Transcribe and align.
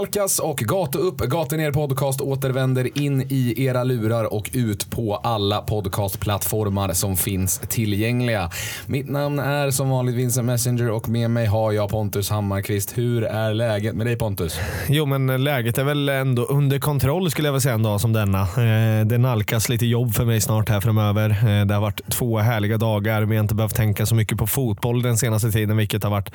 nalkas 0.00 0.38
och 0.38 0.56
Gata 0.56 0.98
upp, 0.98 1.18
Gata 1.18 1.56
ner 1.56 1.72
podcast 1.72 2.20
återvänder 2.20 2.98
in 2.98 3.26
i 3.28 3.64
era 3.64 3.84
lurar 3.84 4.34
och 4.34 4.50
ut 4.52 4.90
på 4.90 5.16
alla 5.16 5.60
podcastplattformar 5.60 6.92
som 6.92 7.16
finns 7.16 7.58
tillgängliga. 7.58 8.50
Mitt 8.86 9.08
namn 9.08 9.38
är 9.38 9.70
som 9.70 9.90
vanligt 9.90 10.14
Vincent 10.14 10.46
Messenger 10.46 10.90
och 10.90 11.08
med 11.08 11.30
mig 11.30 11.46
har 11.46 11.72
jag 11.72 11.90
Pontus 11.90 12.30
Hammarkvist. 12.30 12.98
Hur 12.98 13.24
är 13.24 13.54
läget 13.54 13.94
med 13.94 14.06
dig 14.06 14.16
Pontus? 14.16 14.58
Jo, 14.88 15.06
men 15.06 15.44
läget 15.44 15.78
är 15.78 15.84
väl 15.84 16.08
ändå 16.08 16.44
under 16.44 16.78
kontroll 16.78 17.30
skulle 17.30 17.48
jag 17.48 17.52
vilja 17.52 17.60
säga 17.60 17.74
en 17.74 17.82
dag 17.82 18.00
som 18.00 18.12
denna. 18.12 18.40
Eh, 18.40 19.06
det 19.06 19.18
nalkas 19.18 19.68
lite 19.68 19.86
jobb 19.86 20.14
för 20.14 20.24
mig 20.24 20.40
snart 20.40 20.68
här 20.68 20.80
framöver. 20.80 21.30
Eh, 21.30 21.66
det 21.66 21.74
har 21.74 21.80
varit 21.80 22.10
två 22.10 22.38
härliga 22.38 22.76
dagar. 22.76 23.22
Vi 23.22 23.36
har 23.36 23.42
inte 23.42 23.54
behövt 23.54 23.76
tänka 23.76 24.06
så 24.06 24.14
mycket 24.14 24.38
på 24.38 24.46
fotboll 24.46 25.02
den 25.02 25.18
senaste 25.18 25.50
tiden, 25.50 25.76
vilket 25.76 26.02
har 26.02 26.10
varit 26.10 26.32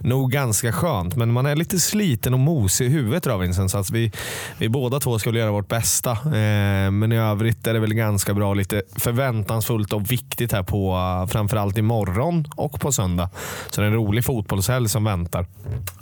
nog 0.00 0.30
ganska 0.30 0.72
skönt. 0.72 1.16
Men 1.16 1.32
man 1.32 1.46
är 1.46 1.56
lite 1.56 1.80
sliten 1.80 2.34
och 2.34 2.40
mosig 2.40 2.86
i 2.86 2.88
huvudet 2.88 3.05
då 3.10 3.36
Vincent, 3.36 3.70
så 3.70 3.78
att 3.78 3.90
vi, 3.90 4.12
vi 4.58 4.68
båda 4.68 5.00
två 5.00 5.18
väl 5.18 5.38
göra 5.38 5.50
vårt 5.50 5.68
bästa. 5.68 6.10
Eh, 6.10 6.90
men 6.90 7.12
i 7.12 7.16
övrigt 7.16 7.66
är 7.66 7.74
det 7.74 7.80
väl 7.80 7.94
ganska 7.94 8.34
bra. 8.34 8.54
Lite 8.54 8.82
förväntansfullt 8.96 9.92
och 9.92 10.10
viktigt 10.10 10.52
här 10.52 10.62
på 10.62 10.96
framförallt 11.30 11.78
imorgon 11.78 12.44
och 12.56 12.80
på 12.80 12.92
söndag. 12.92 13.30
Så 13.70 13.80
det 13.80 13.86
är 13.86 13.90
en 13.90 13.96
rolig 13.96 14.24
fotbollshelg 14.24 14.88
som 14.88 15.04
väntar. 15.04 15.46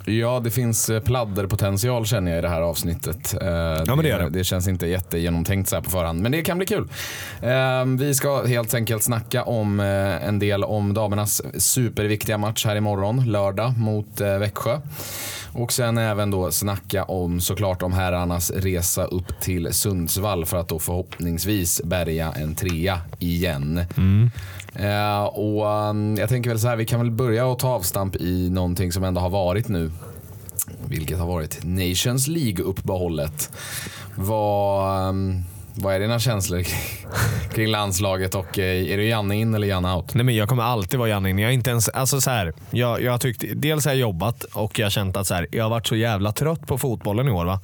Ja, 0.05 0.41
det 0.43 0.51
finns 0.51 0.91
pladderpotential 1.05 2.05
känner 2.05 2.31
jag 2.31 2.39
i 2.39 2.41
det 2.41 2.49
här 2.49 2.61
avsnittet. 2.61 3.35
Ja, 3.41 3.83
men 3.85 3.97
det, 3.97 4.07
gör 4.07 4.19
det. 4.19 4.29
det 4.29 4.43
känns 4.43 4.67
inte 4.67 4.87
jättegenomtänkt 4.87 5.69
så 5.69 5.75
här 5.75 5.83
på 5.83 5.89
förhand, 5.89 6.21
men 6.21 6.31
det 6.31 6.41
kan 6.41 6.57
bli 6.57 6.65
kul. 6.67 6.87
Vi 7.97 8.13
ska 8.13 8.45
helt 8.45 8.73
enkelt 8.73 9.03
snacka 9.03 9.43
om 9.43 9.79
en 9.79 10.39
del 10.39 10.63
om 10.63 10.93
damernas 10.93 11.41
superviktiga 11.57 12.37
match 12.37 12.65
här 12.65 12.75
imorgon, 12.75 13.31
lördag 13.31 13.77
mot 13.77 14.21
Växjö. 14.21 14.79
Och 15.53 15.71
sen 15.71 15.97
även 15.97 16.31
då 16.31 16.51
snacka 16.51 16.94
om 17.03 17.41
såklart 17.41 17.81
om 17.81 17.93
herrarnas 17.93 18.51
resa 18.51 19.05
upp 19.05 19.41
till 19.41 19.73
Sundsvall 19.73 20.45
för 20.45 20.57
att 20.57 20.67
då 20.67 20.79
förhoppningsvis 20.79 21.81
bärga 21.83 22.31
en 22.31 22.55
trea 22.55 23.01
igen. 23.19 23.81
Mm. 23.97 24.29
Uh, 24.79 25.23
och 25.23 25.89
um, 25.89 26.15
jag 26.17 26.29
tänker 26.29 26.49
väl 26.49 26.59
så 26.59 26.67
här, 26.67 26.75
vi 26.75 26.85
kan 26.85 26.99
väl 26.99 27.11
börja 27.11 27.45
och 27.45 27.59
ta 27.59 27.69
avstamp 27.69 28.15
i 28.15 28.49
någonting 28.49 28.91
som 28.91 29.03
ändå 29.03 29.21
har 29.21 29.29
varit 29.29 29.67
nu. 29.67 29.91
Vilket 30.87 31.19
har 31.19 31.27
varit 31.27 31.59
Nations 31.63 32.27
League-uppehållet. 32.27 33.51
Vad... 34.15 35.09
Um, 35.09 35.43
vad 35.77 35.95
är 35.95 35.99
dina 35.99 36.19
känslor 36.19 36.63
kring 37.53 37.67
landslaget 37.67 38.35
och 38.35 38.59
eh, 38.59 38.91
är 38.91 38.97
du 38.97 39.05
Janne 39.05 39.35
in 39.35 39.55
eller 39.55 39.67
Janne 39.67 39.93
out? 39.93 40.13
Nej, 40.13 40.25
men 40.25 40.35
jag 40.35 40.49
kommer 40.49 40.63
alltid 40.63 40.99
vara 40.99 41.09
Janne 41.09 41.29
in. 41.29 41.39
Jag, 41.39 41.53
inte 41.53 41.69
ens, 41.69 41.89
alltså 41.89 42.21
så 42.21 42.29
här, 42.29 42.53
jag, 42.71 43.01
jag 43.01 43.11
har 43.11 43.17
tyckt, 43.17 43.43
dels 43.55 43.85
har 43.85 43.91
jag 43.91 43.99
jobbat 43.99 44.43
och 44.43 44.79
jag 44.79 44.85
har 44.85 44.91
känt 44.91 45.17
att 45.17 45.27
så 45.27 45.33
här, 45.33 45.47
jag 45.51 45.63
har 45.63 45.69
varit 45.69 45.87
så 45.87 45.95
jävla 45.95 46.31
trött 46.31 46.67
på 46.67 46.77
fotbollen 46.77 47.27
i 47.27 47.31
år. 47.31 47.45
Va? 47.45 47.59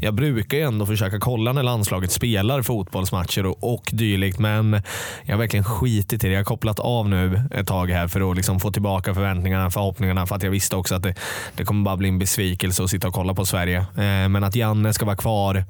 Jag 0.00 0.14
brukar 0.14 0.58
ju 0.58 0.64
ändå 0.64 0.86
försöka 0.86 1.18
kolla 1.20 1.52
när 1.52 1.62
landslaget 1.62 2.12
spelar 2.12 2.62
fotbollsmatcher 2.62 3.46
och, 3.46 3.74
och 3.74 3.90
dylikt, 3.92 4.38
men 4.38 4.82
jag 5.24 5.34
har 5.34 5.38
verkligen 5.38 5.64
skitit 5.64 6.24
i 6.24 6.26
det. 6.26 6.32
Jag 6.32 6.40
har 6.40 6.44
kopplat 6.44 6.80
av 6.80 7.08
nu 7.08 7.42
ett 7.50 7.66
tag 7.66 7.90
här 7.90 8.08
för 8.08 8.30
att 8.30 8.36
liksom 8.36 8.60
få 8.60 8.70
tillbaka 8.70 9.14
förväntningarna, 9.14 9.70
förhoppningarna, 9.70 10.26
för 10.26 10.36
att 10.36 10.42
jag 10.42 10.50
visste 10.50 10.76
också 10.76 10.94
att 10.94 11.02
det, 11.02 11.14
det 11.56 11.64
kommer 11.64 11.84
bara 11.84 11.96
bli 11.96 12.08
en 12.08 12.18
besvikelse 12.18 12.84
att 12.84 12.90
sitta 12.90 13.08
och 13.08 13.14
kolla 13.14 13.34
på 13.34 13.46
Sverige. 13.46 13.78
Eh, 13.78 14.28
men 14.28 14.44
att 14.44 14.56
Janne 14.56 14.92
ska 14.92 15.04
vara 15.04 15.16
kvar, 15.16 15.64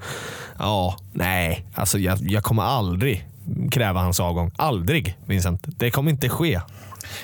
ja, 0.58 0.96
nej. 1.12 1.64
Alltså 1.84 1.98
jag, 1.98 2.18
jag 2.22 2.44
kommer 2.44 2.62
aldrig 2.62 3.28
kräva 3.70 4.00
hans 4.00 4.20
avgång. 4.20 4.52
Aldrig 4.56 5.16
Vincent. 5.26 5.60
Det 5.66 5.90
kommer 5.90 6.10
inte 6.10 6.28
ske. 6.28 6.60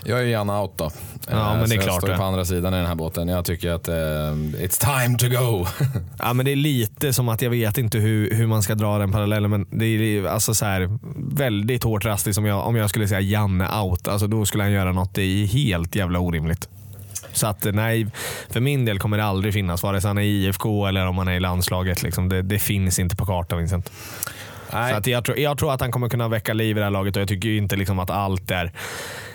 Jag 0.04 0.20
är 0.20 0.24
gärna 0.24 0.62
out 0.62 0.72
då. 0.76 0.90
Ja, 1.30 1.54
men 1.54 1.68
det 1.68 1.74
är 1.74 1.76
jag 1.76 1.84
klart 1.84 1.96
står 1.96 2.08
det. 2.08 2.16
på 2.16 2.22
andra 2.22 2.44
sidan 2.44 2.74
i 2.74 2.76
den 2.76 2.86
här 2.86 2.94
båten. 2.94 3.28
Jag 3.28 3.44
tycker 3.44 3.70
att 3.70 3.88
uh, 3.88 3.94
it's 3.94 5.04
time 5.04 5.18
to 5.18 5.28
go. 5.28 5.66
ja, 6.18 6.32
men 6.32 6.44
det 6.46 6.52
är 6.52 6.56
lite 6.56 7.12
som 7.12 7.28
att 7.28 7.42
jag 7.42 7.50
vet 7.50 7.78
inte 7.78 7.98
hur, 7.98 8.34
hur 8.34 8.46
man 8.46 8.62
ska 8.62 8.74
dra 8.74 8.98
den 8.98 9.12
parallellen. 9.12 9.50
Men 9.50 9.66
det 9.70 9.84
är 9.84 10.24
alltså 10.24 10.54
så 10.54 10.64
här, 10.64 10.98
väldigt 11.36 11.84
hårt 11.84 12.02
drastiskt 12.02 12.38
om 12.38 12.44
jag, 12.44 12.66
om 12.66 12.76
jag 12.76 12.90
skulle 12.90 13.08
säga 13.08 13.20
Janne 13.20 13.80
out. 13.80 14.08
Alltså, 14.08 14.26
då 14.26 14.46
skulle 14.46 14.62
han 14.62 14.72
göra 14.72 14.92
något 14.92 15.14
det 15.14 15.22
är 15.22 15.46
helt 15.46 15.94
jävla 15.94 16.18
orimligt. 16.18 16.68
Så 17.32 17.46
att 17.46 17.64
nej, 17.64 18.06
för 18.50 18.60
min 18.60 18.84
del 18.84 18.98
kommer 18.98 19.16
det 19.16 19.24
aldrig 19.24 19.54
finnas, 19.54 19.82
vare 19.82 20.00
sig 20.00 20.08
han 20.08 20.18
är 20.18 20.22
i 20.22 20.44
IFK 20.46 20.86
eller 20.86 21.06
om 21.06 21.18
han 21.18 21.28
är 21.28 21.32
i 21.32 21.40
landslaget. 21.40 22.02
Liksom. 22.02 22.28
Det, 22.28 22.42
det 22.42 22.58
finns 22.58 22.98
inte 22.98 23.16
på 23.16 23.26
kartan 23.26 23.58
Vincent. 23.58 23.90
Nej. 24.72 24.92
Så 24.92 24.98
att 24.98 25.06
jag, 25.06 25.24
tror, 25.24 25.38
jag 25.38 25.58
tror 25.58 25.72
att 25.72 25.80
han 25.80 25.92
kommer 25.92 26.08
kunna 26.08 26.28
väcka 26.28 26.52
liv 26.52 26.76
i 26.76 26.80
det 26.80 26.84
här 26.84 26.90
laget 26.90 27.16
och 27.16 27.22
jag 27.22 27.28
tycker 27.28 27.48
inte 27.48 27.76
liksom 27.76 27.98
att 27.98 28.10
allt 28.10 28.50
är 28.50 28.72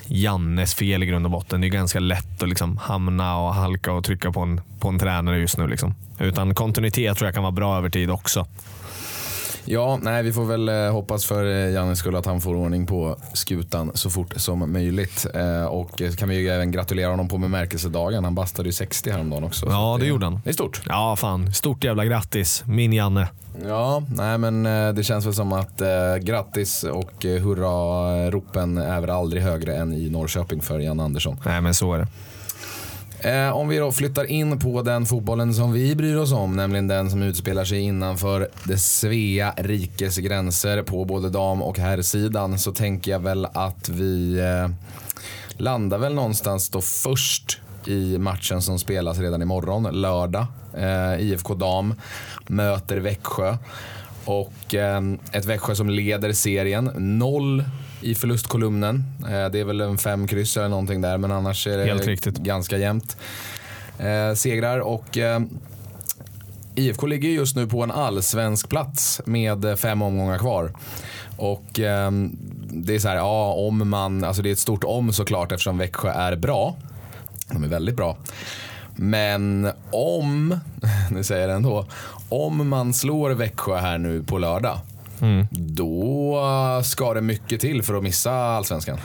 Jannes 0.08 0.76
fel 0.76 1.04
i 1.04 1.06
grund 1.06 1.26
och 1.26 1.32
botten. 1.32 1.62
Det 1.62 1.68
är 1.68 1.70
ganska 1.70 2.00
lätt 2.00 2.44
att 2.44 2.50
liksom 2.50 2.78
hamna 2.78 3.38
och 3.38 3.54
halka 3.54 3.92
och 3.92 4.04
trycka 4.04 4.32
på 4.32 4.40
en, 4.40 4.62
på 4.80 4.88
en 4.90 5.00
tränare 5.00 5.38
just 5.38 5.58
nu. 5.58 5.68
Liksom. 5.68 5.96
Utan 6.20 6.56
kontinuitet 6.56 7.18
tror 7.18 7.28
jag 7.28 7.34
kan 7.34 7.44
vara 7.44 7.52
bra 7.52 7.78
över 7.78 7.90
tid 7.90 8.12
också. 8.12 8.48
Ja, 9.68 10.00
nej, 10.02 10.24
vi 10.24 10.34
får 10.34 10.46
väl 10.46 10.70
eh, 10.70 10.92
hoppas 10.92 11.26
för 11.26 11.46
eh, 11.46 11.74
Jannes 11.74 12.00
skull 12.00 12.16
att 12.16 12.26
han 12.26 12.42
får 12.42 12.56
ordning 12.56 12.86
på 12.86 13.18
skutan 13.34 13.92
så 13.94 14.10
fort 14.10 14.34
som 14.36 14.72
möjligt. 14.72 15.26
Eh, 15.34 15.66
och 15.66 16.02
kan 16.18 16.30
vi 16.30 16.36
ju 16.36 16.50
även 16.50 16.72
gratulera 16.72 17.10
honom 17.10 17.28
på 17.28 17.38
bemärkelsedagen. 17.38 18.24
Han 18.24 18.36
bastade 18.36 18.70
ju 18.70 18.74
60 18.74 19.12
häromdagen 19.12 19.44
också. 19.44 19.66
Ja, 19.70 19.96
det, 20.00 20.04
det 20.06 20.10
gjorde 20.10 20.26
han. 20.26 20.42
Det 20.44 20.50
är 20.50 20.54
stort. 20.54 20.82
Ja, 20.86 21.16
fan. 21.16 21.54
Stort 21.54 21.84
jävla 21.84 22.06
grattis. 22.06 22.64
Min 22.66 22.94
Janne. 22.94 23.28
Ja, 23.68 24.04
nej 24.16 24.38
men 24.38 24.64
det 24.96 25.04
känns 25.04 25.26
väl 25.26 25.34
som 25.34 25.54
att 25.54 25.82
eh, 25.82 26.16
grattis 26.22 26.84
och 26.84 27.24
hurra-ropen 27.24 28.78
är 28.78 29.02
väl 29.02 29.10
aldrig 29.10 29.44
högre 29.44 29.76
än 29.76 29.94
i 29.94 30.10
Norrköping 30.10 30.62
för 30.62 30.80
Jan 30.80 31.00
Andersson. 31.00 31.38
Nej, 31.46 31.62
men 31.62 31.74
så 31.74 31.94
är 31.94 31.98
det. 32.00 32.08
Eh, 33.20 33.50
om 33.50 33.68
vi 33.68 33.78
då 33.78 33.92
flyttar 33.92 34.26
in 34.26 34.60
på 34.60 34.82
den 34.82 35.06
fotbollen 35.06 35.54
som 35.54 35.74
vi 35.74 35.96
bryr 35.96 36.16
oss 36.16 36.32
om, 36.32 36.56
nämligen 36.56 36.88
den 36.88 37.10
som 37.10 37.24
utspelar 37.24 37.66
sig 37.66 37.80
innanför 37.80 38.50
det 38.64 38.78
Svea 38.78 39.54
rikes 39.58 40.18
gränser 40.18 40.82
på 40.82 41.06
både 41.06 41.30
dam 41.30 41.62
och 41.62 41.80
herrsidan, 41.80 42.60
så 42.60 42.72
tänker 42.72 43.12
jag 43.12 43.20
väl 43.20 43.46
att 43.46 43.90
vi 43.90 44.40
eh, 44.40 44.70
landar 45.58 45.98
väl 45.98 46.14
någonstans 46.14 46.70
då 46.70 46.82
först 46.82 47.60
i 47.88 48.18
matchen 48.18 48.62
som 48.62 48.80
spelas 48.80 49.20
redan 49.20 49.42
imorgon, 49.42 50.02
lördag. 50.02 50.46
Eh, 50.78 51.22
IFK 51.22 51.54
Dam 51.54 51.94
möter 52.48 52.98
Växjö. 52.98 53.58
Och 54.26 54.76
eh, 54.76 55.02
ett 55.32 55.46
Växjö 55.46 55.76
som 55.76 55.90
leder 55.90 56.34
serien. 56.34 56.92
Noll 56.96 57.64
i 58.02 58.16
förlustkolumnen. 58.16 59.04
Eh, 59.22 59.50
det 59.52 59.60
är 59.60 59.64
väl 59.64 59.82
en 59.82 59.98
fem 59.98 60.28
kryss 60.28 60.58
eller 60.58 60.70
någonting 60.70 61.02
där, 61.02 61.18
men 61.18 61.32
annars 61.32 61.68
är 61.68 61.78
det 61.78 62.44
ganska 62.44 62.78
jämnt. 62.78 63.18
Eh, 64.00 64.34
segrar 64.36 64.80
och 64.80 65.18
eh, 65.18 65.40
IFK 66.76 67.08
ligger 67.08 67.30
just 67.30 67.56
nu 67.56 67.68
på 67.68 67.84
en 67.84 67.92
allsvensk 67.92 68.70
plats 68.70 69.22
med 69.26 69.80
fem 69.80 70.02
omgångar 70.02 70.38
kvar. 70.38 70.72
Och 71.38 71.80
eh, 71.80 72.12
det 72.70 72.96
är 72.96 73.00
så 73.00 73.08
här, 73.08 73.16
ja 73.16 73.54
om 73.54 73.90
man, 73.90 74.24
alltså 74.24 74.42
det 74.42 74.50
är 74.50 74.54
ett 74.54 74.60
stort 74.60 74.84
om 74.84 75.14
såklart 75.14 75.52
eftersom 75.52 75.78
Växjö 75.78 76.10
är 76.10 76.36
bra. 76.36 76.76
De 77.52 77.64
är 77.64 77.68
väldigt 77.68 77.96
bra. 77.96 78.18
Men 78.96 79.72
om, 79.92 80.60
nu 81.12 81.24
säger 81.24 81.42
jag 81.42 81.50
det 81.50 81.56
ändå, 81.56 81.86
om 82.30 82.70
man 82.70 82.94
slår 82.94 83.32
Växjö 83.32 83.78
här 83.78 83.98
nu 83.98 84.24
på 84.24 84.38
lördag 84.38 84.80
Mm. 85.22 85.48
Då 85.52 86.82
ska 86.84 87.14
det 87.14 87.22
mycket 87.22 87.62
till 87.62 87.84
för 87.84 87.94
att 87.94 88.04
missa 88.04 88.32
allsvenskan. 88.32 88.98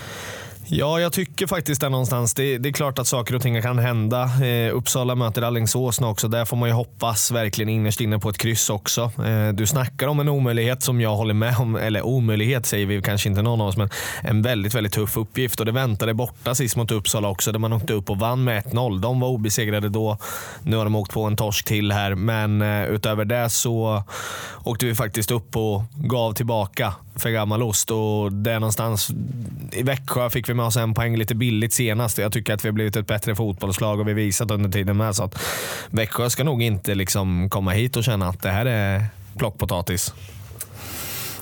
Ja, 0.66 1.00
jag 1.00 1.12
tycker 1.40 1.54
faktiskt 1.54 1.80
det 1.80 1.88
någonstans. 1.88 2.34
Det, 2.34 2.58
det, 2.58 2.68
är 2.68 2.72
klart 2.72 2.98
att 2.98 3.06
saker 3.06 3.34
och 3.34 3.42
ting 3.42 3.62
kan 3.62 3.78
hända. 3.78 4.22
Eh, 4.44 4.76
Uppsala 4.76 5.14
möter 5.14 5.42
Alingsås 5.42 6.00
nu 6.00 6.06
också. 6.06 6.28
Där 6.28 6.44
får 6.44 6.56
man 6.56 6.68
ju 6.68 6.74
hoppas 6.74 7.30
verkligen 7.30 7.68
innerst 7.68 8.00
inne 8.00 8.18
på 8.18 8.28
ett 8.28 8.38
kryss 8.38 8.70
också. 8.70 9.12
Eh, 9.24 9.48
du 9.52 9.66
snackar 9.66 10.08
om 10.08 10.20
en 10.20 10.28
omöjlighet 10.28 10.82
som 10.82 11.00
jag 11.00 11.16
håller 11.16 11.34
med 11.34 11.56
om. 11.58 11.76
Eller 11.76 12.02
omöjlighet 12.02 12.66
säger 12.66 12.86
vi 12.86 13.02
kanske 13.02 13.28
inte 13.28 13.42
någon 13.42 13.60
av 13.60 13.66
oss, 13.66 13.76
men 13.76 13.88
en 14.22 14.42
väldigt, 14.42 14.74
väldigt 14.74 14.92
tuff 14.92 15.16
uppgift. 15.16 15.60
Och 15.60 15.66
det 15.66 15.72
väntade 15.72 16.14
borta 16.14 16.54
sist 16.54 16.76
mot 16.76 16.90
Uppsala 16.90 17.28
också, 17.28 17.52
där 17.52 17.58
man 17.58 17.72
åkte 17.72 17.92
upp 17.92 18.10
och 18.10 18.18
vann 18.18 18.44
med 18.44 18.64
1-0. 18.64 19.00
De 19.00 19.20
var 19.20 19.28
obesegrade 19.28 19.88
då. 19.88 20.18
Nu 20.62 20.76
har 20.76 20.84
de 20.84 20.96
åkt 20.96 21.12
på 21.12 21.22
en 21.24 21.36
torsk 21.36 21.64
till 21.64 21.92
här, 21.92 22.14
men 22.14 22.62
eh, 22.62 22.84
utöver 22.84 23.24
det 23.24 23.50
så 23.50 24.02
åkte 24.64 24.86
vi 24.86 24.94
faktiskt 24.94 25.30
upp 25.30 25.56
och 25.56 25.82
gav 25.94 26.32
tillbaka 26.32 26.94
för 27.16 27.30
gammal 27.30 27.62
ost. 27.62 27.90
Och 27.90 28.32
det 28.32 28.52
är 28.52 28.60
någonstans 28.60 29.10
i 29.72 29.82
Växjö 29.82 30.30
fick 30.30 30.48
vi 30.48 30.54
med 30.54 30.66
oss 30.66 30.76
en 30.76 30.94
poäng 30.94 31.16
lite 31.16 31.29
billigt 31.34 31.72
senast. 31.72 32.18
Jag 32.18 32.32
tycker 32.32 32.54
att 32.54 32.64
vi 32.64 32.68
har 32.68 32.72
blivit 32.72 32.96
ett 32.96 33.06
bättre 33.06 33.34
fotbollslag 33.34 34.00
och 34.00 34.06
vi 34.06 34.10
har 34.10 34.16
visat 34.16 34.50
under 34.50 34.70
tiden 34.70 34.96
med. 34.96 35.16
Så 35.16 35.24
att 35.24 35.42
Växjö 35.90 36.30
ska 36.30 36.44
nog 36.44 36.62
inte 36.62 36.94
liksom 36.94 37.50
komma 37.50 37.70
hit 37.70 37.96
och 37.96 38.04
känna 38.04 38.28
att 38.28 38.42
det 38.42 38.50
här 38.50 38.66
är 38.66 39.04
plockpotatis. 39.38 40.14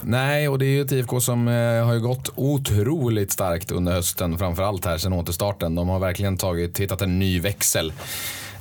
Nej, 0.01 0.49
och 0.49 0.59
det 0.59 0.67
är 0.67 0.71
ju 0.71 0.83
ett 0.83 0.93
IFK 0.93 1.21
som 1.21 1.49
eh, 1.49 1.87
har 1.87 1.99
gått 1.99 2.33
otroligt 2.35 3.33
starkt 3.33 3.71
under 3.71 3.93
hösten. 3.93 4.39
Framförallt 4.39 4.85
här 4.85 4.99
sen 4.99 5.13
återstarten. 5.13 5.75
De 5.75 5.89
har 5.89 5.99
verkligen 5.99 6.37
tagit, 6.37 6.81
hittat 6.81 7.03
en 7.03 7.19
ny 7.19 7.41
växel. 7.41 7.93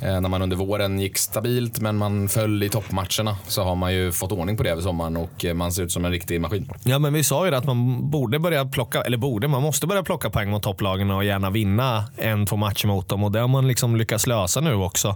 Eh, 0.01 0.21
när 0.21 0.29
man 0.29 0.41
under 0.41 0.55
våren 0.55 0.99
gick 0.99 1.17
stabilt 1.17 1.79
men 1.79 1.97
man 1.97 2.29
föll 2.29 2.63
i 2.63 2.69
toppmatcherna 2.69 3.37
så 3.47 3.63
har 3.63 3.75
man 3.75 3.93
ju 3.93 4.11
fått 4.11 4.31
ordning 4.31 4.57
på 4.57 4.63
det 4.63 4.69
över 4.69 4.81
sommaren 4.81 5.17
och 5.17 5.45
eh, 5.45 5.53
man 5.53 5.71
ser 5.71 5.83
ut 5.83 5.91
som 5.91 6.05
en 6.05 6.11
riktig 6.11 6.41
maskin. 6.41 6.71
Ja, 6.83 6.99
men 6.99 7.13
vi 7.13 7.23
sa 7.23 7.45
ju 7.45 7.51
det 7.51 7.57
att 7.57 7.65
man 7.65 8.09
borde 8.09 8.39
börja 8.39 8.65
plocka, 8.65 9.01
eller 9.01 9.17
borde, 9.17 9.47
man 9.47 9.61
måste 9.61 9.87
börja 9.87 10.03
plocka 10.03 10.29
poäng 10.29 10.49
mot 10.49 10.63
topplagen 10.63 11.11
och 11.11 11.25
gärna 11.25 11.49
vinna 11.49 12.03
en, 12.17 12.45
två 12.45 12.55
matcher 12.55 12.87
mot 12.87 13.09
dem 13.09 13.23
och 13.23 13.31
det 13.31 13.39
har 13.39 13.47
man 13.47 13.67
liksom 13.67 13.95
lyckats 13.95 14.27
lösa 14.27 14.61
nu 14.61 14.73
också. 14.73 15.15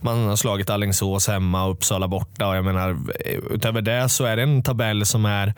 Man 0.00 0.24
har 0.28 0.36
slagit 0.36 0.70
Alingsås 0.70 1.28
hemma 1.28 1.64
och 1.64 1.72
Uppsala 1.72 2.08
borta 2.08 2.48
och 2.48 2.56
jag 2.56 2.64
menar 2.64 2.90
eh, 3.24 3.38
utöver 3.50 3.82
det 3.82 4.08
så 4.08 4.24
är 4.24 4.36
det 4.36 4.42
en 4.42 4.62
tabell 4.62 5.06
som 5.06 5.24
är, 5.24 5.54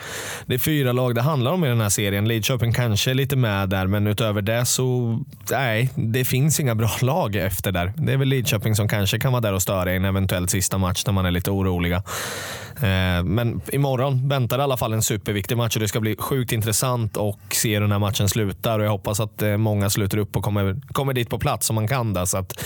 det 0.47 0.55
är 0.55 0.59
fyra 0.59 0.93
lag 0.93 1.15
det 1.15 1.23
handlar 1.23 1.53
om 1.53 1.65
i 1.65 1.69
den 1.69 1.81
här 1.81 1.89
serien. 1.89 2.29
Lidköping 2.29 2.73
kanske 2.73 3.11
är 3.11 3.15
lite 3.15 3.37
med 3.37 3.69
där 3.69 3.87
men 3.87 4.07
utöver 4.07 4.43
det 4.43 4.67
så, 4.67 5.19
nej, 5.51 5.91
det 5.95 6.25
finns 6.25 6.61
inga 6.61 6.75
bra 6.75 6.91
lag 7.01 7.37
efter 7.37 7.73
där. 7.73 7.93
Det 7.97 8.13
är 8.13 8.17
väl 8.17 8.29
Lidköping 8.29 8.56
som 8.77 8.89
kanske 8.89 9.19
kan 9.19 9.33
vara 9.33 9.41
där 9.41 9.53
och 9.53 9.63
störa 9.63 9.93
i 9.93 9.97
en 9.97 10.05
eventuell 10.05 10.49
sista 10.49 10.79
match 10.79 11.03
när 11.07 11.13
man 11.13 11.27
är 11.27 11.31
lite 11.31 11.51
oroliga. 11.51 12.03
Eh, 12.77 13.25
men 13.25 13.61
imorgon 13.73 14.29
väntar 14.29 14.59
i 14.59 14.63
alla 14.63 14.77
fall 14.77 14.93
en 14.93 15.03
superviktig 15.03 15.57
match 15.57 15.77
och 15.77 15.81
det 15.81 15.89
ska 15.89 16.01
bli 16.01 16.17
sjukt 16.19 16.53
intressant 16.53 17.17
och 17.17 17.41
se 17.51 17.75
hur 17.75 17.81
den 17.81 17.93
här 17.93 17.99
matchen 17.99 18.29
slutar. 18.29 18.79
Och 18.79 18.85
jag 18.85 18.91
hoppas 18.91 19.21
att 19.21 19.43
eh, 19.43 19.57
många 19.57 19.91
sluter 19.91 20.19
upp 20.19 20.37
och 20.37 20.45
kommer, 20.45 20.77
kommer 20.93 21.13
dit 21.13 21.31
på 21.31 21.39
plats 21.39 21.71
om 21.71 21.75
man 21.75 21.89
kan. 21.89 22.13
Det. 22.13 22.27
Så 22.27 22.39
att, 22.39 22.61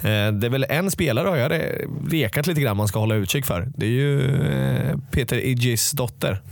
eh, 0.00 0.32
det 0.32 0.46
är 0.46 0.50
väl 0.50 0.66
en 0.68 0.90
spelare 0.90 1.28
har 1.28 1.36
jag 1.36 1.62
rekat 2.10 2.46
lite 2.46 2.60
grann 2.60 2.76
man 2.76 2.88
ska 2.88 2.98
hålla 2.98 3.14
utkik 3.14 3.46
för. 3.46 3.68
Det 3.76 3.86
är 3.86 3.90
ju 3.90 4.30
Peter 5.10 5.36
Idjis 5.36 5.90
dotter. 5.90 6.42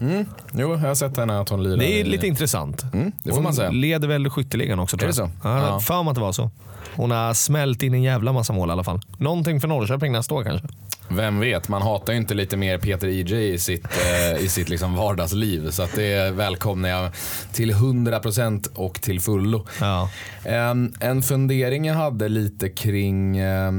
Mm. 0.00 0.26
Jo, 0.52 0.70
jag 0.70 0.78
har 0.78 0.94
sett 0.94 1.16
henne 1.16 1.40
att 1.40 1.48
hon 1.48 1.62
lirar. 1.62 1.76
Det 1.76 2.00
är 2.00 2.04
lite 2.04 2.26
i... 2.26 2.28
intressant. 2.28 2.84
Mm, 2.92 3.12
det 3.22 3.28
får 3.28 3.36
hon 3.36 3.44
man 3.44 3.54
säga. 3.54 3.70
leder 3.70 4.08
väl 4.08 4.30
skytteligan 4.30 4.78
också. 4.78 4.96
Är 4.96 5.06
det 5.06 5.12
så? 5.12 5.30
Ja, 5.44 5.58
ja. 5.66 5.80
För 5.80 6.08
att 6.08 6.14
det 6.14 6.20
var 6.20 6.32
så. 6.32 6.50
Hon 6.96 7.10
har 7.10 7.34
smält 7.34 7.82
in 7.82 7.94
en 7.94 8.02
jävla 8.02 8.32
massa 8.32 8.52
mål 8.52 8.68
i 8.68 8.72
alla 8.72 8.84
fall. 8.84 9.00
Någonting 9.18 9.60
för 9.60 9.68
Norrköping 9.68 10.12
nästa 10.12 10.34
år 10.34 10.44
kanske. 10.44 10.68
Vem 11.08 11.40
vet, 11.40 11.68
man 11.68 11.82
hatar 11.82 12.12
ju 12.12 12.18
inte 12.18 12.34
lite 12.34 12.56
mer 12.56 12.78
Peter 12.78 13.08
EJ 13.08 13.54
i 13.54 13.58
sitt, 13.58 13.84
eh, 13.84 14.44
i 14.44 14.48
sitt 14.48 14.68
liksom 14.68 14.94
vardagsliv. 14.94 15.70
Så 15.70 15.82
att 15.82 15.94
det 15.94 16.30
välkomnar 16.30 16.88
jag 16.88 17.10
till 17.52 17.72
100% 17.72 18.68
och 18.74 19.00
till 19.00 19.20
fullo. 19.20 19.66
Ja. 19.80 20.10
En, 20.42 20.94
en 21.00 21.22
fundering 21.22 21.84
jag 21.84 21.94
hade 21.94 22.28
lite 22.28 22.68
kring, 22.68 23.38
eh, 23.38 23.72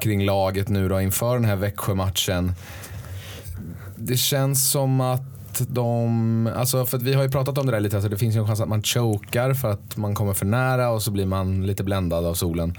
kring 0.00 0.24
laget 0.24 0.68
nu 0.68 0.88
då 0.88 1.00
inför 1.00 1.34
den 1.34 1.44
här 1.44 1.56
Växjö-matchen. 1.56 2.52
Det 3.96 4.16
känns 4.16 4.70
som 4.70 5.00
att 5.00 5.22
de, 5.68 6.50
alltså 6.56 6.86
för 6.86 6.98
vi 6.98 7.14
har 7.14 7.22
ju 7.22 7.30
pratat 7.30 7.58
om 7.58 7.66
det 7.66 7.72
där 7.72 7.80
lite, 7.80 7.96
alltså 7.96 8.08
det 8.08 8.18
finns 8.18 8.36
ju 8.36 8.40
en 8.40 8.46
chans 8.46 8.60
att 8.60 8.68
man 8.68 8.82
chokar 8.82 9.54
för 9.54 9.70
att 9.70 9.96
man 9.96 10.14
kommer 10.14 10.34
för 10.34 10.46
nära 10.46 10.90
och 10.90 11.02
så 11.02 11.10
blir 11.10 11.26
man 11.26 11.66
lite 11.66 11.84
bländad 11.84 12.26
av 12.26 12.34
solen. 12.34 12.74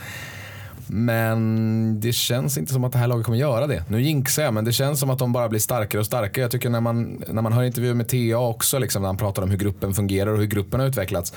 Men 0.87 1.99
det 1.99 2.13
känns 2.13 2.57
inte 2.57 2.73
som 2.73 2.83
att 2.83 2.91
det 2.91 2.97
här 2.97 3.07
laget 3.07 3.25
kommer 3.25 3.37
göra 3.37 3.67
det. 3.67 3.83
Nu 3.87 4.01
jinxar 4.01 4.43
jag, 4.43 4.53
men 4.53 4.65
det 4.65 4.71
känns 4.71 4.99
som 4.99 5.09
att 5.09 5.19
de 5.19 5.31
bara 5.31 5.49
blir 5.49 5.59
starkare 5.59 5.99
och 5.99 6.05
starkare. 6.05 6.41
Jag 6.41 6.51
tycker 6.51 6.69
när 6.69 6.81
man, 6.81 7.23
när 7.27 7.41
man 7.41 7.53
hör 7.53 7.63
intervjuer 7.63 7.93
med 7.93 8.07
TA 8.07 8.37
också, 8.37 8.79
liksom, 8.79 9.01
när 9.01 9.09
han 9.09 9.17
pratar 9.17 9.41
om 9.41 9.49
hur 9.49 9.57
gruppen 9.57 9.93
fungerar 9.93 10.31
och 10.31 10.37
hur 10.37 10.45
gruppen 10.45 10.79
har 10.79 10.87
utvecklats. 10.87 11.33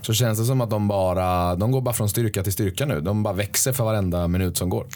Så 0.00 0.14
känns 0.14 0.38
det 0.38 0.44
som 0.44 0.60
att 0.60 0.70
de 0.70 0.88
bara, 0.88 1.56
de 1.56 1.70
går 1.70 1.80
bara 1.80 1.94
från 1.94 2.08
styrka 2.08 2.42
till 2.42 2.52
styrka 2.52 2.86
nu. 2.86 3.00
De 3.00 3.22
bara 3.22 3.34
växer 3.34 3.72
för 3.72 3.84
varenda 3.84 4.28
minut 4.28 4.56
som 4.56 4.68
går. 4.68 4.86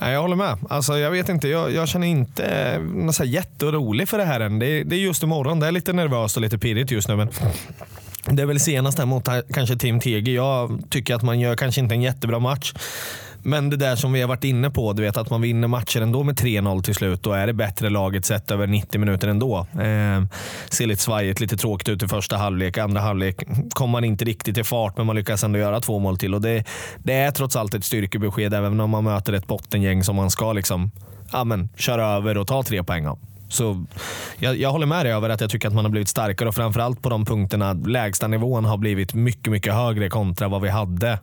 Jag 0.00 0.20
håller 0.20 0.36
med. 0.36 0.58
Alltså, 0.68 0.98
jag 0.98 1.10
vet 1.10 1.28
inte, 1.28 1.48
jag, 1.48 1.72
jag 1.72 1.88
känner 1.88 2.06
inte 2.06 2.44
eh, 2.44 2.80
något 2.80 3.14
så 3.14 3.24
jätterolig 3.24 4.08
för 4.08 4.18
det 4.18 4.24
här 4.24 4.40
än. 4.40 4.58
Det 4.58 4.66
är, 4.66 4.84
det 4.84 4.96
är 4.96 5.00
just 5.00 5.22
imorgon. 5.22 5.60
Det 5.60 5.66
är 5.66 5.72
lite 5.72 5.92
nervöst 5.92 6.36
och 6.36 6.42
lite 6.42 6.58
pirrigt 6.58 6.90
just 6.90 7.08
nu. 7.08 7.16
Men 7.16 7.28
det 8.24 8.42
är 8.42 8.46
väl 8.46 8.60
senast 8.60 8.98
här 8.98 9.06
mot 9.06 9.28
eh, 9.28 9.38
kanske 9.54 9.76
Team 9.76 10.00
TG. 10.00 10.34
Jag 10.34 10.82
tycker 10.90 11.14
att 11.14 11.22
man 11.22 11.40
gör 11.40 11.56
kanske 11.56 11.80
inte 11.80 11.94
en 11.94 12.02
jättebra 12.02 12.38
match. 12.38 12.74
Men 13.42 13.70
det 13.70 13.76
där 13.76 13.96
som 13.96 14.12
vi 14.12 14.20
har 14.20 14.28
varit 14.28 14.44
inne 14.44 14.70
på, 14.70 14.92
du 14.92 15.02
vet 15.02 15.16
att 15.16 15.30
man 15.30 15.40
vinner 15.40 15.68
matcher 15.68 16.00
ändå 16.00 16.22
med 16.22 16.40
3-0 16.40 16.82
till 16.82 16.94
slut. 16.94 17.22
Då 17.22 17.32
är 17.32 17.46
det 17.46 17.52
bättre 17.52 17.90
laget 17.90 18.24
sett 18.24 18.50
över 18.50 18.66
90 18.66 19.00
minuter 19.00 19.28
ändå. 19.28 19.58
Eh, 19.58 20.24
ser 20.70 20.86
lite 20.86 21.02
svajigt, 21.02 21.40
lite 21.40 21.56
tråkigt 21.56 21.88
ut 21.88 22.02
i 22.02 22.08
första 22.08 22.36
halvlek. 22.36 22.78
Andra 22.78 23.00
halvlek 23.00 23.36
kommer 23.70 23.92
man 23.92 24.04
inte 24.04 24.24
riktigt 24.24 24.58
i 24.58 24.64
fart, 24.64 24.96
men 24.96 25.06
man 25.06 25.16
lyckas 25.16 25.44
ändå 25.44 25.58
göra 25.58 25.80
två 25.80 25.98
mål 25.98 26.18
till. 26.18 26.34
Och 26.34 26.40
det, 26.40 26.64
det 26.98 27.12
är 27.12 27.30
trots 27.30 27.56
allt 27.56 27.74
ett 27.74 27.84
styrkebesked, 27.84 28.54
även 28.54 28.80
om 28.80 28.90
man 28.90 29.04
möter 29.04 29.32
ett 29.32 29.46
bottengäng 29.46 30.04
som 30.04 30.16
man 30.16 30.30
ska 30.30 30.52
liksom, 30.52 30.90
amen, 31.30 31.68
köra 31.76 32.06
över 32.06 32.38
och 32.38 32.46
ta 32.46 32.62
tre 32.62 32.84
poäng 32.84 33.06
av. 33.06 33.18
Så 33.52 33.84
jag, 34.38 34.56
jag, 34.56 34.70
håller 34.70 34.86
med 34.86 35.06
dig 35.06 35.12
över 35.12 35.28
att 35.28 35.40
jag 35.40 35.50
tycker 35.50 35.68
att 35.68 35.74
man 35.74 35.84
har 35.84 35.90
blivit 35.90 36.08
starkare 36.08 36.48
och 36.48 36.54
framförallt 36.54 37.02
på 37.02 37.08
de 37.08 37.24
punkterna 37.24 37.72
lägsta 37.72 38.28
nivån 38.28 38.64
har 38.64 38.76
blivit 38.76 39.14
mycket, 39.14 39.52
mycket 39.52 39.74
högre 39.74 40.08
kontra 40.08 40.48
vad 40.48 40.62
vi 40.62 40.68
hade 40.68 41.18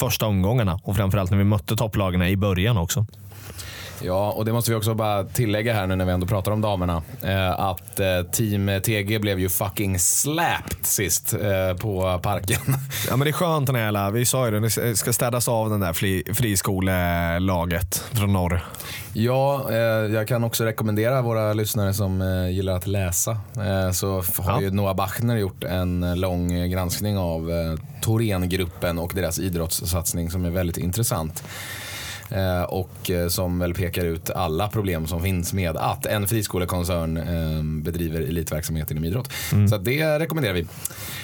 första 0.00 0.26
omgångarna 0.26 0.80
och 0.82 0.96
framförallt 0.96 1.30
när 1.30 1.38
vi 1.38 1.44
mötte 1.44 1.76
topplagen 1.76 2.22
i 2.22 2.36
början 2.36 2.76
också. 2.76 3.06
Ja, 4.02 4.32
och 4.32 4.44
det 4.44 4.52
måste 4.52 4.70
vi 4.70 4.76
också 4.76 4.94
bara 4.94 5.24
tillägga 5.24 5.74
här 5.74 5.86
nu 5.86 5.96
när 5.96 6.04
vi 6.04 6.12
ändå 6.12 6.26
pratar 6.26 6.52
om 6.52 6.60
damerna. 6.60 7.02
Eh, 7.22 7.60
att 7.60 8.00
eh, 8.00 8.22
Team 8.32 8.80
TG 8.84 9.18
blev 9.18 9.40
ju 9.40 9.48
fucking 9.48 9.98
slapped 9.98 10.86
sist 10.86 11.34
eh, 11.34 11.76
på 11.76 12.20
parken. 12.22 12.60
Ja, 13.08 13.16
men 13.16 13.24
det 13.24 13.30
är 13.30 13.32
skönt 13.32 13.66
den 13.66 13.76
här, 13.76 14.10
vi 14.10 14.26
sa 14.26 14.46
ju 14.46 14.60
det, 14.60 14.60
det 14.60 14.96
ska 14.96 15.12
städas 15.12 15.48
av 15.48 15.70
den 15.70 15.80
där 15.80 15.92
fri, 15.92 16.24
friskolelaget 16.34 18.04
från 18.12 18.32
norr. 18.32 18.64
Ja, 19.12 19.72
jag 20.12 20.28
kan 20.28 20.44
också 20.44 20.64
rekommendera 20.64 21.22
våra 21.22 21.52
lyssnare 21.52 21.94
som 21.94 22.48
gillar 22.50 22.76
att 22.76 22.86
läsa. 22.86 23.38
Så 23.92 24.22
har 24.38 24.52
ja. 24.52 24.60
ju 24.60 24.70
Noah 24.70 24.94
Bachner 24.94 25.36
gjort 25.36 25.64
en 25.64 26.20
lång 26.20 26.70
granskning 26.70 27.18
av 27.18 27.50
eh, 27.50 27.74
Thorengruppen 28.00 28.98
och 28.98 29.12
deras 29.14 29.38
idrottssatsning 29.38 30.30
som 30.30 30.44
är 30.44 30.50
väldigt 30.50 30.76
intressant. 30.76 31.44
Eh, 32.34 32.62
och 32.62 33.10
eh, 33.10 33.28
som 33.28 33.58
väl 33.58 33.74
pekar 33.74 34.04
ut 34.04 34.30
alla 34.30 34.68
problem 34.68 35.06
som 35.06 35.22
finns 35.22 35.52
med 35.52 35.76
att 35.76 36.06
en 36.06 36.28
friskolekoncern 36.28 37.16
eh, 37.16 37.82
bedriver 37.82 38.20
elitverksamhet 38.20 38.90
inom 38.90 39.04
idrott. 39.04 39.32
Mm. 39.52 39.68
Så 39.68 39.78
det 39.78 40.18
rekommenderar 40.18 40.54
vi. 40.54 40.66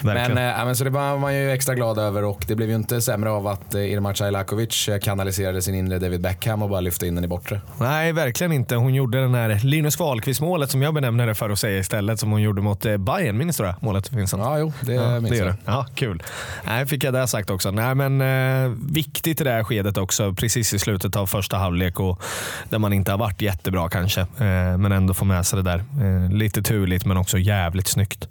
Men, 0.02 0.34
men, 0.34 0.76
så 0.76 0.84
det 0.84 0.90
var 0.90 1.18
man 1.18 1.34
ju 1.34 1.50
extra 1.50 1.74
glad 1.74 1.98
över 1.98 2.24
och 2.24 2.44
det 2.48 2.54
blev 2.54 2.68
ju 2.68 2.74
inte 2.74 3.00
sämre 3.00 3.30
av 3.30 3.46
att 3.46 3.74
Irma 3.74 4.14
Cajlakovic 4.14 4.88
kanaliserade 5.02 5.62
sin 5.62 5.74
inre 5.74 5.98
David 5.98 6.20
Beckham 6.20 6.62
och 6.62 6.68
bara 6.68 6.80
lyfte 6.80 7.06
in 7.06 7.14
den 7.14 7.24
i 7.24 7.28
bortre. 7.28 7.60
Nej, 7.78 8.12
verkligen 8.12 8.52
inte. 8.52 8.74
Hon 8.74 8.94
gjorde 8.94 9.20
den 9.20 9.34
här 9.34 9.60
Linus 9.64 9.98
Wahlqvist 9.98 10.40
målet 10.40 10.70
som 10.70 10.82
jag 10.82 10.94
benämner 10.94 11.26
det 11.26 11.34
för 11.34 11.50
att 11.50 11.58
säga 11.58 11.78
istället 11.78 12.20
som 12.20 12.30
hon 12.30 12.42
gjorde 12.42 12.62
mot 12.62 12.82
Bayern. 12.82 13.38
Minns 13.38 13.56
du 13.56 13.64
det 13.64 13.76
målet? 13.80 14.12
Vincent? 14.12 14.42
Ja, 14.42 14.58
jo, 14.58 14.72
det 14.80 14.92
ja, 14.92 15.20
minns 15.20 15.38
det 15.38 15.44
jag. 15.44 15.54
Ja, 15.64 15.86
kul. 15.94 16.22
Nej, 16.66 16.86
fick 16.86 17.04
jag 17.04 17.14
det 17.14 17.26
sagt 17.26 17.50
också. 17.50 17.70
Nej, 17.70 17.94
men 17.94 18.20
eh, 18.20 18.72
viktigt 18.93 19.40
i 19.40 19.44
det 19.44 19.50
här 19.50 19.64
skedet 19.64 19.96
också, 19.96 20.34
precis 20.34 20.74
i 20.74 20.79
slutet 20.79 20.99
slutet 21.00 21.16
av 21.16 21.26
första 21.26 21.56
halvlek 21.56 22.00
och 22.00 22.22
där 22.70 22.78
man 22.78 22.92
inte 22.92 23.10
har 23.10 23.19
varit 23.19 23.42
jättebra 23.42 23.88
kanske. 23.88 24.20
Eh, 24.20 24.78
men 24.78 24.92
ändå 24.92 25.14
få 25.14 25.24
med 25.24 25.46
sig 25.46 25.62
det 25.62 25.62
där. 25.62 25.84
Eh, 26.00 26.32
lite 26.32 26.62
turligt 26.62 27.06
men 27.06 27.16
också 27.16 27.38
jävligt 27.38 27.88
snyggt. 27.88 28.28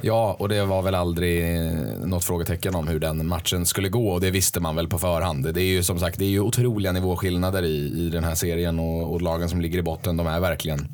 Ja, 0.00 0.36
och 0.38 0.48
det 0.48 0.64
var 0.64 0.82
väl 0.82 0.94
aldrig 0.94 1.44
något 2.04 2.24
frågetecken 2.24 2.74
om 2.74 2.88
hur 2.88 3.00
den 3.00 3.26
matchen 3.26 3.66
skulle 3.66 3.88
gå 3.88 4.10
och 4.10 4.20
det 4.20 4.30
visste 4.30 4.60
man 4.60 4.76
väl 4.76 4.88
på 4.88 4.98
förhand. 4.98 5.54
Det 5.54 5.62
är 5.62 5.64
ju 5.64 5.82
som 5.82 5.98
sagt 5.98 6.18
det 6.18 6.24
är 6.24 6.30
ju 6.30 6.40
otroliga 6.40 6.92
nivåskillnader 6.92 7.62
i, 7.62 8.06
i 8.06 8.10
den 8.10 8.24
här 8.24 8.34
serien 8.34 8.78
och, 8.78 9.12
och 9.12 9.22
lagen 9.22 9.48
som 9.48 9.60
ligger 9.60 9.78
i 9.78 9.82
botten 9.82 10.16
de 10.16 10.26
är 10.26 10.40
verkligen 10.40 10.88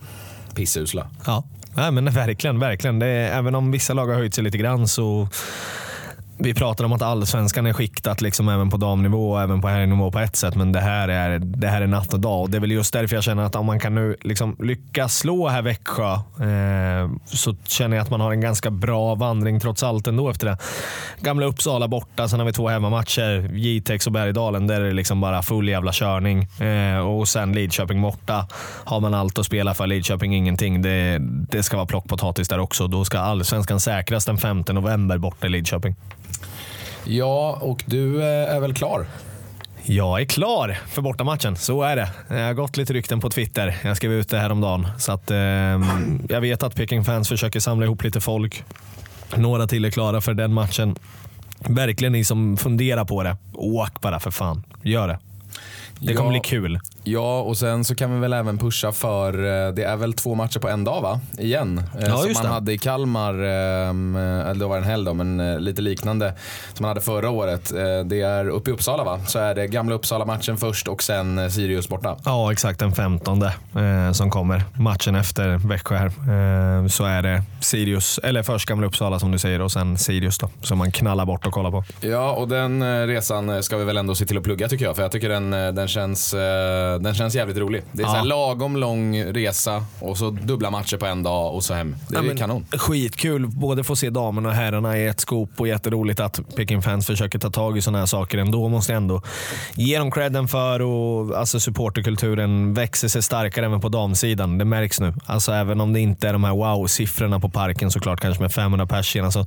pissusla. 0.54 1.06
Ja, 1.26 1.44
ja 1.76 1.90
men 1.90 2.10
verkligen, 2.10 2.60
verkligen. 2.60 3.02
Är, 3.02 3.38
även 3.38 3.54
om 3.54 3.70
vissa 3.70 3.94
lag 3.94 4.06
har 4.06 4.14
höjt 4.14 4.34
sig 4.34 4.44
lite 4.44 4.58
grann 4.58 4.88
så 4.88 5.28
vi 6.38 6.54
pratar 6.54 6.84
om 6.84 6.92
att 6.92 7.02
allsvenskan 7.02 7.66
är 7.66 7.72
skiktat 7.72 8.20
liksom 8.20 8.48
även 8.48 8.70
på 8.70 8.76
damnivå 8.76 9.32
och 9.32 9.42
även 9.42 9.60
på 9.60 9.68
herrnivå 9.68 10.10
på 10.10 10.18
ett 10.18 10.36
sätt. 10.36 10.54
Men 10.54 10.72
det 10.72 10.80
här, 10.80 11.08
är, 11.08 11.38
det 11.38 11.68
här 11.68 11.82
är 11.82 11.86
natt 11.86 12.14
och 12.14 12.20
dag. 12.20 12.42
Och 12.42 12.50
det 12.50 12.58
är 12.58 12.60
väl 12.60 12.70
just 12.70 12.92
därför 12.92 13.16
jag 13.16 13.24
känner 13.24 13.42
att 13.42 13.56
om 13.56 13.66
man 13.66 13.80
kan 13.80 13.94
nu 13.94 14.16
liksom 14.20 14.56
lyckas 14.58 15.18
slå 15.18 15.48
här 15.48 15.62
Växjö 15.62 16.12
eh, 16.12 17.10
så 17.24 17.56
känner 17.64 17.96
jag 17.96 18.04
att 18.04 18.10
man 18.10 18.20
har 18.20 18.32
en 18.32 18.40
ganska 18.40 18.70
bra 18.70 19.14
vandring 19.14 19.60
trots 19.60 19.82
allt 19.82 20.06
ändå 20.06 20.30
efter 20.30 20.46
det. 20.46 20.58
Gamla 21.20 21.46
Uppsala 21.46 21.88
borta, 21.88 22.28
sen 22.28 22.38
har 22.38 22.46
vi 22.46 22.52
två 22.52 22.68
hemmamatcher. 22.68 23.50
Jitex 23.54 24.06
och 24.06 24.12
Bergdalen, 24.12 24.66
där 24.66 24.80
är 24.80 24.84
det 24.84 24.94
liksom 24.94 25.20
bara 25.20 25.42
full 25.42 25.68
jävla 25.68 25.92
körning. 25.92 26.42
Eh, 26.42 26.98
och 26.98 27.28
sen 27.28 27.52
Lidköping 27.52 28.02
borta. 28.02 28.46
Har 28.84 29.00
man 29.00 29.14
allt 29.14 29.38
att 29.38 29.46
spela 29.46 29.74
för, 29.74 29.86
Lidköping 29.86 30.34
ingenting. 30.34 30.82
Det, 30.82 31.18
det 31.50 31.62
ska 31.62 31.76
vara 31.76 31.86
plockpotatis 31.86 32.48
där 32.48 32.58
också. 32.58 32.86
Då 32.86 33.04
ska 33.04 33.18
allsvenskan 33.18 33.80
säkras 33.80 34.24
den 34.24 34.38
5 34.38 34.64
november 34.68 35.18
borta 35.18 35.46
i 35.46 35.50
Lidköping. 35.50 35.94
Ja, 37.06 37.58
och 37.60 37.82
du 37.86 38.22
eh, 38.22 38.54
är 38.54 38.60
väl 38.60 38.74
klar? 38.74 39.06
Jag 39.82 40.20
är 40.20 40.24
klar 40.24 40.78
för 40.88 41.02
bortamatchen, 41.02 41.56
så 41.56 41.82
är 41.82 41.96
det. 41.96 42.08
Jag 42.28 42.46
har 42.46 42.54
gått 42.54 42.76
lite 42.76 42.92
rykten 42.92 43.20
på 43.20 43.30
Twitter. 43.30 43.76
Jag 43.84 43.96
skrev 43.96 44.12
ut 44.12 44.28
det 44.28 44.38
häromdagen. 44.38 44.88
Så 44.98 45.12
att, 45.12 45.30
eh, 45.30 45.38
jag 46.28 46.40
vet 46.40 46.62
att 46.62 46.74
Peking-fans 46.76 47.28
försöker 47.28 47.60
samla 47.60 47.86
ihop 47.86 48.04
lite 48.04 48.20
folk. 48.20 48.64
Några 49.34 49.66
till 49.66 49.84
är 49.84 49.90
klara 49.90 50.20
för 50.20 50.34
den 50.34 50.54
matchen. 50.54 50.96
Verkligen 51.58 52.12
ni 52.12 52.24
som 52.24 52.56
funderar 52.56 53.04
på 53.04 53.22
det, 53.22 53.36
åk 53.54 54.00
bara 54.00 54.20
för 54.20 54.30
fan. 54.30 54.62
Gör 54.82 55.08
det. 55.08 55.18
Det 55.98 56.14
kommer 56.14 56.30
bli 56.30 56.40
kul. 56.40 56.80
Ja, 57.04 57.40
och 57.40 57.56
sen 57.56 57.84
så 57.84 57.94
kan 57.94 58.14
vi 58.14 58.20
väl 58.20 58.32
även 58.32 58.58
pusha 58.58 58.92
för, 58.92 59.34
eh, 59.66 59.72
det 59.74 59.82
är 59.84 59.96
väl 59.96 60.12
två 60.12 60.34
matcher 60.34 60.58
på 60.58 60.68
en 60.68 60.84
dag 60.84 61.00
va? 61.02 61.20
Igen. 61.38 61.78
Eh, 61.78 62.06
Ja, 62.08 62.16
som 62.16 62.32
man 62.32 62.42
det. 62.42 62.48
hade 62.48 62.72
i 62.72 62.78
Kalmar, 62.78 63.34
ehm, 63.44 64.16
eller 64.16 64.54
då 64.60 64.68
var 64.68 64.76
det 64.76 64.82
en 64.82 64.88
helg 64.90 65.04
då, 65.04 65.14
men 65.14 65.40
eh, 65.40 65.60
lite 65.60 65.82
liknande 65.82 66.34
som 66.74 66.82
man 66.82 66.88
hade 66.88 67.00
förra 67.00 67.30
året. 67.30 67.72
Eh, 67.72 67.78
Det 68.04 68.20
är 68.20 68.48
uppe 68.48 68.70
i 68.70 68.72
Uppsala 68.72 69.04
va? 69.04 69.20
Så 69.26 69.38
är 69.38 69.54
det 69.54 69.66
gamla 69.66 69.94
Uppsala-matchen 69.94 70.56
först 70.56 70.88
och 70.88 71.02
sen 71.02 71.38
eh, 71.38 71.48
Sirius 71.48 71.88
borta. 71.88 72.16
Ja, 72.24 72.52
exakt 72.52 72.78
den 72.80 72.92
15 72.92 73.42
eh, 73.42 73.50
som 74.12 74.30
kommer. 74.30 74.62
Matchen 74.74 75.14
efter 75.14 75.68
Växjö 75.68 75.96
här. 75.96 76.06
Eh, 76.06 76.86
så 76.86 77.04
är 77.04 77.22
det 77.22 77.42
Sirius, 77.60 78.18
eller 78.22 78.42
först 78.42 78.68
Gamla 78.68 78.86
Uppsala 78.86 79.18
som 79.18 79.30
du 79.32 79.38
säger 79.38 79.60
och 79.60 79.72
sen 79.72 79.98
Sirius 79.98 80.38
då. 80.38 80.50
Som 80.62 80.78
man 80.78 80.90
knallar 80.92 81.26
bort 81.26 81.46
och 81.46 81.52
kollar 81.52 81.70
på. 81.70 81.84
Ja, 82.00 82.30
och 82.32 82.48
den 82.48 82.82
eh, 82.82 83.06
resan 83.06 83.50
eh, 83.50 83.60
ska 83.60 83.76
vi 83.76 83.84
väl 83.84 83.96
ändå 83.96 84.14
se 84.14 84.26
till 84.26 84.38
att 84.38 84.44
plugga 84.44 84.68
tycker 84.68 84.84
jag. 84.84 84.96
För 84.96 85.02
jag 85.02 85.12
tycker 85.12 85.28
den, 85.28 85.52
eh, 85.52 85.72
den, 85.84 85.88
känns, 85.88 86.34
eh, 86.34 87.00
den 87.00 87.14
känns 87.14 87.34
jävligt 87.34 87.56
rolig. 87.56 87.82
Det 87.92 88.02
är 88.02 88.06
Ja. 88.06 88.20
så 88.20 88.24
lagom 88.24 88.76
lång 88.76 89.22
resa 89.24 89.84
och 90.00 90.18
så 90.18 90.30
dubbla 90.30 90.70
matcher 90.70 90.96
på 90.96 91.06
en 91.06 91.22
dag 91.22 91.54
och 91.54 91.64
så 91.64 91.74
hem. 91.74 91.96
Det 92.08 92.16
är 92.16 92.22
Ja, 92.22 92.36
kanon. 92.36 92.66
Skitkul 92.72 93.46
både 93.48 93.84
få 93.84 93.96
se 93.96 94.10
damerna 94.10 94.48
och 94.48 94.54
herrarna 94.54 94.98
i 94.98 95.06
ett 95.06 95.20
skop 95.20 95.50
och 95.56 95.68
jätteroligt 95.68 96.20
att 96.20 96.40
Peking-fans 96.56 97.06
försöker 97.06 97.38
ta 97.38 97.50
tag 97.50 97.78
i 97.78 97.82
sådana 97.82 97.98
här 97.98 98.06
saker 98.06 98.38
ändå. 98.38 98.68
Måste 98.68 98.92
jag 98.92 98.96
ändå 98.96 99.22
ge 99.74 99.98
dem 99.98 100.10
credden 100.10 100.48
för 100.48 100.82
och 100.82 101.38
alltså 101.38 101.60
supporterkulturen 101.60 102.74
växer 102.74 103.08
sig 103.08 103.22
starkare 103.22 103.66
även 103.66 103.80
på 103.80 103.88
damsidan. 103.88 104.58
Det 104.58 104.64
märks 104.64 105.00
nu. 105.00 105.14
Alltså 105.26 105.52
även 105.52 105.80
om 105.80 105.92
det 105.92 106.00
inte 106.00 106.28
är 106.28 106.32
de 106.32 106.44
här 106.44 106.52
wow-siffrorna 106.52 107.40
på 107.40 107.48
parken 107.48 107.90
såklart, 107.90 108.20
kanske 108.20 108.42
med 108.42 108.52
500 108.52 108.86
pers 108.86 109.16
igen. 109.16 109.24
Alltså, 109.24 109.46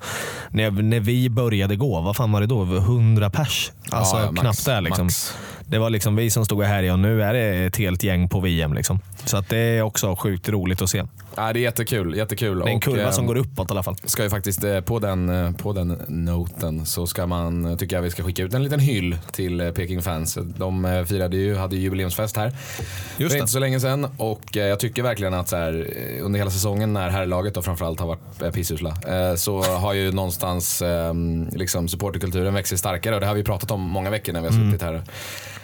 när, 0.49 0.71
när 0.71 0.99
vi 0.99 1.29
började 1.29 1.75
gå, 1.75 2.01
vad 2.01 2.15
fan 2.15 2.31
var 2.31 2.41
det 2.41 2.47
då? 2.47 2.61
100 2.63 3.29
pers? 3.29 3.71
Alltså 3.91 4.15
Ja, 4.15 4.21
ja, 4.23 4.31
max, 4.31 4.41
knappt 4.41 4.65
det 4.65 4.81
liksom. 4.81 5.05
max. 5.05 5.33
Det 5.69 5.79
var 5.79 5.89
liksom 5.89 6.15
vi 6.15 6.29
som 6.29 6.45
stod 6.45 6.63
här 6.63 6.91
och 6.91 6.99
nu 6.99 7.23
är 7.23 7.33
det 7.33 7.65
ett 7.65 7.77
helt 7.77 8.03
gäng 8.03 8.29
på 8.29 8.39
VM. 8.39 8.73
Liksom. 8.73 8.99
Så 9.25 9.37
att 9.37 9.49
det 9.49 9.57
är 9.57 9.81
också 9.81 10.15
sjukt 10.15 10.49
roligt 10.49 10.81
att 10.81 10.89
se. 10.89 11.03
Ja, 11.35 11.53
det 11.53 11.59
är 11.59 11.61
jättekul. 11.61 12.15
jättekul. 12.15 12.59
Det 12.59 12.65
är 12.65 12.69
en 12.69 12.77
Och, 12.77 12.83
kurva 12.83 13.03
eh, 13.03 13.11
som 13.11 13.25
går 13.25 13.37
uppåt 13.37 13.69
i 13.69 13.71
alla 13.71 13.83
fall. 13.83 13.95
ska 14.03 14.23
ju 14.23 14.29
faktiskt 14.29 14.63
eh, 14.63 14.81
på 14.81 14.99
den, 14.99 15.29
eh, 15.29 15.51
på 15.51 15.73
den 15.73 15.97
noten 16.07 16.85
så 16.85 17.07
ska 17.07 17.25
man, 17.25 17.77
tycker 17.77 17.95
jag 17.95 18.03
vi 18.03 18.11
ska 18.11 18.23
skicka 18.23 18.43
ut 18.43 18.53
en 18.53 18.63
liten 18.63 18.79
hyll 18.79 19.17
till 19.31 19.71
Peking 19.75 20.01
fans. 20.01 20.37
De 20.57 21.05
firade 21.07 21.37
ju, 21.37 21.55
hade 21.55 21.75
ju 21.75 21.81
jubileumsfest 21.81 22.37
här 22.37 22.51
Just 23.17 23.31
för 23.31 23.39
inte 23.39 23.51
så 23.51 23.59
länge 23.59 23.79
sedan 23.79 24.07
och 24.17 24.41
jag 24.51 24.79
tycker 24.79 25.03
verkligen 25.03 25.33
att 25.33 25.49
så 25.49 25.55
här, 25.55 25.87
under 26.21 26.39
hela 26.39 26.51
säsongen 26.51 26.93
när 26.93 27.09
herrlaget 27.09 27.53
då 27.53 27.61
framförallt 27.61 27.99
har 27.99 28.07
varit 28.07 28.53
pissusla 28.53 28.97
så 29.35 29.61
har 29.61 29.93
ju 29.93 30.11
någonstans 30.11 30.81
eh, 30.81 31.13
liksom 31.51 31.87
supporterkulturen 31.87 32.53
växer 32.53 32.77
starkare 32.77 33.15
och 33.15 33.21
det 33.21 33.27
har 33.27 33.35
vi 33.35 33.43
pratat 33.43 33.71
om 33.71 33.81
många 33.81 34.09
veckor 34.09 34.33
när 34.33 34.41
vi 34.41 34.47
har 34.47 34.53
suttit 34.53 34.81
här. 34.81 35.03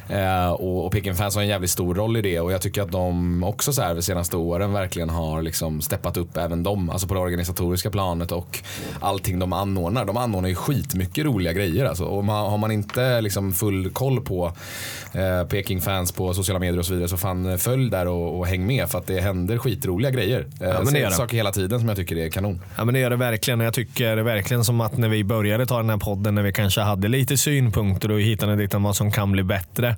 Eh, 0.07 0.51
och, 0.51 0.85
och 0.85 0.91
Peking 0.91 1.15
fans 1.15 1.35
har 1.35 1.41
en 1.41 1.47
jävligt 1.47 1.71
stor 1.71 1.95
roll 1.95 2.17
i 2.17 2.21
det 2.21 2.39
och 2.39 2.51
jag 2.51 2.61
tycker 2.61 2.81
att 2.81 2.91
de 2.91 3.43
också 3.43 3.73
så 3.73 3.81
här 3.81 3.95
de 3.95 4.01
senaste 4.01 4.37
åren 4.37 4.73
verkligen 4.73 5.09
har 5.09 5.41
liksom 5.41 5.81
steppat 5.81 6.17
upp 6.17 6.37
även 6.37 6.63
de, 6.63 6.89
alltså 6.89 7.07
på 7.07 7.13
det 7.13 7.19
organisatoriska 7.19 7.89
planet 7.89 8.31
och 8.31 8.59
allting 8.99 9.39
de 9.39 9.53
anordnar. 9.53 10.05
De 10.05 10.17
anordnar 10.17 10.49
ju 10.49 10.55
skitmycket 10.55 11.25
roliga 11.25 11.53
grejer 11.53 11.85
alltså. 11.85 12.03
Och 12.03 12.23
man, 12.23 12.51
har 12.51 12.57
man 12.57 12.71
inte 12.71 13.21
liksom 13.21 13.53
full 13.53 13.89
koll 13.89 14.21
på 14.21 14.53
eh, 15.13 15.47
Peking 15.47 15.81
fans 15.81 16.11
på 16.11 16.33
sociala 16.33 16.59
medier 16.59 16.79
och 16.79 16.85
så 16.85 16.93
vidare 16.93 17.09
så 17.09 17.17
fan 17.17 17.45
eh, 17.45 17.57
följ 17.57 17.89
där 17.89 18.07
och, 18.07 18.39
och 18.39 18.47
häng 18.47 18.65
med 18.65 18.89
för 18.89 18.97
att 18.97 19.07
det 19.07 19.21
händer 19.21 19.57
skitroliga 19.57 20.11
grejer. 20.11 20.45
Eh, 20.61 20.83
men 20.83 20.93
det 20.93 20.99
gör 20.99 21.09
det. 21.09 21.15
saker 21.15 21.37
hela 21.37 21.51
tiden 21.51 21.79
som 21.79 21.87
jag 21.89 21.97
tycker 21.97 22.17
är 22.17 22.29
kanon. 22.29 22.61
Ja 22.77 22.85
men 22.85 22.93
det 22.93 22.99
gör 22.99 23.09
det 23.09 23.15
verkligen. 23.15 23.59
Jag 23.59 23.73
tycker 23.73 24.17
verkligen 24.17 24.63
som 24.63 24.81
att 24.81 24.97
när 24.97 25.09
vi 25.09 25.23
började 25.23 25.65
ta 25.65 25.77
den 25.77 25.89
här 25.89 25.97
podden, 25.97 26.35
när 26.35 26.43
vi 26.43 26.53
kanske 26.53 26.81
hade 26.81 27.07
lite 27.07 27.37
synpunkter 27.37 28.11
och 28.11 28.21
hittade 28.21 28.55
dit 28.55 28.73
om 28.73 28.83
vad 28.83 28.95
som 28.95 29.11
kan 29.11 29.31
bli 29.31 29.43
bättre. 29.43 29.92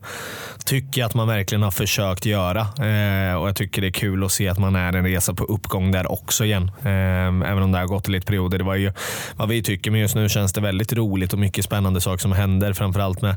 Tycker 0.66 1.02
jag 1.02 1.08
att 1.08 1.14
man 1.14 1.28
verkligen 1.28 1.64
har 1.64 1.72
försökt 1.72 2.26
göra. 2.26 2.60
Eh, 2.60 3.36
och 3.36 3.48
jag 3.48 3.56
tycker 3.56 3.82
det 3.82 3.88
är 3.88 3.92
kul 3.92 4.24
att 4.24 4.32
se 4.32 4.48
att 4.48 4.60
man 4.60 4.76
är 4.76 4.94
en 4.94 5.06
resa 5.06 5.34
på 5.34 5.44
uppgång 5.44 5.92
där 5.92 6.12
också 6.12 6.46
igen. 6.46 6.72
Eh, 6.84 7.52
även 7.52 7.64
om 7.64 7.72
det 7.72 7.78
har 7.78 7.86
gått 7.86 8.08
i 8.08 8.12
lite 8.12 8.26
perioder. 8.26 8.58
Det 8.58 8.64
var 8.64 8.76
ju 8.76 8.92
vad 9.36 9.50
vi 9.50 9.64
tycker, 9.64 9.92
men 9.92 10.00
just 10.00 10.16
nu 10.16 10.30
känns 10.30 10.54
det 10.54 10.62
väldigt 10.62 10.94
roligt 10.94 11.34
och 11.34 11.40
mycket 11.40 11.66
spännande 11.66 12.02
saker 12.02 12.22
som 12.22 12.32
händer. 12.32 12.74
Framförallt 12.74 13.22
med, 13.22 13.36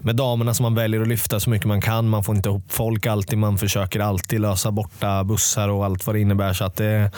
med 0.00 0.16
damerna 0.16 0.54
som 0.54 0.62
man 0.62 0.74
väljer 0.74 1.00
att 1.00 1.08
lyfta 1.08 1.40
så 1.40 1.50
mycket 1.50 1.66
man 1.66 1.80
kan. 1.80 2.08
Man 2.08 2.24
får 2.24 2.36
inte 2.36 2.48
ihop 2.48 2.64
folk 2.68 3.06
alltid. 3.06 3.38
Man 3.38 3.58
försöker 3.58 4.00
alltid 4.00 4.40
lösa 4.40 4.70
borta 4.70 5.24
bussar 5.24 5.68
och 5.68 5.84
allt 5.84 6.06
vad 6.06 6.16
det 6.16 6.20
innebär. 6.20 6.52
Så 6.52 6.64
att 6.64 6.76
det 6.76 6.86
är 6.86 7.10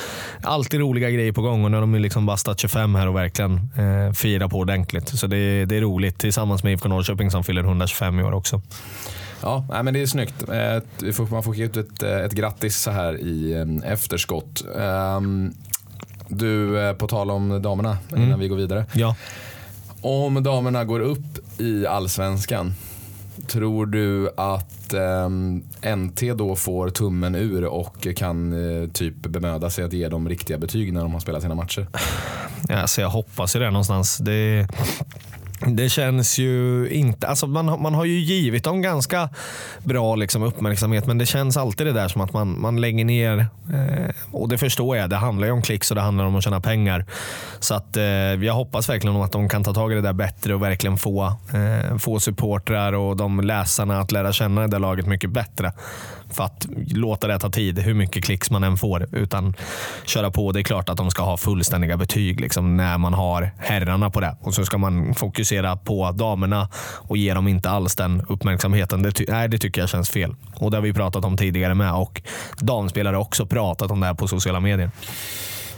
alltid 0.42 0.80
roliga 0.80 1.11
grejer 1.11 1.32
på 1.32 1.42
gång 1.42 1.64
och 1.64 1.70
nu 1.70 1.76
har 1.76 1.80
de 1.80 1.94
liksom 1.94 2.26
bastat 2.26 2.61
25 2.61 2.94
här 2.94 3.06
och 3.06 3.16
verkligen 3.16 3.54
eh, 3.54 4.12
firar 4.12 4.49
på 4.49 4.59
ordentligt. 4.59 5.09
Så 5.09 5.26
det, 5.26 5.64
det 5.64 5.76
är 5.76 5.80
roligt 5.80 6.18
tillsammans 6.18 6.64
med 6.64 6.73
IFK 6.73 6.88
Norrköping 6.88 7.30
som 7.30 7.44
fyller 7.44 7.62
125 7.62 8.20
i 8.20 8.23
år 8.23 8.32
också. 8.32 8.62
Ja, 9.42 9.64
nej, 9.70 9.82
men 9.82 9.94
det 9.94 10.02
är 10.02 10.06
snyggt. 10.06 10.49
Eh, 10.49 10.82
vi 10.99 11.12
får- 11.12 11.26
Man 11.26 11.42
får 11.42 11.52
skicka 11.52 11.64
ut 11.64 11.76
ett, 11.76 12.02
eh, 12.02 12.16
ett 12.16 12.32
grattis 12.32 12.76
så 12.80 12.90
här 12.90 13.20
i 13.20 13.54
efterskott. 13.84 14.64
Ehm, 14.78 15.54
Du, 16.32 16.80
eh, 16.88 16.92
på 16.94 17.06
tal 17.06 17.30
om 17.30 17.62
damerna 17.62 17.99
innan 18.16 18.38
vi 18.40 18.49
går 18.49 18.56
vidare. 18.56 18.84
Ja. 18.92 19.16
Om 20.00 20.42
damerna 20.42 20.84
går 20.84 21.00
upp 21.00 21.60
i 21.60 21.87
allsvenskan, 21.87 22.75
tror 23.46 23.87
du 23.87 24.30
att 24.37 24.94
ehm, 24.94 25.62
NT 25.82 26.32
då 26.34 26.56
får 26.56 26.90
tummen 26.90 27.34
ur 27.34 27.64
och 27.64 28.06
kan 28.16 28.54
typ 28.92 29.14
bemöda 29.22 29.70
sig 29.70 29.84
att 29.84 29.92
ge 29.92 30.08
dem 30.08 30.28
riktiga 30.28 30.58
betyg 30.58 30.92
när 30.92 31.00
de 31.00 31.12
har 31.12 31.20
spelat 31.20 31.42
sina 31.42 31.54
matcher? 31.54 31.87
Ja, 32.68 32.87
så 32.87 33.00
jag 33.00 33.08
hoppas 33.10 33.56
ju 33.56 33.60
det 33.60 33.70
någonstans. 33.70 34.18
Det, 34.18 34.68
det 35.67 35.88
känns 35.88 36.38
ju 36.38 36.88
inte... 36.90 37.26
Alltså 37.29 37.47
man, 37.47 37.69
har- 37.69 37.79
man 37.79 37.95
har 37.95 38.05
ju 38.05 38.19
givit 38.21 38.64
dem 38.64 38.83
ganska 38.83 39.29
bra 39.85 40.17
liksom 40.17 40.43
uppmärksamhet 40.43 41.07
men 41.07 41.19
det 41.19 41.26
känns 41.26 41.57
alltid 41.57 41.87
det 41.87 41.93
där 41.93 42.09
som 42.09 42.21
att 42.21 42.33
man, 42.33 42.61
man 42.61 42.81
lägger 42.81 43.05
ner. 43.05 43.38
Eh, 43.73 44.14
och 44.33 44.49
det 44.49 44.59
förstår 44.59 44.97
jag. 44.97 45.11
Det 45.11 45.17
handlar 45.17 45.47
ju 45.47 45.52
om 45.52 45.62
klicks 45.62 45.90
och 45.90 45.95
det 45.95 46.00
handlar 46.00 46.25
om 46.25 46.37
att 46.37 46.45
tjäna 46.45 46.61
pengar. 46.61 47.07
Så 47.61 47.75
att, 47.75 47.97
eh, 47.97 48.05
jag 48.05 48.55
hoppas 48.55 48.88
verkligen 48.88 49.17
att 49.17 49.33
de 49.33 49.49
kan 49.49 49.64
ta 49.64 49.75
tag 49.75 49.93
i 49.93 49.95
det 49.95 50.00
där 50.00 50.12
bättre 50.12 50.55
och 50.55 50.62
verkligen 50.62 50.97
få, 50.99 51.25
eh, 51.52 51.99
få 51.99 52.21
supportrar 52.21 52.93
och 52.93 53.17
de 53.17 53.40
läsarna 53.40 54.00
att 54.00 54.12
lära 54.12 54.33
känna 54.33 54.61
det 54.61 54.67
där 54.67 54.79
laget 54.79 55.07
mycket 55.07 55.31
bättre. 55.31 55.73
För 56.30 56.44
att 56.44 56.66
låta 56.87 57.26
det 57.26 57.38
ta 57.38 57.50
tid, 57.50 57.78
hur 57.78 57.94
mycket 57.94 58.25
klicks 58.25 58.50
man 58.50 58.64
än 58.64 58.76
får. 58.76 59.08
Utan 59.12 59.54
köra 60.06 60.30
på. 60.30 60.52
Det 60.52 60.60
är 60.60 60.64
klart 60.64 60.88
att 60.88 60.96
de 60.96 61.10
ska 61.10 61.22
ha 61.22 61.37
fullständiga 61.37 61.96
betyg 61.96 62.40
liksom, 62.40 62.76
när 62.76 62.99
man 62.99 63.14
har 63.14 63.50
herrarna 63.58 64.10
på 64.10 64.20
det. 64.20 64.37
Och 64.40 64.54
så 64.54 64.64
ska 64.64 64.78
man 64.78 65.14
fokusera 65.14 65.76
på 65.76 66.10
damerna 66.12 66.68
och 66.96 67.16
ge 67.16 67.34
dem 67.34 67.49
inte 67.49 67.70
alls 67.70 67.96
den 67.96 68.22
uppmärksamheten. 68.28 69.02
Det, 69.02 69.12
ty- 69.12 69.25
nej, 69.28 69.49
det 69.49 69.58
tycker 69.58 69.80
jag 69.80 69.90
känns 69.90 70.10
fel. 70.10 70.34
Och 70.54 70.70
det 70.70 70.76
har 70.76 70.82
vi 70.82 70.92
pratat 70.92 71.25
om 71.25 71.37
tidigare 71.37 71.75
med. 71.75 71.92
Och 71.94 72.22
damspelare 72.60 73.16
har 73.16 73.22
också 73.22 73.46
pratat 73.46 73.90
om 73.90 74.00
det 74.00 74.06
här 74.06 74.14
på 74.14 74.28
sociala 74.28 74.60
medier. 74.60 74.90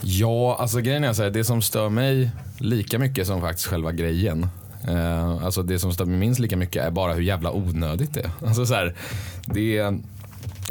Ja, 0.00 0.56
alltså 0.60 0.80
grejen 0.80 1.04
är 1.04 1.12
så 1.12 1.22
här, 1.22 1.30
det 1.30 1.44
som 1.44 1.62
stör 1.62 1.88
mig 1.88 2.30
lika 2.58 2.98
mycket 2.98 3.26
som 3.26 3.40
faktiskt 3.40 3.66
själva 3.68 3.92
grejen. 3.92 4.46
Eh, 4.88 5.44
alltså 5.44 5.62
det 5.62 5.78
som 5.78 5.92
stör 5.92 6.04
mig 6.04 6.18
minst 6.18 6.40
lika 6.40 6.56
mycket 6.56 6.84
är 6.84 6.90
bara 6.90 7.12
hur 7.12 7.22
jävla 7.22 7.52
onödigt 7.52 8.14
det 8.14 8.20
är. 8.20 8.46
Alltså 8.46 8.66
så 8.66 8.74
här, 8.74 8.94
det 9.46 9.78
är 9.78 9.98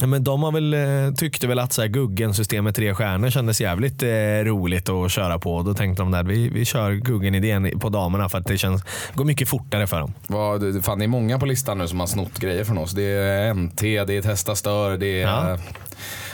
men 0.05 0.24
de 0.24 0.43
har 0.43 0.51
väl, 0.51 0.74
eh, 0.74 1.13
tyckte 1.15 1.48
väl 1.48 1.60
att 1.60 1.74
så 1.74 1.81
här, 1.81 1.88
Guggen-systemet 1.89 2.75
tre 2.75 2.93
stjärnor 2.95 3.29
kändes 3.29 3.62
jävligt 3.62 4.03
eh, 4.03 4.10
roligt 4.43 4.89
att 4.89 5.12
köra 5.12 5.39
på. 5.39 5.62
Då 5.62 5.74
tänkte 5.74 6.01
de 6.03 6.12
där 6.12 6.24
vi, 6.24 6.50
vi 6.50 6.65
kör 6.65 6.91
Guggen-idén 6.91 7.79
på 7.79 7.89
damerna 7.89 8.29
för 8.29 8.38
att 8.38 8.45
det 8.48 8.57
känns, 8.57 8.83
går 9.13 9.25
mycket 9.25 9.48
fortare 9.50 9.88
för 9.88 10.00
dem. 10.00 10.13
Vad, 10.27 10.62
det- 10.74 10.81
fan, 10.81 11.00
det 11.00 11.05
är 11.05 11.07
många 11.07 11.39
på 11.39 11.45
listan 11.45 11.77
nu 11.77 11.88
som 11.88 12.00
har 12.00 12.07
snott 12.07 12.39
grejer 12.39 12.63
från 12.63 12.77
oss. 12.77 12.91
Det 12.91 13.03
är 13.03 13.53
NT, 13.53 13.81
det 13.81 14.17
är 14.17 14.21
Testa 14.21 14.55
Stör, 14.55 14.98
det 14.98 15.21
är 15.21 15.27
Ja. 15.27 15.57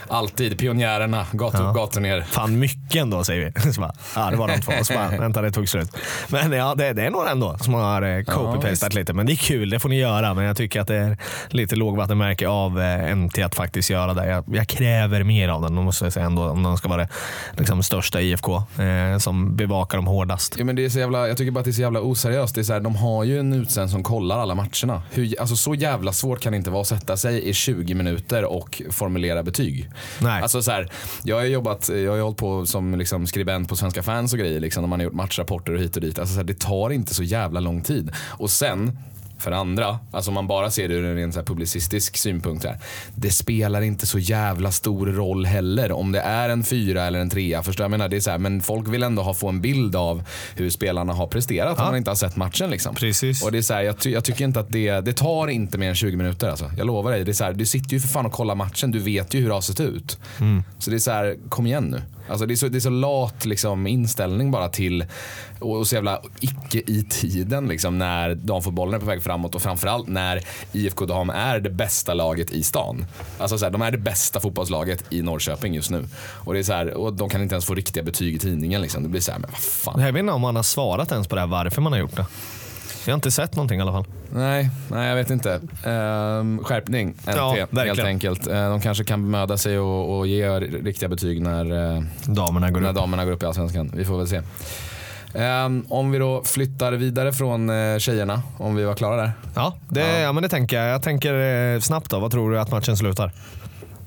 Alltid 0.10 0.58
pionjärerna, 0.60 1.26
gator 1.32 1.62
Ja. 1.62 1.70
upp, 1.70 1.76
gator 1.76 2.02
ner. 2.02 2.22
Fan 2.22 2.60
mycket 2.60 3.02
ändå 3.02 3.24
säger 3.24 3.54
vi. 3.66 3.72
Så 3.74 3.82
bara, 3.82 3.94
ja 4.16 4.30
det 4.32 4.38
var 4.38 4.48
de 4.48 4.62
två. 4.62 4.72
Så 4.84 4.94
bara, 4.94 5.10
vänta 5.10 5.42
det 5.42 5.52
tog 5.52 5.70
slut. 5.70 5.90
Men 6.28 6.52
ja 6.52 6.76
det, 6.76 6.94
det 6.94 7.04
är 7.06 7.10
några 7.12 7.30
ändå 7.30 7.58
som 7.58 7.74
har 7.74 8.02
eh, 8.02 8.08
copy-pastat 8.24 8.70
visst. 8.70 8.94
lite. 8.94 9.14
Men 9.14 9.26
det 9.26 9.34
är 9.34 9.36
kul, 9.36 9.70
det 9.70 9.80
får 9.80 9.90
ni 9.90 10.00
göra. 10.00 10.34
Men 10.34 10.46
jag 10.46 10.58
tycker 10.58 10.82
att 10.82 10.88
det 10.88 10.96
är 10.96 11.18
lite 11.50 11.76
lågvattenmärke 11.76 12.48
av 12.48 12.82
eh, 12.82 13.16
NT 13.16 13.40
att 13.40 13.56
faktiskt 13.56 13.90
göra 13.90 14.14
det. 14.14 14.28
Jag, 14.28 14.44
jag 14.48 14.68
kräver 14.68 15.24
mer 15.24 15.50
av 15.50 15.62
den, 15.62 15.76
de 15.76 15.86
måste 15.86 16.06
jag 16.06 16.14
säga 16.14 16.26
ändå. 16.26 16.50
Om 16.50 16.64
de 16.64 16.78
ska 16.78 16.88
vara 16.90 17.02
det 17.02 17.10
liksom, 17.58 17.84
största 17.84 18.22
IFK 18.22 18.56
eh, 18.56 19.18
som 19.20 19.56
bevakar 19.56 19.98
dem 19.98 20.08
hårdast. 20.08 20.56
Ja, 20.58 20.64
men 20.66 20.76
det 20.76 20.86
är 20.86 20.90
så 20.90 21.00
jävla, 21.00 21.28
jag 21.28 21.38
tycker 21.38 21.52
bara 21.52 21.60
att 21.60 21.66
det 21.66 21.72
är 21.72 21.74
så 21.74 21.82
jävla 21.82 22.00
oseriöst. 22.02 22.56
Det 22.56 22.62
är 22.62 22.64
så 22.64 22.74
här, 22.74 22.80
de 22.80 22.96
har 22.96 23.24
ju 23.24 23.40
en 23.40 23.54
utsänd 23.54 23.90
som 23.90 24.04
kollar 24.04 24.40
alla 24.40 24.56
matcherna. 24.56 25.02
Hur, 25.12 25.40
alltså, 25.40 25.56
så 25.56 25.76
jävla 25.76 26.14
svårt 26.14 26.40
kan 26.42 26.52
det 26.52 26.58
inte 26.58 26.70
vara 26.70 26.82
att 26.82 26.88
sätta 26.88 27.18
sig 27.18 27.50
i 27.50 27.54
20 27.54 27.94
minuter 27.94 28.46
och 28.46 28.82
formulera 28.92 29.44
betyg. 29.44 29.90
Nej. 30.22 30.42
Alltså, 30.42 30.62
så 30.62 30.72
här, 30.72 30.90
jag 31.24 31.36
har 31.36 31.44
jobbat, 31.44 31.90
jag 31.90 32.12
har 32.12 32.20
hållit 32.20 32.38
på 32.38 32.66
som 32.66 32.96
liksom, 32.96 33.28
skribent 33.28 33.70
på 33.70 33.76
Svenska 33.76 34.04
fans 34.04 34.34
och 34.34 34.40
grejer. 34.40 34.60
Liksom, 34.60 34.82
när 34.84 34.88
man 34.88 35.00
har 35.00 35.04
gjort 35.04 35.14
matchrapporter 35.14 35.74
och 35.74 35.80
hit 35.80 35.96
och 35.96 36.02
dit. 36.02 36.20
Alltså, 36.20 36.34
så 36.34 36.40
här, 36.40 36.48
det 36.48 36.60
tar 36.60 36.90
inte 36.90 37.14
så 37.14 37.24
jävla 37.24 37.60
lång 37.60 37.82
tid. 37.82 38.12
Och 38.28 38.50
sen 38.50 38.98
för 39.40 39.52
andra, 39.52 40.00
alltså 40.12 40.30
om 40.32 40.36
man 40.36 40.48
bara 40.48 40.72
ser 40.72 40.88
det 40.88 40.94
ur 40.96 41.06
en 41.06 41.16
rent 41.16 41.34
så 41.34 41.44
publicistisk 41.44 42.18
synpunkt. 42.18 42.66
Här, 42.66 42.78
det 43.16 43.32
spelar 43.32 43.82
inte 43.82 44.06
så 44.08 44.20
jävla 44.20 44.72
stor 44.72 45.08
roll 45.08 45.46
heller 45.46 45.92
om 45.92 46.12
det 46.12 46.20
är 46.20 46.50
en 46.50 46.64
fyra 46.64 47.04
eller 47.06 47.20
en 47.20 47.30
trea. 47.30 47.64
Förstår 47.64 47.84
jag 47.84 47.92
menar? 47.92 48.10
Det 48.10 48.16
är 48.16 48.20
så 48.20 48.32
här, 48.32 48.38
men 48.38 48.62
folk 48.62 48.88
vill 48.88 49.04
ändå 49.04 49.22
ha, 49.22 49.34
få 49.34 49.50
en 49.50 49.62
bild 49.62 49.96
av 49.96 50.24
hur 50.56 50.70
spelarna 50.70 51.14
har 51.14 51.28
presterat 51.28 51.76
Ja. 51.78 51.84
om 51.84 51.90
man 51.90 51.98
inte 51.98 52.10
har 52.12 52.16
sett 52.16 52.36
matchen. 52.36 52.70
Liksom. 52.70 52.96
Precis. 52.96 53.44
Och 53.44 53.52
det 53.52 53.58
är 53.58 53.62
så 53.62 53.74
här, 53.74 53.82
jag, 53.82 54.00
ty- 54.00 54.12
jag 54.12 54.24
tycker 54.24 54.46
inte 54.46 54.60
att 54.60 54.70
det, 54.70 54.92
det 55.02 55.14
tar 55.14 55.48
inte 55.48 55.78
mer 55.78 55.90
än 55.90 55.96
20 55.96 56.16
minuter. 56.18 56.50
Alltså. 56.50 56.72
Jag 56.78 56.88
lovar 56.88 57.12
dig. 57.12 57.24
Det 57.24 57.32
är 57.32 57.34
så 57.34 57.44
här, 57.44 57.54
du 57.54 57.66
sitter 57.66 57.90
ju 57.94 58.00
för 58.00 58.08
fan 58.08 58.26
och 58.26 58.32
kollar 58.32 58.56
matchen. 58.56 58.92
Du 58.92 59.00
vet 59.00 59.34
ju 59.34 59.40
hur 59.40 59.48
det 59.48 59.54
har 59.54 59.62
sett 59.62 59.80
ut. 59.80 60.18
Så 60.80 60.90
det 60.90 60.96
är 60.96 61.00
så 61.00 61.12
här, 61.12 61.36
kom 61.50 61.68
igen 61.68 61.84
nu. 61.84 62.02
Alltså 62.30 62.46
det, 62.46 62.54
är 62.54 62.56
så, 62.56 62.68
det 62.68 62.78
är 62.78 62.80
så 62.80 62.90
lat 62.90 63.46
liksom, 63.46 63.88
inställning 63.88 64.52
bara 64.52 64.70
till 64.70 65.06
och, 65.60 65.78
och 65.78 65.88
så 65.88 65.96
jävla 65.96 66.22
icke 66.40 66.82
i 66.88 67.04
tiden 67.10 67.68
liksom, 67.68 67.98
när 67.98 68.36
damfotbollen 68.36 68.94
är 68.94 69.00
på 69.00 69.06
väg 69.06 69.24
framåt 69.24 69.56
och 69.56 69.62
framförallt 69.62 70.08
när 70.08 70.42
IFK 70.72 71.06
Dam 71.06 71.30
är 71.30 71.60
det 71.60 71.70
bästa 71.70 72.14
laget 72.14 72.52
i 72.52 72.64
stan. 72.64 73.06
Alltså 73.38 73.58
så 73.58 73.66
här, 73.66 73.72
de 73.72 73.82
är 73.82 73.92
det 73.92 73.98
bästa 73.98 74.40
fotbollslaget 74.40 75.04
i 75.10 75.22
Norrköping 75.22 75.74
just 75.74 75.90
nu. 75.90 76.08
Och, 76.20 76.54
det 76.54 76.60
är 76.60 76.64
så 76.64 76.74
här, 76.74 76.94
och 76.94 77.14
de 77.14 77.30
kan 77.30 77.42
inte 77.42 77.56
ens 77.56 77.66
få 77.66 77.76
riktiga 77.76 78.04
betyg 78.04 78.36
i 78.36 78.40
tidningen. 78.40 78.82
Liksom. 78.82 79.04
Det 79.04 79.10
blir 79.10 79.22
så 79.22 79.32
här, 79.32 79.40
men 79.40 79.50
vad 79.52 79.60
fan. 79.60 80.02
Jag 80.02 80.14
vet 80.14 80.20
inte 80.20 80.34
om 80.34 80.42
man 80.42 80.56
har 80.56 80.64
svarat 80.64 81.12
ens 81.12 81.28
på 81.28 81.36
det 81.36 81.42
här 81.42 81.48
varför 81.48 81.82
man 81.82 81.92
har 81.92 82.00
gjort 82.00 82.16
det. 82.16 82.26
Jag 83.08 83.14
har 83.14 83.18
inte 83.18 83.32
sett 83.32 83.56
någonting 83.56 83.80
i 83.80 83.82
alla 83.82 83.92
fall. 83.92 84.06
Nej, 84.34 84.70
nej 84.92 85.08
jag 85.10 85.16
vet 85.16 85.30
inte. 85.30 85.62
Ehm, 85.84 86.60
skärpning, 86.64 87.08
NT, 87.10 87.18
Ja, 87.36 87.56
helt 87.76 88.00
enkelt. 88.00 88.48
Eh, 88.48 88.70
de 88.70 88.82
kanske 88.82 89.04
kan 89.04 89.24
bemöda 89.24 89.58
sig 89.58 89.80
och, 89.80 90.18
och 90.18 90.28
ge 90.28 90.60
riktiga 90.60 91.10
betyg 91.10 91.42
när, 91.42 91.96
eh, 91.96 92.04
Damerna 92.26 92.72
går 92.72 92.80
när 92.82 92.90
upp. 92.90 92.96
damerna 92.96 93.26
går 93.26 93.32
upp 93.32 93.44
i 93.44 93.46
Allsvenskan. 93.46 93.92
Vi 93.96 94.06
får 94.06 94.18
väl 94.18 94.28
se. 94.28 94.42
Ehm, 95.34 95.86
om 95.90 96.12
vi 96.12 96.18
då 96.20 96.44
flyttar 96.44 96.92
vidare 96.92 97.34
från 97.34 97.70
eh, 97.70 97.98
tjejerna, 97.98 98.42
om 98.58 98.76
vi 98.76 98.84
var 98.84 98.94
klara 98.94 99.16
där. 99.16 99.32
Ja, 99.56 99.74
det, 99.90 100.00
Ja. 100.00 100.20
ja. 100.20 100.32
men 100.34 100.44
det 100.44 100.50
tänker 100.50 100.78
jag. 100.82 100.90
Jag 100.94 101.02
tänker 101.04 101.34
eh, 101.74 101.80
snabbt 101.80 102.10
då. 102.12 102.20
Vad 102.20 102.32
tror 102.32 102.52
du 102.52 102.60
att 102.60 102.72
matchen 102.72 102.98
slutar? 102.98 103.32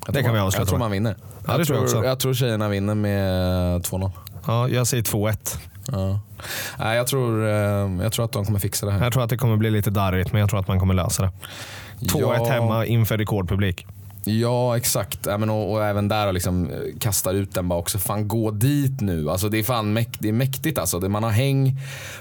Jag 0.07 0.14
Det 0.14 0.23
kan 0.23 0.33
vi 0.33 0.38
man- 0.38 0.47
avsluta 0.47 0.61
Jag 0.62 0.69
tror 0.69 0.78
man 0.78 0.90
vinner. 0.90 1.16
Ja, 1.47 1.59
jag, 1.59 1.66
tror 1.66 1.78
jag 1.78 1.85
också. 1.85 2.04
jag 2.04 2.19
tror 2.21 2.35
tjejerna 2.35 2.69
vinner 2.69 2.95
med 2.95 3.83
2-0. 3.83 4.11
Ja, 4.47 4.69
jag 4.69 4.87
säger 4.87 5.02
2-1. 5.02 5.59
Ja. 5.92 6.20
Nej, 6.78 6.97
jag, 6.97 7.06
tror, 7.06 7.47
eh, 7.49 7.52
jag 8.02 8.12
tror 8.12 8.25
att 8.25 8.32
de 8.32 8.44
kommer 8.44 8.59
fixa 8.59 8.87
det 8.87 8.92
här. 8.92 9.02
Jag 9.04 9.12
tror 9.12 9.25
att 9.25 9.30
det 9.30 9.37
kommer 9.37 9.56
bli 9.56 9.70
lite 9.70 9.90
darrigt, 9.90 10.32
men 10.32 10.40
jag 10.40 10.50
tror 10.50 10.61
att 10.61 10.68
man 10.68 10.80
kommer 10.80 10.94
lösa 10.94 11.23
det. 11.23 11.30
2-1 12.00 12.20
Ja. 12.20 12.44
hemma 12.52 12.87
inför 12.87 13.18
rekordpublik. 13.18 13.87
Ja, 14.25 14.76
exakt. 14.76 15.26
Och, 15.26 15.73
och 15.73 15.85
även 15.85 16.09
där 16.09 16.26
och 16.26 16.35
liksom 16.35 16.70
eh, 16.70 16.76
kastar 17.00 17.35
ut 17.35 17.54
den 17.54 17.68
bara 17.68 17.78
också. 17.78 17.99
Fan, 17.99 18.28
gå 18.28 18.50
dit 18.50 19.00
nu. 19.00 19.30
Alltså, 19.30 19.49
det 19.49 19.59
är 19.59 19.62
fan 19.62 19.99
mäk- 19.99 20.16
det 20.18 20.28
är 20.28 20.32
mäktigt. 20.32 20.78
Alltså. 20.78 20.99
Det, 21.00 21.09
man 21.09 21.23
har 21.23 21.30
häng 21.30 21.76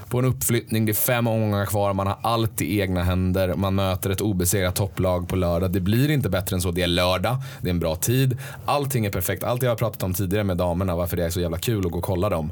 på 0.09 0.19
en 0.19 0.25
uppflyttning, 0.25 0.85
det 0.85 0.91
är 0.91 0.93
fem 0.93 1.27
omgångar 1.27 1.65
kvar, 1.65 1.93
man 1.93 2.07
har 2.07 2.17
allt 2.21 2.61
i 2.61 2.79
egna 2.79 3.03
händer. 3.03 3.53
Man 3.55 3.75
möter 3.75 4.09
ett 4.09 4.21
obesegrat 4.21 4.75
topplag 4.75 5.27
på 5.29 5.35
lördag. 5.35 5.71
Det 5.71 5.79
blir 5.79 6.11
inte 6.11 6.29
bättre 6.29 6.55
än 6.55 6.61
så. 6.61 6.71
Det 6.71 6.81
är 6.81 6.87
lördag, 6.87 7.37
det 7.61 7.67
är 7.67 7.73
en 7.73 7.79
bra 7.79 7.95
tid. 7.95 8.37
Allting 8.65 9.05
är 9.05 9.11
perfekt. 9.11 9.43
Allt 9.43 9.63
jag 9.63 9.71
har 9.71 9.75
pratat 9.75 10.03
om 10.03 10.13
tidigare 10.13 10.43
med 10.43 10.57
damerna, 10.57 10.95
varför 10.95 11.17
det 11.17 11.25
är 11.25 11.29
så 11.29 11.39
jävla 11.41 11.57
kul 11.57 11.85
att 11.85 11.91
gå 11.91 11.97
och 11.97 12.03
kolla 12.03 12.29
dem. 12.29 12.51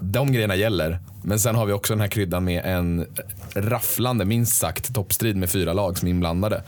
De 0.00 0.32
grejerna 0.32 0.56
gäller. 0.56 0.98
Men 1.22 1.38
sen 1.38 1.54
har 1.54 1.66
vi 1.66 1.72
också 1.72 1.92
den 1.92 2.00
här 2.00 2.08
kryddan 2.08 2.44
med 2.44 2.64
en 2.64 3.06
rafflande, 3.54 4.24
minst 4.24 4.56
sagt, 4.56 4.94
toppstrid 4.94 5.36
med 5.36 5.50
fyra 5.50 5.72
lag 5.72 5.98
som 5.98 6.08
är 6.08 6.10
inblandade. 6.10 6.62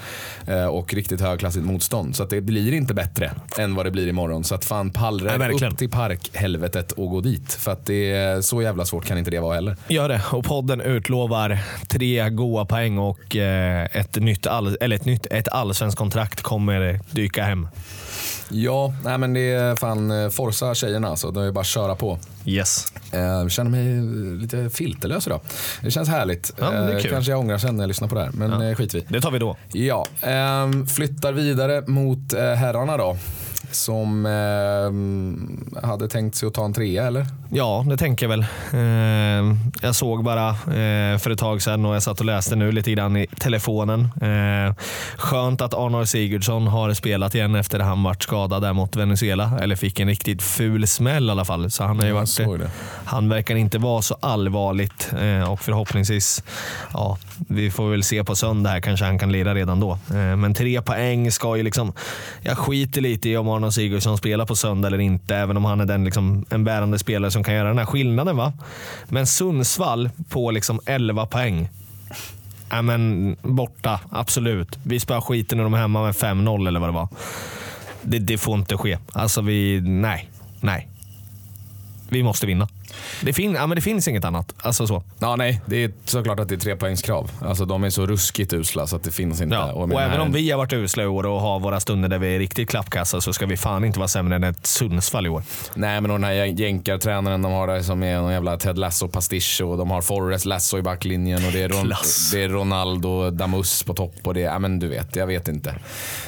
Eh, 0.46 0.66
och 0.66 0.94
riktigt 0.94 1.20
högklassigt 1.20 1.64
motstånd. 1.64 2.16
Så 2.16 2.22
att 2.22 2.30
det 2.30 2.40
blir 2.40 2.72
inte 2.72 2.94
bättre 2.94 3.30
än 3.58 3.74
vad 3.74 3.86
det 3.86 3.90
blir 3.90 4.08
imorgon. 4.08 4.44
Så 4.44 4.54
att 4.54 4.64
fan 4.64 4.90
pallra 4.90 5.38
verkligen. 5.38 5.72
upp 5.72 5.78
till 5.78 5.90
parkhelvetet 5.90 6.92
och 6.92 7.10
gå 7.10 7.20
dit. 7.20 7.52
För 7.52 7.72
att 7.72 7.86
det 7.86 8.12
är 8.12 8.40
så 8.40 8.62
jävla 8.62 8.84
svårt 8.84 9.04
kan 9.04 9.18
inte 9.18 9.30
det 9.30 9.40
vara 9.40 9.54
heller. 9.54 9.76
Gör 9.88 10.08
det. 10.08 10.22
Och 10.32 10.44
podden 10.44 10.80
utlovar 10.80 11.58
tre 11.88 12.30
goa 12.30 12.64
poäng 12.64 12.98
och 12.98 13.36
eh, 13.36 13.88
ett 13.92 14.16
nytt, 14.16 14.46
all, 14.46 14.76
eller 14.80 14.96
ett 14.96 15.04
nytt 15.04 15.26
ett 15.26 15.48
allsvenskt 15.48 15.98
kontrakt 15.98 16.42
kommer 16.42 17.00
dyka 17.10 17.44
hem. 17.44 17.68
Ja, 18.54 18.94
nej 19.04 19.18
men 19.18 19.34
det 19.34 19.40
är 19.52 19.76
fan 19.76 20.10
eh, 20.10 20.28
Forza 20.28 20.74
tjejerna 20.74 21.08
alltså. 21.08 21.30
Det 21.30 21.40
är 21.46 21.50
bara 21.52 21.60
att 21.60 21.66
köra 21.66 21.94
på. 21.96 22.18
Yes. 22.46 22.92
Eh, 23.12 23.20
Jag 23.20 23.50
känner 23.50 23.70
mig 23.70 24.00
lite 24.40 24.70
filterlös 24.70 25.26
idag. 25.26 25.40
Det 25.82 25.90
känns 25.90 26.08
härligt. 26.08 26.52
Ja, 26.60 26.70
det 26.70 26.92
Eh. 26.92 27.10
Kanske 27.10 27.30
jag 27.32 27.40
ångrar 27.40 27.58
sen 27.58 27.76
när 27.76 27.82
jag 27.82 27.88
lyssnar 27.88 28.08
på 28.08 28.14
det 28.14 28.20
här, 28.20 28.30
men 28.32 28.60
Ja. 28.68 28.74
skit 28.74 28.94
vi. 28.94 29.04
Det 29.08 29.20
tar 29.20 29.30
vi 29.30 29.38
då. 29.38 29.56
Ja, 29.72 30.06
ehm, 30.20 30.86
flyttar 30.86 31.32
vidare 31.32 31.82
mot 31.86 32.32
eh, 32.32 32.40
herrarna 32.52 32.96
då. 32.96 33.16
Som 33.72 34.26
ehm, 34.26 35.64
hade 35.82 36.08
tänkt 36.08 36.34
sig 36.36 36.46
att 36.46 36.54
ta 36.54 36.64
en 36.64 36.72
trea 36.72 37.06
eller? 37.06 37.26
Ja, 37.50 37.84
det 37.88 37.96
tänker 37.96 38.28
jag 38.28 38.30
väl. 38.30 38.46
Eh, 38.72 39.56
jag 39.82 39.94
såg 39.94 40.24
bara 40.24 40.48
eh, 40.48 41.18
för 41.18 41.30
ett 41.30 41.38
tag 41.38 41.62
sedan 41.62 41.86
och 41.86 41.94
jag 41.94 42.02
satt 42.02 42.20
och 42.20 42.26
läste 42.26 42.56
nu 42.56 42.72
lite 42.72 42.92
grann 42.92 43.16
i 43.16 43.26
telefonen. 43.38 44.00
Eh, 44.00 44.74
skönt 45.16 45.60
att 45.60 45.74
Arnor 45.74 46.04
Sigurdsson 46.04 46.66
har 46.66 46.94
spelat 46.94 47.34
igen 47.34 47.54
efter 47.54 47.78
att 47.78 47.86
han 47.86 48.02
vart 48.02 48.22
skadad 48.22 48.62
där 48.62 48.72
mot 48.72 48.96
Venezuela. 48.96 49.58
Eller 49.60 49.76
fick 49.76 50.00
en 50.00 50.08
riktigt 50.08 50.42
ful 50.42 50.86
smäll 50.86 51.28
i 51.28 51.30
alla 51.30 51.44
fall. 51.44 51.70
Så 51.70 51.84
han, 51.84 51.98
har 51.98 52.06
ju 52.06 52.12
varit, 52.12 52.40
han 53.04 53.28
verkar 53.28 53.56
inte 53.56 53.78
vara 53.78 54.02
så 54.02 54.16
allvarligt 54.20 55.12
eh, 55.20 55.52
och 55.52 55.60
förhoppningsvis, 55.60 56.42
ja, 56.92 57.18
vi 57.48 57.70
får 57.70 57.90
väl 57.90 58.02
se 58.02 58.24
på 58.24 58.34
söndag 58.34 58.70
här, 58.70 58.80
kanske 58.80 59.04
han 59.04 59.18
kan 59.18 59.32
lira 59.32 59.54
redan 59.54 59.80
då. 59.80 59.92
Eh, 59.92 60.36
men 60.36 60.54
tre 60.54 60.82
poäng 60.82 61.32
ska 61.32 61.56
ju 61.56 61.62
liksom, 61.62 61.92
jag 62.42 62.58
skiter 62.58 63.00
lite 63.00 63.28
i 63.28 63.36
om 63.36 63.48
Arnor 63.48 63.61
Sigurdsson 63.70 64.18
spelar 64.18 64.46
på 64.46 64.56
söndag 64.56 64.86
eller 64.86 64.98
inte, 65.00 65.36
även 65.36 65.56
om 65.56 65.64
han 65.64 65.80
är 65.80 65.84
den 65.86 66.04
liksom, 66.04 66.44
en 66.50 66.64
bärande 66.64 66.98
spelare 66.98 67.30
som 67.30 67.44
kan 67.44 67.54
göra 67.54 67.68
den 67.68 67.78
här 67.78 67.86
skillnaden. 67.86 68.36
va. 68.36 68.52
Men 69.08 69.26
Sundsvall 69.26 70.10
på 70.28 70.50
liksom 70.50 70.80
11 70.86 71.26
poäng. 71.26 71.68
Ja, 72.70 72.82
men 72.82 73.36
borta, 73.42 74.00
absolut. 74.10 74.78
Vi 74.82 75.00
spöar 75.00 75.20
skiten 75.20 75.60
ur 75.60 75.64
dem 75.64 75.74
hemma 75.74 76.02
med 76.02 76.14
5-0 76.14 76.68
eller 76.68 76.80
vad 76.80 76.88
det 76.88 76.92
var. 76.92 77.08
Det, 78.02 78.18
det 78.18 78.38
får 78.38 78.58
inte 78.58 78.76
ske. 78.76 78.98
Alltså 79.12 79.40
vi, 79.40 79.80
nej, 79.80 80.30
nej. 80.60 80.88
Vi 82.08 82.22
måste 82.22 82.46
vinna. 82.46 82.68
Det, 83.22 83.32
fin, 83.32 83.54
ja, 83.54 83.66
men 83.66 83.74
det 83.76 83.82
finns 83.82 84.08
inget 84.08 84.24
annat. 84.24 84.54
Alltså 84.62 84.86
så. 84.86 85.02
Ja, 85.18 85.36
nej, 85.36 85.60
det 85.66 85.84
är 85.84 85.92
såklart 86.04 86.40
att 86.40 86.48
det 86.48 86.54
är 86.54 86.58
trepoängskrav. 86.58 87.30
Alltså 87.44 87.64
de 87.64 87.84
är 87.84 87.90
så 87.90 88.06
ruskigt 88.06 88.52
usla 88.52 88.86
så 88.86 88.96
att 88.96 89.02
det 89.02 89.10
finns 89.10 89.40
inte. 89.40 89.54
Ja. 89.54 89.72
Och, 89.72 89.88
den 89.88 89.98
även 89.98 90.10
här- 90.10 90.20
om 90.20 90.32
vi 90.32 90.50
har 90.50 90.58
varit 90.58 90.72
usla 90.72 91.02
i 91.02 91.06
år 91.06 91.26
och 91.26 91.40
har 91.40 91.60
våra 91.60 91.80
stunder 91.80 92.08
där 92.08 92.18
vi 92.18 92.34
är 92.34 92.38
riktigt 92.38 92.68
klappkassa 92.70 93.20
så 93.20 93.32
ska 93.32 93.46
vi 93.46 93.56
fan 93.56 93.84
inte 93.84 93.98
vara 93.98 94.08
sämre 94.08 94.36
än 94.36 94.44
ett 94.44 94.66
Sundsvall 94.66 95.26
i 95.26 95.28
år. 95.28 95.42
Nej, 95.74 96.00
men 96.00 96.10
den 96.10 96.24
här 96.24 96.32
jänkartränaren 96.32 97.42
de 97.42 97.52
har 97.52 97.66
där 97.66 97.82
som 97.82 98.02
är 98.02 98.16
någon 98.20 98.32
jävla 98.32 98.56
Ted 98.56 98.78
Lasso-pastisch 98.78 99.60
och 99.64 99.78
de 99.78 99.90
har 99.90 100.02
Forrest 100.02 100.44
Lasso 100.44 100.78
i 100.78 100.82
backlinjen 100.82 101.46
och 101.46 101.52
det 101.52 101.62
är, 101.62 101.68
Ron, 101.68 101.92
det 102.32 102.42
är 102.42 102.48
Ronaldo 102.48 103.30
Damus 103.30 103.82
på 103.82 103.94
topp 103.94 104.14
och 104.24 104.34
det 104.34 104.40
är, 104.42 104.44
ja 104.44 104.58
men 104.58 104.78
du 104.78 104.88
vet, 104.88 105.16
jag 105.16 105.26
vet 105.26 105.48
inte. 105.48 105.74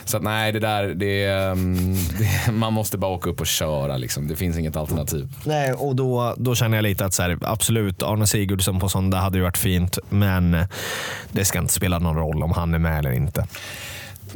Så 0.04 0.16
att 0.16 0.22
nej, 0.22 0.52
det 0.52 0.58
där, 0.60 0.84
det 0.88 1.24
är, 1.24 1.50
um, 1.50 1.94
det, 2.18 2.52
man 2.52 2.72
måste 2.72 2.98
bara 2.98 3.10
åka 3.10 3.30
upp 3.30 3.40
och 3.40 3.46
köra 3.46 3.96
liksom. 3.96 4.28
Det 4.28 4.36
finns 4.36 4.58
inget 4.58 4.76
alternativ. 4.76 5.28
Nej, 5.44 5.72
och 5.72 5.96
då, 5.96 6.34
då 6.36 6.53
känner 6.54 6.76
jag 6.76 6.82
lite 6.82 7.04
att 7.04 7.14
så 7.14 7.22
här, 7.22 7.38
absolut, 7.42 8.02
Arne 8.02 8.26
Sigurdsson 8.26 8.80
på 8.80 8.88
söndag 8.88 9.18
hade 9.18 9.38
ju 9.38 9.44
varit 9.44 9.58
fint, 9.58 9.98
men 10.08 10.56
det 11.32 11.44
ska 11.44 11.58
inte 11.58 11.72
spela 11.72 11.98
någon 11.98 12.16
roll 12.16 12.42
om 12.42 12.52
han 12.52 12.74
är 12.74 12.78
med 12.78 12.98
eller 12.98 13.12
inte. 13.12 13.46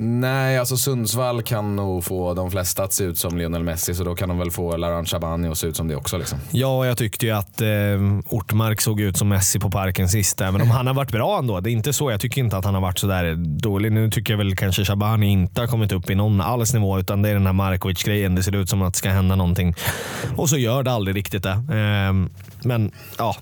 Nej, 0.01 0.59
alltså 0.59 0.77
Sundsvall 0.77 1.43
kan 1.43 1.77
nog 1.77 2.05
få 2.05 2.35
de 2.35 2.51
flesta 2.51 2.85
att 2.85 2.93
se 2.93 3.05
ut 3.05 3.19
som 3.19 3.39
Lionel 3.39 3.63
Messi 3.63 3.95
så 3.95 4.05
då 4.05 4.15
kan 4.15 4.29
de 4.29 4.39
väl 4.39 4.51
få 4.51 4.77
Laurent 4.77 5.09
Chabani 5.09 5.49
att 5.49 5.59
se 5.59 5.67
ut 5.67 5.77
som 5.77 5.89
det 5.89 5.97
också. 5.97 6.19
Liksom. 6.19 6.39
Ja, 6.51 6.87
jag 6.87 6.99
tyckte 6.99 7.27
ju 7.27 7.33
att 7.33 7.61
eh, 7.61 7.69
Ortmark 8.27 8.81
såg 8.81 9.01
ut 9.01 9.17
som 9.17 9.29
Messi 9.29 9.59
på 9.59 9.71
parken 9.71 10.09
sist, 10.09 10.41
även 10.41 10.61
om 10.61 10.71
han 10.71 10.87
har 10.87 10.95
varit 10.95 11.13
bra 11.13 11.39
ändå. 11.39 11.61
Det 11.61 11.71
är 11.71 11.73
inte 11.73 11.93
så. 11.93 12.11
Jag 12.11 12.21
tycker 12.21 12.41
inte 12.41 12.57
att 12.57 12.65
han 12.65 12.75
har 12.75 12.81
varit 12.81 12.99
sådär 12.99 13.35
dålig. 13.37 13.93
Nu 13.93 14.11
tycker 14.11 14.33
jag 14.33 14.39
väl 14.39 14.57
kanske 14.57 14.85
Shabani 14.85 15.27
inte 15.27 15.61
har 15.61 15.69
kommit 15.69 15.93
upp 15.93 16.11
i 16.11 16.15
någon 16.15 16.41
alls 16.41 16.75
nivå, 16.75 16.99
utan 16.99 17.23
det 17.23 17.29
är 17.29 17.35
den 17.35 17.47
här 17.47 17.53
Markovic-grejen. 17.53 18.35
Det 18.35 18.43
ser 18.43 18.57
ut 18.57 18.69
som 18.69 18.83
att 18.83 18.95
det 18.95 18.99
ska 18.99 19.11
hända 19.11 19.37
någonting 19.37 19.75
och 20.37 20.49
så 20.49 20.57
gör 20.57 20.83
det 20.83 20.93
aldrig 20.93 21.17
riktigt 21.17 21.43
det. 21.43 21.51
Eh, 21.51 22.13
men 22.65 22.91
ja, 23.19 23.37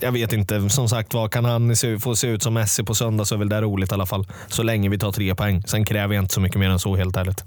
jag 0.00 0.12
vet 0.12 0.32
inte. 0.32 0.68
Som 0.70 0.88
sagt 0.88 1.14
var, 1.14 1.28
kan 1.28 1.44
han 1.44 1.74
få 2.00 2.16
se 2.16 2.26
ut 2.26 2.42
som 2.42 2.54
Messi 2.54 2.82
på 2.82 2.94
söndag 2.94 3.24
så 3.24 3.34
är 3.34 3.38
väl 3.38 3.48
det 3.48 3.60
roligt 3.60 3.90
i 3.90 3.94
alla 3.94 4.06
fall. 4.06 4.26
Så 4.48 4.62
länge 4.62 4.88
vi 4.88 4.98
tar 4.98 5.12
tre 5.12 5.34
poäng. 5.34 5.62
Sen 5.66 5.84
kräver 5.84 6.14
jag 6.14 6.22
inte 6.24 6.34
så 6.34 6.40
mycket 6.40 6.58
mer 6.60 6.70
än 6.70 6.78
så 6.78 6.96
helt 6.96 7.16
ärligt. 7.16 7.44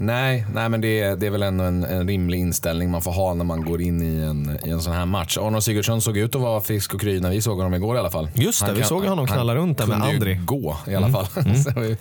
Nej, 0.00 0.46
nej 0.54 0.68
men 0.68 0.80
det 0.80 1.00
är, 1.00 1.16
det 1.16 1.26
är 1.26 1.30
väl 1.30 1.42
ändå 1.42 1.64
en, 1.64 1.84
en 1.84 2.08
rimlig 2.08 2.38
inställning 2.40 2.90
man 2.90 3.02
får 3.02 3.12
ha 3.12 3.34
när 3.34 3.44
man 3.44 3.64
går 3.64 3.80
in 3.82 4.02
i 4.02 4.24
en, 4.24 4.58
i 4.64 4.70
en 4.70 4.80
sån 4.80 4.92
här 4.92 5.06
match. 5.06 5.38
Arnold 5.38 5.64
Sigurdsson 5.64 6.00
såg 6.00 6.16
ut 6.16 6.34
att 6.34 6.40
vara 6.40 6.60
frisk 6.60 6.94
och 6.94 7.00
kry 7.00 7.20
när 7.20 7.30
vi 7.30 7.42
såg 7.42 7.56
honom 7.56 7.74
igår 7.74 7.96
i 7.96 7.98
alla 7.98 8.10
fall. 8.10 8.28
Just 8.34 8.66
det, 8.66 8.72
vi 8.72 8.82
såg 8.82 9.04
honom 9.04 9.26
knalla 9.26 9.54
runt 9.54 9.78
där 9.78 9.86
med 9.86 10.02
Andri. 10.02 10.34
gå 10.44 10.76
i 10.86 10.94
alla 10.94 11.08
fall. 11.08 11.26
Det 11.64 11.76
var 11.76 11.82
ju 11.82 11.96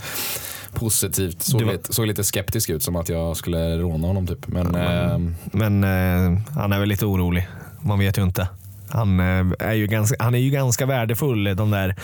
positivt. 0.74 1.42
Såg, 1.42 1.62
var- 1.62 1.72
lite, 1.72 1.94
såg 1.94 2.08
lite 2.08 2.24
skeptisk 2.24 2.70
ut 2.70 2.84
som 2.84 2.96
att 2.96 3.10
jag 3.10 3.38
skulle 3.38 3.78
råna 3.78 4.08
honom 4.08 4.28
typ. 4.28 4.48
Men, 4.48 4.76
ehm, 4.76 5.36
Men 5.52 5.84
eh, 5.84 6.40
han 6.56 6.74
är 6.74 6.80
väl 6.80 6.90
lite 6.90 7.06
orolig. 7.06 7.48
Man 7.88 8.00
vet 8.00 8.18
ju 8.18 8.24
inte. 8.24 8.48
Han, 8.90 9.20
eh, 9.20 9.46
är, 9.60 9.74
ju 9.74 9.88
ganska, 9.88 10.16
han 10.20 10.36
är 10.36 10.40
ju 10.40 10.50
ganska 10.50 10.86
värdefull, 10.86 11.56
de 11.56 11.72
där, 11.72 11.96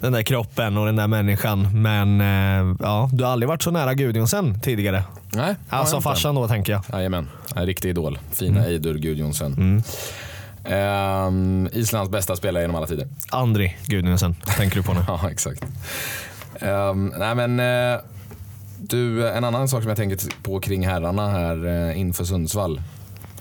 den 0.00 0.12
där 0.12 0.22
kroppen 0.22 0.76
och 0.76 0.86
den 0.86 0.96
där 0.96 1.06
människan. 1.06 1.82
Men 1.82 2.20
eh, 2.20 2.76
ja, 2.80 3.10
du 3.12 3.24
har 3.24 3.32
aldrig 3.32 3.48
varit 3.48 3.62
så 3.62 3.70
nära 3.70 3.94
Gudjonsen 3.94 4.60
tidigare. 4.60 5.02
nej, 5.32 5.54
Alltså 5.68 6.00
farsan 6.00 6.34
då 6.34 6.48
tänker 6.48 6.72
jag. 6.72 6.82
Jajamän, 6.92 7.28
en 7.56 7.66
riktig 7.66 7.88
idol. 7.88 8.18
Fina 8.32 8.58
Mm. 8.58 8.70
Eidur 8.70 8.94
Gudjonsen. 8.98 9.82
Um, 10.64 11.68
Islands 11.72 12.10
bästa 12.10 12.36
spelare 12.36 12.62
genom 12.62 12.76
alla 12.76 12.86
tider. 12.86 13.08
Andri 13.30 13.76
Gudnäsen 13.86 14.34
tänker 14.56 14.76
du 14.76 14.82
på 14.82 14.92
nu. 14.94 15.00
ja, 15.08 15.30
exakt. 15.30 15.64
Um, 16.60 17.14
nej 17.18 17.34
men, 17.34 17.60
uh, 17.60 18.00
du, 18.78 19.28
en 19.30 19.44
annan 19.44 19.68
sak 19.68 19.82
som 19.82 19.88
jag 19.88 19.96
tänker 19.96 20.42
på 20.42 20.60
kring 20.60 20.86
herrarna 20.86 21.30
här 21.30 21.92
inför 21.92 22.24
Sundsvall. 22.24 22.80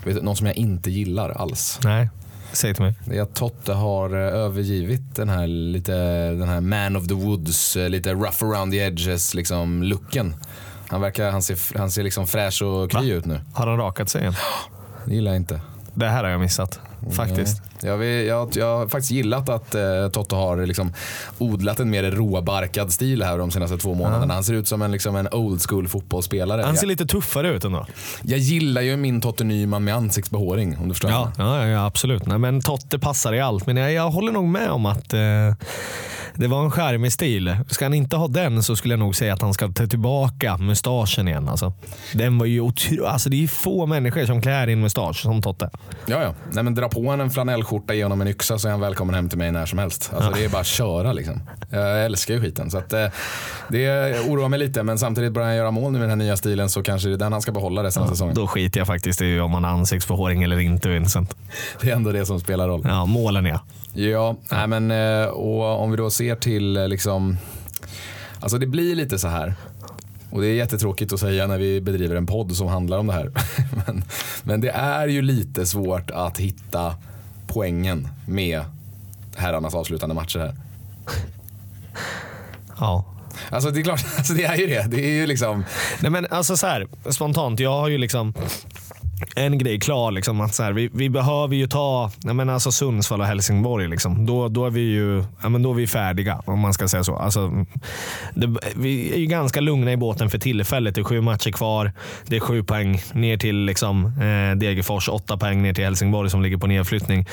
Vet 0.06 0.16
du, 0.16 0.22
något 0.22 0.38
som 0.38 0.48
jag 0.48 0.56
inte 0.56 0.92
gillar 0.92 1.30
alls. 1.30 1.80
Nej, 1.84 2.10
säg 2.52 2.74
till 2.74 2.84
mig. 2.84 2.94
Det 3.06 3.18
är 3.18 3.22
att 3.22 3.36
Totte 3.36 3.74
har 3.74 4.16
uh, 4.16 4.22
övergivit 4.22 5.16
den 5.16 5.30
här, 5.30 5.48
lite, 5.48 5.94
den 6.30 6.50
här 6.50 6.62
man 6.62 6.96
of 6.96 7.08
the 7.08 7.14
woods, 7.14 7.76
lite 7.76 8.14
rough 8.14 8.44
around 8.44 8.72
the 8.72 8.78
edges 8.78 9.34
liksom, 9.34 9.84
looken. 9.84 10.36
Han, 10.88 11.02
verkar, 11.02 11.32
han 11.32 11.42
ser, 11.42 11.78
han 11.78 11.92
ser 11.92 12.04
liksom 12.04 12.28
fräsch 12.28 12.62
och 12.62 12.92
kry 12.92 13.12
ut 13.12 13.26
nu. 13.26 13.40
Har 13.54 13.68
han 13.68 13.78
rakat 13.78 14.10
sig 14.10 14.22
igen? 14.22 14.34
Det 15.06 15.16
gillar 15.16 15.32
jag 15.32 15.40
inte. 15.40 15.62
Det 15.94 16.08
här 16.08 16.24
har 16.24 16.32
jag 16.32 16.40
missat. 16.40 16.80
Faktiskt. 17.12 17.62
Jag, 17.82 17.98
vill, 17.98 18.26
jag, 18.26 18.50
jag 18.56 18.78
har 18.78 18.88
faktiskt 18.88 19.12
gillat 19.12 19.50
att 19.50 19.76
eh, 19.76 20.10
Toto 20.12 20.36
har 20.36 20.66
liksom 20.66 20.94
odlat 21.38 21.80
en 21.80 21.90
mer 21.90 22.12
råbarkad 22.12 22.92
stil 22.92 23.24
här 23.24 23.38
de 23.38 23.52
senaste 23.52 23.78
två 23.78 23.94
månaderna. 23.94 24.34
Han 24.34 24.44
ser 24.44 24.54
ut 24.54 24.68
som 24.68 24.82
en, 24.82 24.92
liksom 24.92 25.16
en 25.16 25.28
old 25.32 25.62
school 25.62 25.88
fotbollsspelare. 25.88 26.62
Han 26.62 26.78
ser 26.78 26.88
lite 26.88 27.06
tuffare 27.06 27.50
ut 27.50 27.64
ändå. 27.64 27.86
Jag 28.24 28.40
gillar 28.40 28.82
ju 28.82 28.98
min 28.98 29.22
Totte 29.22 29.44
Nyman 29.44 29.84
med 29.84 29.96
ansiktsbehåring 29.96 30.78
om 30.78 30.88
du 30.88 30.94
förstår. 30.94 31.12
Ja, 31.12 31.32
ja, 31.38 31.68
ja, 31.68 31.86
absolut. 31.86 32.26
Nej, 32.26 32.38
men 32.38 32.62
Totte 32.62 33.00
passar 33.00 33.34
i 33.34 33.42
allt. 33.42 33.68
Men 33.68 33.78
jag, 33.78 33.94
jag 33.94 34.10
håller 34.10 34.32
nog 34.32 34.46
med 34.46 34.70
om 34.70 34.86
att 34.86 35.14
eh, 35.14 35.20
det 36.38 36.48
var 36.48 36.64
en 36.64 36.72
charmig 36.72 37.12
stil. 37.12 37.58
Ska 37.70 37.86
han 37.86 37.94
inte 37.94 38.16
ha 38.16 38.28
den 38.28 38.64
så 38.64 38.76
skulle 38.76 38.94
jag 38.94 39.00
nog 39.00 39.16
säga 39.16 39.34
att 39.34 39.42
han 39.42 39.54
ska 39.54 39.68
ta 39.68 39.88
tillbaka 39.88 40.58
mustaschen 40.58 41.28
igen. 41.28 41.50
Alltså. 41.50 41.74
Den 42.14 42.38
var 42.38 42.46
ju 42.46 42.62
otro... 42.62 43.06
alltså, 43.06 43.30
det 43.30 43.44
är 43.44 43.48
få 43.48 43.86
människor 43.86 44.26
som 44.26 44.42
klär 44.42 44.68
in 44.68 44.82
mustasch 44.82 45.22
som 45.22 45.42
Totte. 45.42 45.70
Ja, 46.06 46.24
ja. 46.24 46.34
Nej, 46.52 46.64
men 46.64 46.76
dra 46.76 46.90
på 46.96 47.10
en 47.10 47.30
flanellskjorta, 47.30 47.94
ge 47.94 48.04
honom 48.04 48.22
en 48.22 48.28
yxa 48.28 48.60
så 48.60 48.68
är 48.68 48.72
han 48.72 48.80
välkommen 48.80 49.16
hem 49.16 49.30
till 49.30 49.38
mig 49.38 49.52
när 49.52 49.66
som 49.66 49.80
helst. 49.80 50.12
Alltså, 50.14 50.30
ja. 50.30 50.38
Det 50.38 50.46
är 50.46 50.50
bara 50.50 50.62
att 50.62 50.68
köra 50.68 51.14
liksom. 51.14 51.42
Jag 51.70 52.06
älskar 52.06 52.34
ju 52.34 52.42
skiten. 52.42 52.72
Så 52.72 52.78
att, 52.78 52.94
eh, 52.94 53.08
det 53.70 54.20
oroar 54.30 54.50
mig 54.50 54.60
lite, 54.60 54.84
men 54.84 54.98
samtidigt 54.98 55.34
börjar 55.34 55.48
han 55.48 55.58
göra 55.58 55.72
mål 55.72 55.92
nu 55.92 56.00
med 56.00 56.10
den 56.10 56.20
här 56.20 56.26
nya 56.26 56.38
stilen 56.38 56.70
så 56.70 56.84
kanske 56.84 57.10
det 57.10 57.16
är 57.16 57.18
den 57.18 57.32
han 57.32 57.42
ska 57.42 57.52
behålla 57.52 57.84
resten 57.84 58.04
ja, 58.04 58.08
av 58.08 58.12
säsongen. 58.12 58.36
Då 58.36 58.48
skiter 58.48 58.80
jag 58.80 58.88
faktiskt 58.88 59.22
i 59.22 59.40
om 59.40 59.54
han 59.54 59.64
har 59.64 59.72
ansiktsbehåring 59.72 60.44
eller 60.44 60.60
inte 60.60 60.90
Vincent. 60.90 61.36
Det 61.82 61.92
är 61.92 61.96
ändå 61.96 62.12
det 62.12 62.26
som 62.26 62.40
spelar 62.40 62.68
roll. 62.68 62.82
Ja, 62.86 63.06
målen 63.06 63.46
ja. 63.46 63.60
Ja, 63.94 64.36
nej, 64.52 64.68
men, 64.68 64.92
eh, 64.92 65.28
och 65.28 65.82
om 65.82 65.92
vi 65.92 65.98
då 65.98 66.10
ser 66.10 66.36
till 66.36 66.78
eh, 66.78 66.88
liksom, 66.88 67.38
alltså 68.40 68.58
det 68.58 68.68
blir 68.68 68.96
lite 68.96 69.20
så 69.20 69.28
här. 69.28 69.54
Och 70.36 70.42
det 70.42 70.48
är 70.48 70.54
jättetråkigt 70.54 71.14
att 71.14 71.20
säga 71.20 71.48
när 71.48 71.58
vi 71.58 71.82
bedriver 71.82 72.16
en 72.16 72.26
podd 72.26 72.56
som 72.56 72.68
handlar 72.68 72.98
om 72.98 73.08
det 73.08 73.14
här. 73.14 73.32
men, 73.86 74.04
men 74.44 74.62
det 74.62 74.70
är 74.70 75.08
ju 75.08 75.22
lite 75.22 75.66
svårt 75.66 76.12
att 76.12 76.38
hitta 76.38 76.96
poängen 77.48 78.08
med 78.28 78.62
herrarnas 79.36 79.76
avslutande 79.76 80.16
matcher 80.16 80.40
här. 80.40 80.56
Ja. 82.80 83.06
Alltså 83.50 83.72
det 83.72 83.80
är 83.80 83.84
klart, 83.84 84.06
alltså 84.18 84.34
det 84.34 84.44
är 84.44 84.56
ju 84.56 84.68
det. 84.68 84.86
Det 84.88 85.06
är 85.06 85.14
ju 85.14 85.28
liksom... 85.28 85.66
Nej 86.00 86.12
men 86.12 86.28
alltså 86.30 86.58
så 86.58 86.68
här, 86.68 86.88
spontant, 87.10 87.60
jag 87.60 87.72
har 87.72 87.88
ju 87.88 87.98
liksom 87.98 88.34
en 89.36 89.58
grej 89.58 89.80
klar. 89.80 90.12
Liksom, 90.12 90.42
att 90.42 90.56
så 90.56 90.64
här, 90.64 90.74
vi, 90.74 90.90
vi, 90.94 91.10
behöver 91.10 91.56
ju 91.56 91.68
ta 91.68 92.12
jag 92.24 92.36
menar, 92.36 92.54
alltså 92.54 92.72
Sundsvall 92.72 93.22
och 93.22 93.28
Helsingborg. 93.28 93.88
Liksom. 93.88 94.26
Då, 94.26 94.50
då, 94.50 94.66
är 94.66 94.70
vi 94.70 94.82
ju 94.82 95.24
ja, 95.42 95.50
men 95.50 95.64
då 95.64 95.72
är 95.72 95.74
vi 95.74 95.88
färdiga, 95.88 96.42
om 96.46 96.60
man 96.60 96.74
ska 96.74 96.88
säga 96.88 97.04
så. 97.04 97.16
Alltså, 97.16 97.66
det, 98.34 98.58
vi 98.76 99.14
är 99.14 99.18
ju 99.18 99.26
ganska 99.26 99.62
lugna 99.62 99.92
i 99.92 99.98
båten 99.98 100.30
för 100.30 100.38
tillfället. 100.38 100.96
Det 100.96 101.02
är 101.02 101.04
sju 101.04 101.22
matcher 101.22 101.52
kvar. 101.52 101.92
Det 102.28 102.36
är 102.36 102.40
sju 102.40 102.64
poäng 102.64 103.02
ner 103.14 103.38
till 103.38 103.56
liksom, 103.56 104.06
eh, 104.06 104.58
Degerfors, 104.58 105.10
åtta 105.10 105.38
poäng 105.38 105.62
ner 105.62 105.74
till 105.74 105.84
Helsingborg 105.84 106.30
som 106.30 106.42
ligger 106.42 106.58
på 106.58 106.68
nedflyttning 106.68 107.26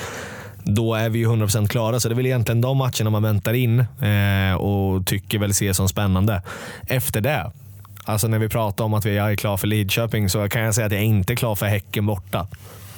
då 0.65 0.95
är 0.95 1.09
vi 1.09 1.19
ju 1.19 1.27
100% 1.27 1.67
klara. 1.67 1.99
Så 1.99 2.09
det 2.09 2.13
är 2.13 2.15
väl 2.15 2.25
egentligen 2.25 2.61
de 2.61 2.77
matcherna 2.77 3.09
man 3.09 3.23
väntar 3.23 3.53
in 3.53 3.79
eh, 3.79 4.55
och 4.55 5.05
tycker 5.07 5.39
väl 5.39 5.53
ser 5.53 5.73
som 5.73 5.89
spännande. 5.89 6.41
Efter 6.87 7.21
det, 7.21 7.51
Alltså 8.05 8.27
när 8.27 8.39
vi 8.39 8.49
pratar 8.49 8.85
om 8.85 8.93
att 8.93 9.05
jag 9.05 9.31
är 9.31 9.35
klar 9.35 9.57
för 9.57 9.67
Lidköping 9.67 10.29
så 10.29 10.49
kan 10.49 10.61
jag 10.61 10.75
säga 10.75 10.87
att 10.87 10.93
jag 10.93 11.03
inte 11.03 11.33
är 11.33 11.35
klar 11.35 11.55
för 11.55 11.65
Häcken 11.65 12.05
borta. 12.05 12.47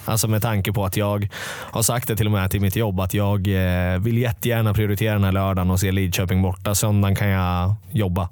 Alltså 0.06 0.28
med 0.28 0.42
tanke 0.42 0.74
på 0.74 0.86
att 0.86 0.98
jag 0.98 1.30
har 1.72 1.82
sagt 1.82 2.08
det 2.08 2.16
till 2.16 2.26
och 2.26 2.32
med 2.32 2.52
till 2.52 2.62
mitt 2.62 2.76
jobb 2.76 3.00
att 3.00 3.14
jag 3.14 3.48
eh, 3.48 4.00
vill 4.00 4.18
jättegärna 4.18 4.74
prioritera 4.74 5.14
den 5.14 5.24
här 5.24 5.32
lördagen 5.32 5.72
och 5.72 5.80
se 5.80 5.92
Lidköping 5.92 6.42
borta. 6.42 6.76
Söndagen 6.76 7.16
kan 7.16 7.28
jag 7.28 7.76
jobba. 7.92 8.30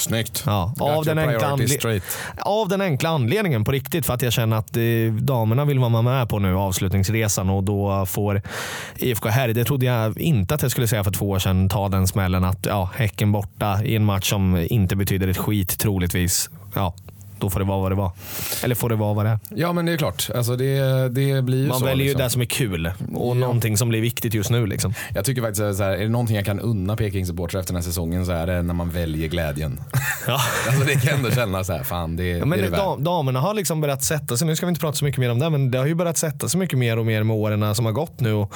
Snyggt. 0.00 0.42
Ja, 0.46 0.74
av, 0.80 1.04
den 1.04 1.18
enkla 1.18 1.58
av 2.38 2.68
den 2.68 2.80
enkla 2.80 3.08
anledningen 3.08 3.64
på 3.64 3.72
riktigt 3.72 4.06
för 4.06 4.14
att 4.14 4.22
jag 4.22 4.32
känner 4.32 4.56
att 4.56 4.76
eh, 4.76 4.82
damerna 5.20 5.64
vill 5.64 5.78
vara 5.78 6.02
med 6.02 6.28
på 6.28 6.38
nu 6.38 6.56
avslutningsresan 6.56 7.50
och 7.50 7.64
då 7.64 8.06
får 8.06 8.42
IFK 8.96 9.28
Herr, 9.28 9.48
det 9.48 9.64
trodde 9.64 9.86
jag 9.86 10.18
inte 10.18 10.54
att 10.54 10.62
jag 10.62 10.70
skulle 10.70 10.88
säga 10.88 11.04
för 11.04 11.10
två 11.10 11.30
år 11.30 11.38
sedan, 11.38 11.68
ta 11.68 11.88
den 11.88 12.06
smällen 12.06 12.44
att 12.44 12.66
ja, 12.66 12.90
Häcken 12.94 13.32
borta 13.32 13.84
i 13.84 13.96
en 13.96 14.04
match 14.04 14.30
som 14.30 14.66
inte 14.70 14.96
betyder 14.96 15.28
ett 15.28 15.38
skit 15.38 15.78
troligtvis. 15.78 16.50
Ja, 16.74 16.94
då 17.40 17.50
får 17.50 17.60
det 17.60 17.66
vara 17.66 17.80
vad 17.80 17.90
det 17.90 17.96
var. 17.96 18.12
Eller 18.64 18.74
får 18.74 18.88
det 18.88 18.96
vara 18.96 19.14
vad 19.14 19.24
det 19.24 19.30
är. 19.30 19.38
Ja 19.48 19.72
men 19.72 19.86
det 19.86 19.92
är 19.92 19.96
klart. 19.96 20.30
Alltså 20.34 20.56
det, 20.56 21.08
det 21.08 21.42
blir 21.42 21.58
ju 21.58 21.68
Man 21.68 21.78
så, 21.78 21.84
väljer 21.84 22.04
liksom. 22.04 22.20
ju 22.20 22.24
det 22.24 22.30
som 22.30 22.42
är 22.42 22.46
kul 22.46 22.92
och 23.14 23.36
ja. 23.36 23.40
någonting 23.40 23.76
som 23.76 23.88
blir 23.88 24.00
viktigt 24.00 24.34
just 24.34 24.50
nu. 24.50 24.66
Liksom. 24.66 24.94
Jag 25.14 25.24
tycker 25.24 25.42
faktiskt 25.42 25.60
att 25.60 25.80
är 25.80 25.98
det 25.98 26.08
någonting 26.08 26.36
jag 26.36 26.44
kan 26.44 26.60
unna 26.60 26.96
Peking-supportrar 26.96 27.60
efter 27.60 27.72
den 27.72 27.82
här 27.82 27.88
säsongen 27.88 28.26
så 28.26 28.32
är 28.32 28.46
det 28.46 28.62
när 28.62 28.74
man 28.74 28.90
väljer 28.90 29.28
glädjen. 29.28 29.80
Ja. 30.26 30.40
alltså 30.68 30.84
det 30.84 30.94
kan 30.94 31.16
ändå 31.16 31.30
kännas 31.30 31.66
så 31.66 31.72
här, 31.72 31.82
fan 31.82 32.16
det, 32.16 32.28
ja, 32.28 32.44
men 32.44 32.58
det 32.58 32.66
är 32.66 32.70
det 32.70 32.76
dam, 32.76 33.04
Damerna 33.04 33.40
har 33.40 33.54
liksom 33.54 33.80
börjat 33.80 34.04
sätta 34.04 34.36
sig, 34.36 34.46
nu 34.46 34.56
ska 34.56 34.66
vi 34.66 34.68
inte 34.68 34.80
prata 34.80 34.96
så 34.96 35.04
mycket 35.04 35.20
mer 35.20 35.30
om 35.30 35.38
det, 35.38 35.50
men 35.50 35.70
det 35.70 35.78
har 35.78 35.86
ju 35.86 35.94
börjat 35.94 36.18
sätta 36.18 36.48
sig 36.48 36.60
mycket 36.60 36.78
mer 36.78 36.98
och 36.98 37.06
mer 37.06 37.22
med 37.22 37.36
åren 37.36 37.74
som 37.74 37.84
har 37.84 37.92
gått 37.92 38.20
nu. 38.20 38.32
Och 38.32 38.54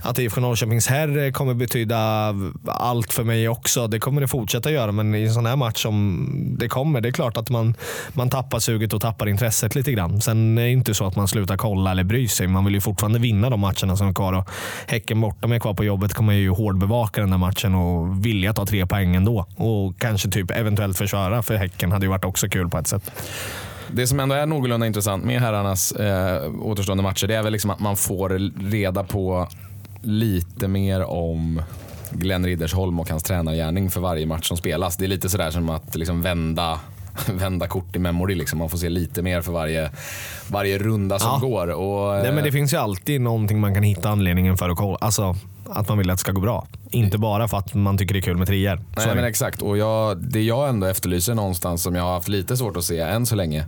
att 0.00 0.18
IFK 0.18 0.40
Norrköpings 0.40 0.86
herr 0.86 1.32
kommer 1.32 1.54
betyda 1.54 2.34
allt 2.66 3.12
för 3.12 3.24
mig 3.24 3.48
också. 3.48 3.86
Det 3.86 3.98
kommer 3.98 4.20
det 4.20 4.28
fortsätta 4.28 4.70
göra, 4.70 4.92
men 4.92 5.14
i 5.14 5.22
en 5.22 5.34
sån 5.34 5.46
här 5.46 5.56
match 5.56 5.82
som 5.82 6.28
det 6.58 6.68
kommer, 6.68 7.00
det 7.00 7.08
är 7.08 7.12
klart 7.12 7.36
att 7.36 7.50
man, 7.50 7.74
man 8.16 8.30
tappar 8.30 8.58
suget 8.58 8.92
och 8.92 9.00
tappar 9.00 9.28
intresset 9.28 9.74
lite 9.74 9.92
grann. 9.92 10.20
Sen 10.20 10.58
är 10.58 10.62
det 10.62 10.70
inte 10.70 10.94
så 10.94 11.06
att 11.06 11.16
man 11.16 11.28
slutar 11.28 11.56
kolla 11.56 11.90
eller 11.90 12.04
bry 12.04 12.28
sig. 12.28 12.46
Man 12.46 12.64
vill 12.64 12.74
ju 12.74 12.80
fortfarande 12.80 13.18
vinna 13.18 13.50
de 13.50 13.60
matcherna 13.60 13.96
som 13.96 14.08
är 14.08 14.12
kvar. 14.12 14.32
Och 14.32 14.50
häcken 14.86 15.20
borta 15.20 15.48
med 15.48 15.62
kvar 15.62 15.74
på 15.74 15.84
jobbet 15.84 16.14
kommer 16.14 16.32
ju 16.32 16.50
hårdbevaka 16.50 17.20
den 17.20 17.30
där 17.30 17.38
matchen 17.38 17.74
och 17.74 18.26
vilja 18.26 18.52
ta 18.52 18.66
tre 18.66 18.86
poäng 18.86 19.16
ändå. 19.16 19.46
Och 19.56 19.98
kanske 19.98 20.30
typ 20.30 20.50
eventuellt 20.50 20.98
försvara 20.98 21.42
för 21.42 21.56
Häcken 21.56 21.92
hade 21.92 22.06
ju 22.06 22.10
varit 22.10 22.24
också 22.24 22.48
kul 22.48 22.68
på 22.68 22.78
ett 22.78 22.86
sätt. 22.86 23.10
Det 23.92 24.06
som 24.06 24.20
ändå 24.20 24.34
är 24.34 24.46
någorlunda 24.46 24.86
intressant 24.86 25.24
med 25.24 25.40
herrarnas 25.40 25.92
eh, 25.92 26.50
återstående 26.62 27.02
matcher 27.02 27.26
det 27.26 27.34
är 27.34 27.42
väl 27.42 27.52
liksom 27.52 27.70
att 27.70 27.80
man 27.80 27.96
får 27.96 28.28
reda 28.70 29.04
på 29.04 29.48
lite 30.02 30.68
mer 30.68 31.04
om 31.04 31.62
Glenn 32.10 32.46
Riddersholm 32.46 33.00
och 33.00 33.10
hans 33.10 33.22
tränargärning 33.22 33.90
för 33.90 34.00
varje 34.00 34.26
match 34.26 34.48
som 34.48 34.56
spelas. 34.56 34.96
Det 34.96 35.04
är 35.04 35.08
lite 35.08 35.28
sådär 35.28 35.50
som 35.50 35.68
att 35.68 35.96
liksom 35.96 36.22
vända 36.22 36.80
vända 37.32 37.68
kort 37.68 37.96
i 37.96 37.98
memory. 37.98 38.34
Liksom. 38.34 38.58
Man 38.58 38.70
får 38.70 38.78
se 38.78 38.88
lite 38.88 39.22
mer 39.22 39.40
för 39.40 39.52
varje, 39.52 39.90
varje 40.48 40.78
runda 40.78 41.18
som 41.18 41.30
ja. 41.42 41.48
går. 41.48 41.70
Och, 41.70 42.22
Nej, 42.22 42.32
men 42.32 42.44
det 42.44 42.52
finns 42.52 42.72
ju 42.72 42.76
alltid 42.76 43.20
någonting 43.20 43.60
man 43.60 43.74
kan 43.74 43.82
hitta 43.82 44.08
anledningen 44.08 44.56
för 44.56 44.68
att 44.68 44.76
kolla. 44.76 44.98
Alltså, 45.00 45.36
att 45.66 45.88
man 45.88 45.98
vill 45.98 46.10
att 46.10 46.16
det 46.16 46.20
ska 46.20 46.32
gå 46.32 46.40
bra. 46.40 46.66
Inte 46.90 47.18
bara 47.18 47.48
för 47.48 47.56
att 47.56 47.74
man 47.74 47.98
tycker 47.98 48.14
det 48.14 48.20
är 48.20 48.22
kul 48.22 48.36
med 48.36 48.46
trier. 48.46 48.80
Nej, 48.96 49.14
men 49.14 49.24
exakt. 49.24 49.62
Och 49.62 49.78
jag, 49.78 50.16
det 50.22 50.42
jag 50.42 50.68
ändå 50.68 50.86
efterlyser 50.86 51.34
någonstans 51.34 51.82
som 51.82 51.94
jag 51.94 52.02
har 52.02 52.12
haft 52.12 52.28
lite 52.28 52.56
svårt 52.56 52.76
att 52.76 52.84
se 52.84 52.98
än 52.98 53.26
så 53.26 53.34
länge 53.34 53.64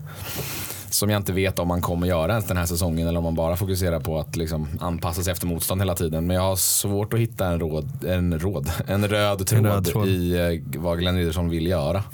som 0.94 1.10
jag 1.10 1.20
inte 1.20 1.32
vet 1.32 1.58
om 1.58 1.68
man 1.68 1.80
kommer 1.80 2.06
göra 2.06 2.32
ens 2.32 2.46
den 2.46 2.56
här 2.56 2.66
säsongen 2.66 3.08
eller 3.08 3.18
om 3.18 3.24
man 3.24 3.34
bara 3.34 3.56
fokuserar 3.56 4.00
på 4.00 4.18
att 4.18 4.36
liksom 4.36 4.68
anpassa 4.80 5.22
sig 5.22 5.32
efter 5.32 5.46
motstånd 5.46 5.80
hela 5.80 5.94
tiden. 5.94 6.26
Men 6.26 6.36
jag 6.36 6.42
har 6.42 6.56
svårt 6.56 7.14
att 7.14 7.20
hitta 7.20 7.46
en, 7.46 7.60
råd, 7.60 8.04
en, 8.04 8.38
råd, 8.38 8.70
en 8.86 9.08
röd 9.08 9.46
tråd, 9.46 9.58
en 9.58 9.72
röd 9.72 9.84
tråd. 9.84 10.08
i 10.08 10.36
eh, 10.74 10.80
vad 10.80 10.98
Glenn 10.98 11.16
Riddersson 11.16 11.48
vill 11.48 11.66
göra. 11.66 12.04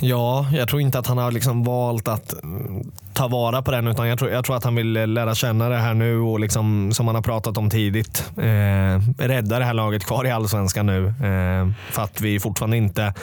Ja, 0.00 0.46
jag 0.52 0.68
tror 0.68 0.80
inte 0.80 0.98
att 0.98 1.06
han 1.06 1.18
har 1.18 1.32
liksom 1.32 1.64
valt 1.64 2.08
att 2.08 2.42
mm, 2.42 2.82
ta 3.14 3.28
vara 3.28 3.62
på 3.62 3.70
den. 3.70 3.88
Utan 3.88 4.08
jag 4.08 4.18
tror, 4.18 4.30
jag 4.30 4.44
tror 4.44 4.56
att 4.56 4.64
han 4.64 4.74
vill 4.74 4.96
eh, 4.96 5.06
lära 5.06 5.34
känna 5.34 5.68
det 5.68 5.76
här 5.76 5.94
nu 5.94 6.18
och 6.18 6.40
liksom, 6.40 6.92
som 6.92 7.06
han 7.06 7.14
har 7.14 7.22
pratat 7.22 7.58
om 7.58 7.70
tidigt. 7.70 8.30
Eh, 8.36 9.24
rädda 9.26 9.58
det 9.58 9.64
här 9.64 9.74
laget 9.74 10.04
kvar 10.04 10.26
i 10.26 10.30
Allsvenskan 10.30 10.86
nu. 10.86 11.06
Eh, 11.06 11.92
för 11.92 12.02
att 12.02 12.20
vi 12.20 12.34
är 12.34 12.40
fortfarande 12.40 12.76
inte 12.76 13.14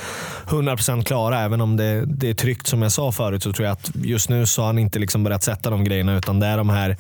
100% 0.47 1.03
klara. 1.03 1.39
Även 1.39 1.61
om 1.61 1.77
det, 1.77 2.03
det 2.05 2.29
är 2.29 2.33
tryggt 2.33 2.67
som 2.67 2.81
jag 2.81 2.91
sa 2.91 3.11
förut 3.11 3.43
så 3.43 3.53
tror 3.53 3.65
jag 3.65 3.73
att 3.73 3.91
just 3.95 4.29
nu 4.29 4.45
så 4.45 4.61
har 4.61 4.67
han 4.67 4.79
inte 4.79 4.99
liksom 4.99 5.23
börjat 5.23 5.43
sätta 5.43 5.69
de 5.69 5.83
grejerna. 5.83 6.17
Utan 6.17 6.39
det 6.39 6.47
är 6.47 6.57
de 6.57 6.69
här 6.69 6.97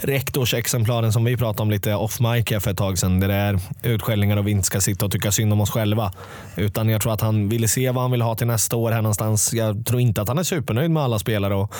rektorsexemplaren 0.00 1.12
som 1.12 1.24
vi 1.24 1.36
pratade 1.36 1.62
om 1.62 1.70
lite 1.70 1.94
off 1.94 2.20
mic 2.20 2.62
för 2.62 2.70
ett 2.70 2.78
tag 2.78 2.98
sedan. 2.98 3.20
Det 3.20 3.34
är 3.34 3.60
utskällningar 3.82 4.36
och 4.36 4.46
vi 4.46 4.50
inte 4.50 4.66
ska 4.66 4.80
sitta 4.80 5.06
och 5.06 5.12
tycka 5.12 5.32
synd 5.32 5.52
om 5.52 5.60
oss 5.60 5.70
själva. 5.70 6.12
Utan 6.56 6.88
jag 6.88 7.02
tror 7.02 7.12
att 7.12 7.20
han 7.20 7.48
ville 7.48 7.68
se 7.68 7.90
vad 7.90 8.02
han 8.02 8.10
vill 8.10 8.22
ha 8.22 8.34
till 8.34 8.46
nästa 8.46 8.76
år 8.76 8.90
här 8.92 9.02
någonstans. 9.20 9.54
Jag 9.54 9.86
tror 9.86 10.00
inte 10.00 10.22
att 10.22 10.28
han 10.28 10.38
är 10.38 10.42
supernöjd 10.42 10.90
med 10.90 11.02
alla 11.02 11.18
spelare. 11.18 11.54
Och 11.54 11.74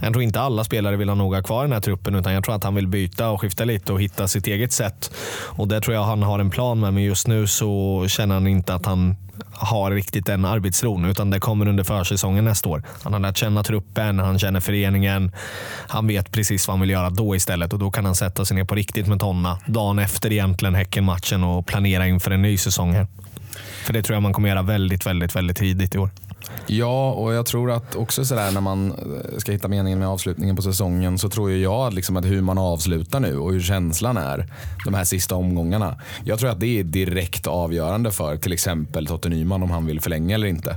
jag 0.00 0.12
tror 0.12 0.22
inte 0.22 0.40
alla 0.40 0.64
spelare 0.64 0.96
vill 0.96 1.08
ha 1.08 1.16
noga 1.16 1.42
kvar 1.42 1.64
i 1.64 1.66
den 1.66 1.72
här 1.72 1.80
truppen 1.80 2.14
utan 2.14 2.32
jag 2.32 2.44
tror 2.44 2.54
att 2.54 2.64
han 2.64 2.74
vill 2.74 2.86
byta 2.86 3.30
och 3.30 3.40
skifta 3.40 3.64
lite 3.64 3.92
och 3.92 4.02
hitta 4.02 4.28
sitt 4.28 4.46
eget 4.46 4.72
sätt. 4.72 5.10
Och 5.46 5.68
Det 5.68 5.80
tror 5.80 5.94
jag 5.94 6.02
han 6.02 6.22
har 6.22 6.38
en 6.38 6.50
plan 6.50 6.80
med 6.80 6.94
men 6.94 7.02
just 7.02 7.26
nu 7.26 7.46
så 7.46 8.04
känner 8.08 8.34
han 8.34 8.46
inte 8.46 8.74
att 8.74 8.86
han 8.86 9.16
har 9.52 9.90
riktigt 9.90 10.26
den 10.26 10.44
arbetsron 10.44 11.04
utan 11.04 11.30
det 11.30 11.40
kommer 11.40 11.68
under 11.68 11.84
försäsongen 11.84 12.44
nästa 12.44 12.68
år. 12.68 12.82
Han 13.02 13.12
har 13.12 13.20
lärt 13.20 13.36
känna 13.36 13.62
truppen, 13.62 14.18
han 14.18 14.38
känner 14.38 14.60
föreningen. 14.60 15.32
Han 15.88 16.06
vet 16.06 16.32
precis 16.32 16.68
vad 16.68 16.72
han 16.72 16.80
vill 16.80 16.90
göra 16.90 17.10
då 17.10 17.36
istället 17.36 17.72
och 17.72 17.78
då 17.78 17.90
kan 17.90 18.04
han 18.04 18.14
sätta 18.14 18.44
sig 18.44 18.56
ner 18.56 18.64
på 18.64 18.74
riktigt 18.74 19.06
med 19.06 19.20
Tonna 19.20 19.58
dagen 19.66 19.98
efter 19.98 20.32
egentligen 20.32 20.74
Häcken-matchen 20.74 21.44
och 21.44 21.66
planera 21.66 22.06
inför 22.06 22.30
en 22.30 22.42
ny 22.42 22.58
säsong 22.58 22.92
här. 22.92 23.06
För 23.84 23.92
det 23.92 24.02
tror 24.02 24.14
jag 24.16 24.22
man 24.22 24.32
kommer 24.32 24.48
göra 24.48 24.62
väldigt, 24.62 25.06
väldigt, 25.06 25.36
väldigt 25.36 25.56
tidigt 25.56 25.94
i 25.94 25.98
år. 25.98 26.10
Ja, 26.66 27.12
och 27.12 27.34
jag 27.34 27.46
tror 27.46 27.70
att 27.70 27.96
också 27.96 28.24
sådär 28.24 28.50
när 28.52 28.60
man 28.60 28.90
eh, 28.90 29.38
ska 29.38 29.52
hitta 29.52 29.68
meningen 29.68 29.98
med 29.98 30.08
avslutningen 30.08 30.56
på 30.56 30.62
säsongen 30.62 31.18
så 31.18 31.28
tror 31.28 31.52
jag 31.52 31.92
liksom 31.92 32.16
att 32.16 32.24
hur 32.24 32.40
man 32.40 32.58
avslutar 32.58 33.20
nu 33.20 33.38
och 33.38 33.52
hur 33.52 33.60
känslan 33.60 34.16
är 34.16 34.46
de 34.84 34.94
här 34.94 35.04
sista 35.04 35.34
omgångarna. 35.34 35.96
Jag 36.24 36.38
tror 36.38 36.50
att 36.50 36.60
det 36.60 36.78
är 36.80 36.84
direkt 36.84 37.46
avgörande 37.46 38.10
för 38.10 38.36
till 38.36 38.52
exempel 38.52 39.06
Totte 39.06 39.28
Nyman 39.28 39.62
om 39.62 39.70
han 39.70 39.86
vill 39.86 40.00
förlänga 40.00 40.34
eller 40.34 40.46
inte. 40.46 40.76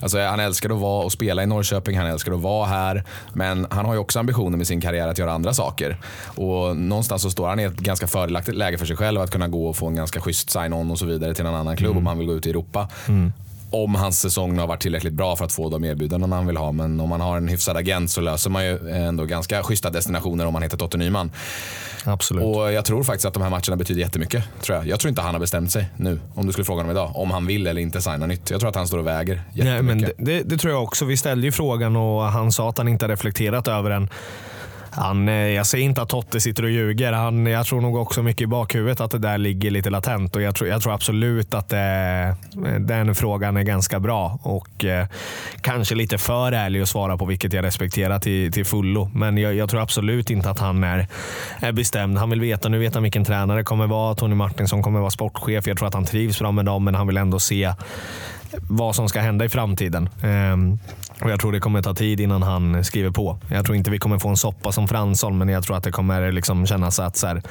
Alltså, 0.00 0.18
han 0.18 0.40
älskar 0.40 0.70
att 0.70 0.80
vara 0.80 1.04
och 1.04 1.12
spela 1.12 1.42
i 1.42 1.46
Norrköping, 1.46 1.98
han 1.98 2.06
älskar 2.06 2.32
att 2.32 2.40
vara 2.40 2.66
här. 2.66 3.04
Men 3.32 3.66
han 3.70 3.84
har 3.84 3.92
ju 3.94 3.98
också 3.98 4.18
ambitioner 4.18 4.58
med 4.58 4.66
sin 4.66 4.80
karriär 4.80 5.08
att 5.08 5.18
göra 5.18 5.32
andra 5.32 5.54
saker. 5.54 5.96
Och 6.24 6.76
någonstans 6.76 7.22
så 7.22 7.30
står 7.30 7.48
han 7.48 7.60
i 7.60 7.62
ett 7.62 7.76
ganska 7.76 8.06
fördelaktigt 8.06 8.56
läge 8.56 8.78
för 8.78 8.86
sig 8.86 8.96
själv 8.96 9.20
att 9.20 9.30
kunna 9.30 9.48
gå 9.48 9.68
och 9.68 9.76
få 9.76 9.86
en 9.86 9.96
ganska 9.96 10.20
schysst 10.20 10.50
sign-on 10.50 10.90
och 10.90 10.98
så 10.98 11.06
vidare 11.06 11.34
till 11.34 11.46
en 11.46 11.54
annan 11.54 11.76
klubb 11.76 11.90
mm. 11.90 11.98
om 11.98 12.06
han 12.06 12.18
vill 12.18 12.26
gå 12.26 12.34
ut 12.34 12.46
i 12.46 12.50
Europa. 12.50 12.88
Mm 13.08 13.32
om 13.70 13.94
hans 13.94 14.20
säsong 14.20 14.58
har 14.58 14.66
varit 14.66 14.80
tillräckligt 14.80 15.12
bra 15.12 15.36
för 15.36 15.44
att 15.44 15.52
få 15.52 15.68
de 15.70 15.84
erbjudanden 15.84 16.32
han 16.32 16.46
vill 16.46 16.56
ha. 16.56 16.72
Men 16.72 17.00
om 17.00 17.08
man 17.08 17.20
har 17.20 17.36
en 17.36 17.48
hyfsad 17.48 17.76
agent 17.76 18.10
så 18.10 18.20
löser 18.20 18.50
man 18.50 18.64
ju 18.64 18.90
ändå 18.90 19.24
ganska 19.24 19.62
schyssta 19.62 19.90
destinationer 19.90 20.46
om 20.46 20.52
man 20.52 20.62
heter 20.62 20.76
Totte 20.76 20.98
Nyman. 20.98 21.30
Absolut. 22.04 22.44
Och 22.44 22.72
jag 22.72 22.84
tror 22.84 23.04
faktiskt 23.04 23.24
att 23.24 23.34
de 23.34 23.42
här 23.42 23.50
matcherna 23.50 23.76
betyder 23.76 24.00
jättemycket. 24.00 24.44
Tror 24.60 24.78
jag. 24.78 24.86
jag 24.86 25.00
tror 25.00 25.08
inte 25.08 25.22
han 25.22 25.34
har 25.34 25.40
bestämt 25.40 25.72
sig 25.72 25.86
nu, 25.96 26.20
om 26.34 26.46
du 26.46 26.52
skulle 26.52 26.64
fråga 26.64 26.82
honom 26.82 26.90
idag, 26.90 27.12
om 27.14 27.30
han 27.30 27.46
vill 27.46 27.66
eller 27.66 27.82
inte 27.82 28.02
signa 28.02 28.26
nytt. 28.26 28.50
Jag 28.50 28.60
tror 28.60 28.70
att 28.70 28.76
han 28.76 28.86
står 28.86 28.98
och 28.98 29.06
väger 29.06 29.42
jättemycket. 29.52 29.64
Nej, 29.64 29.82
men 29.82 29.98
det, 29.98 30.12
det, 30.18 30.42
det 30.42 30.56
tror 30.56 30.72
jag 30.72 30.82
också. 30.82 31.04
Vi 31.04 31.16
ställde 31.16 31.46
ju 31.46 31.52
frågan 31.52 31.96
och 31.96 32.22
han 32.22 32.52
sa 32.52 32.68
att 32.68 32.78
han 32.78 32.88
inte 32.88 33.08
reflekterat 33.08 33.68
över 33.68 33.90
den. 33.90 34.08
Han, 34.90 35.28
eh, 35.28 35.34
jag 35.34 35.66
säger 35.66 35.84
inte 35.84 36.02
att 36.02 36.08
Totte 36.08 36.40
sitter 36.40 36.62
och 36.62 36.70
ljuger. 36.70 37.12
Han, 37.12 37.46
jag 37.46 37.66
tror 37.66 37.80
nog 37.80 37.96
också 37.96 38.22
mycket 38.22 38.42
i 38.42 38.46
bakhuvudet 38.46 39.00
att 39.00 39.10
det 39.10 39.18
där 39.18 39.38
ligger 39.38 39.70
lite 39.70 39.90
latent. 39.90 40.36
Och 40.36 40.42
jag, 40.42 40.54
tror, 40.54 40.70
jag 40.70 40.82
tror 40.82 40.94
absolut 40.94 41.54
att 41.54 41.68
det, 41.68 42.36
den 42.78 43.14
frågan 43.14 43.56
är 43.56 43.62
ganska 43.62 44.00
bra. 44.00 44.38
Och 44.42 44.84
eh, 44.84 45.06
Kanske 45.60 45.94
lite 45.94 46.18
för 46.18 46.52
ärlig 46.52 46.80
att 46.80 46.88
svara 46.88 47.16
på, 47.16 47.24
vilket 47.24 47.52
jag 47.52 47.64
respekterar 47.64 48.18
till, 48.18 48.52
till 48.52 48.66
fullo. 48.66 49.10
Men 49.14 49.38
jag, 49.38 49.54
jag, 49.54 49.70
tror 49.70 49.80
absolut 49.80 50.30
inte 50.30 50.50
att 50.50 50.58
han 50.58 50.84
är, 50.84 51.06
är 51.60 51.72
bestämd. 51.72 52.18
Han 52.18 52.30
vill 52.30 52.40
veta, 52.40 52.68
nu 52.68 52.78
vet 52.78 52.94
han 52.94 53.02
vilken 53.02 53.24
tränare 53.24 53.64
kommer 53.64 53.86
vara. 53.86 54.14
Tony 54.14 54.34
Martinsson 54.34 54.82
kommer 54.82 55.00
vara 55.00 55.10
sportchef. 55.10 55.66
Jag 55.66 55.78
tror 55.78 55.88
att 55.88 55.94
han 55.94 56.04
trivs 56.04 56.38
bra 56.38 56.52
med 56.52 56.64
dem, 56.64 56.84
men 56.84 56.94
han 56.94 57.06
vill 57.06 57.16
ändå 57.16 57.38
se 57.38 57.72
vad 58.52 58.96
som 58.96 59.08
ska 59.08 59.20
hända 59.20 59.44
i 59.44 59.48
framtiden. 59.48 60.08
Ehm, 60.22 60.78
och 61.22 61.30
Jag 61.30 61.40
tror 61.40 61.52
det 61.52 61.60
kommer 61.60 61.82
ta 61.82 61.94
tid 61.94 62.20
innan 62.20 62.42
han 62.42 62.84
skriver 62.84 63.10
på. 63.10 63.38
Jag 63.50 63.64
tror 63.64 63.76
inte 63.76 63.90
vi 63.90 63.98
kommer 63.98 64.18
få 64.18 64.28
en 64.28 64.36
soppa 64.36 64.72
som 64.72 64.88
Fransson, 64.88 65.38
men 65.38 65.48
jag 65.48 65.64
tror 65.64 65.76
att 65.76 65.84
det 65.84 65.92
kommer 65.92 66.32
liksom 66.32 66.66
kännas 66.66 66.98
att 66.98 67.16
så 67.16 67.26
här, 67.26 67.42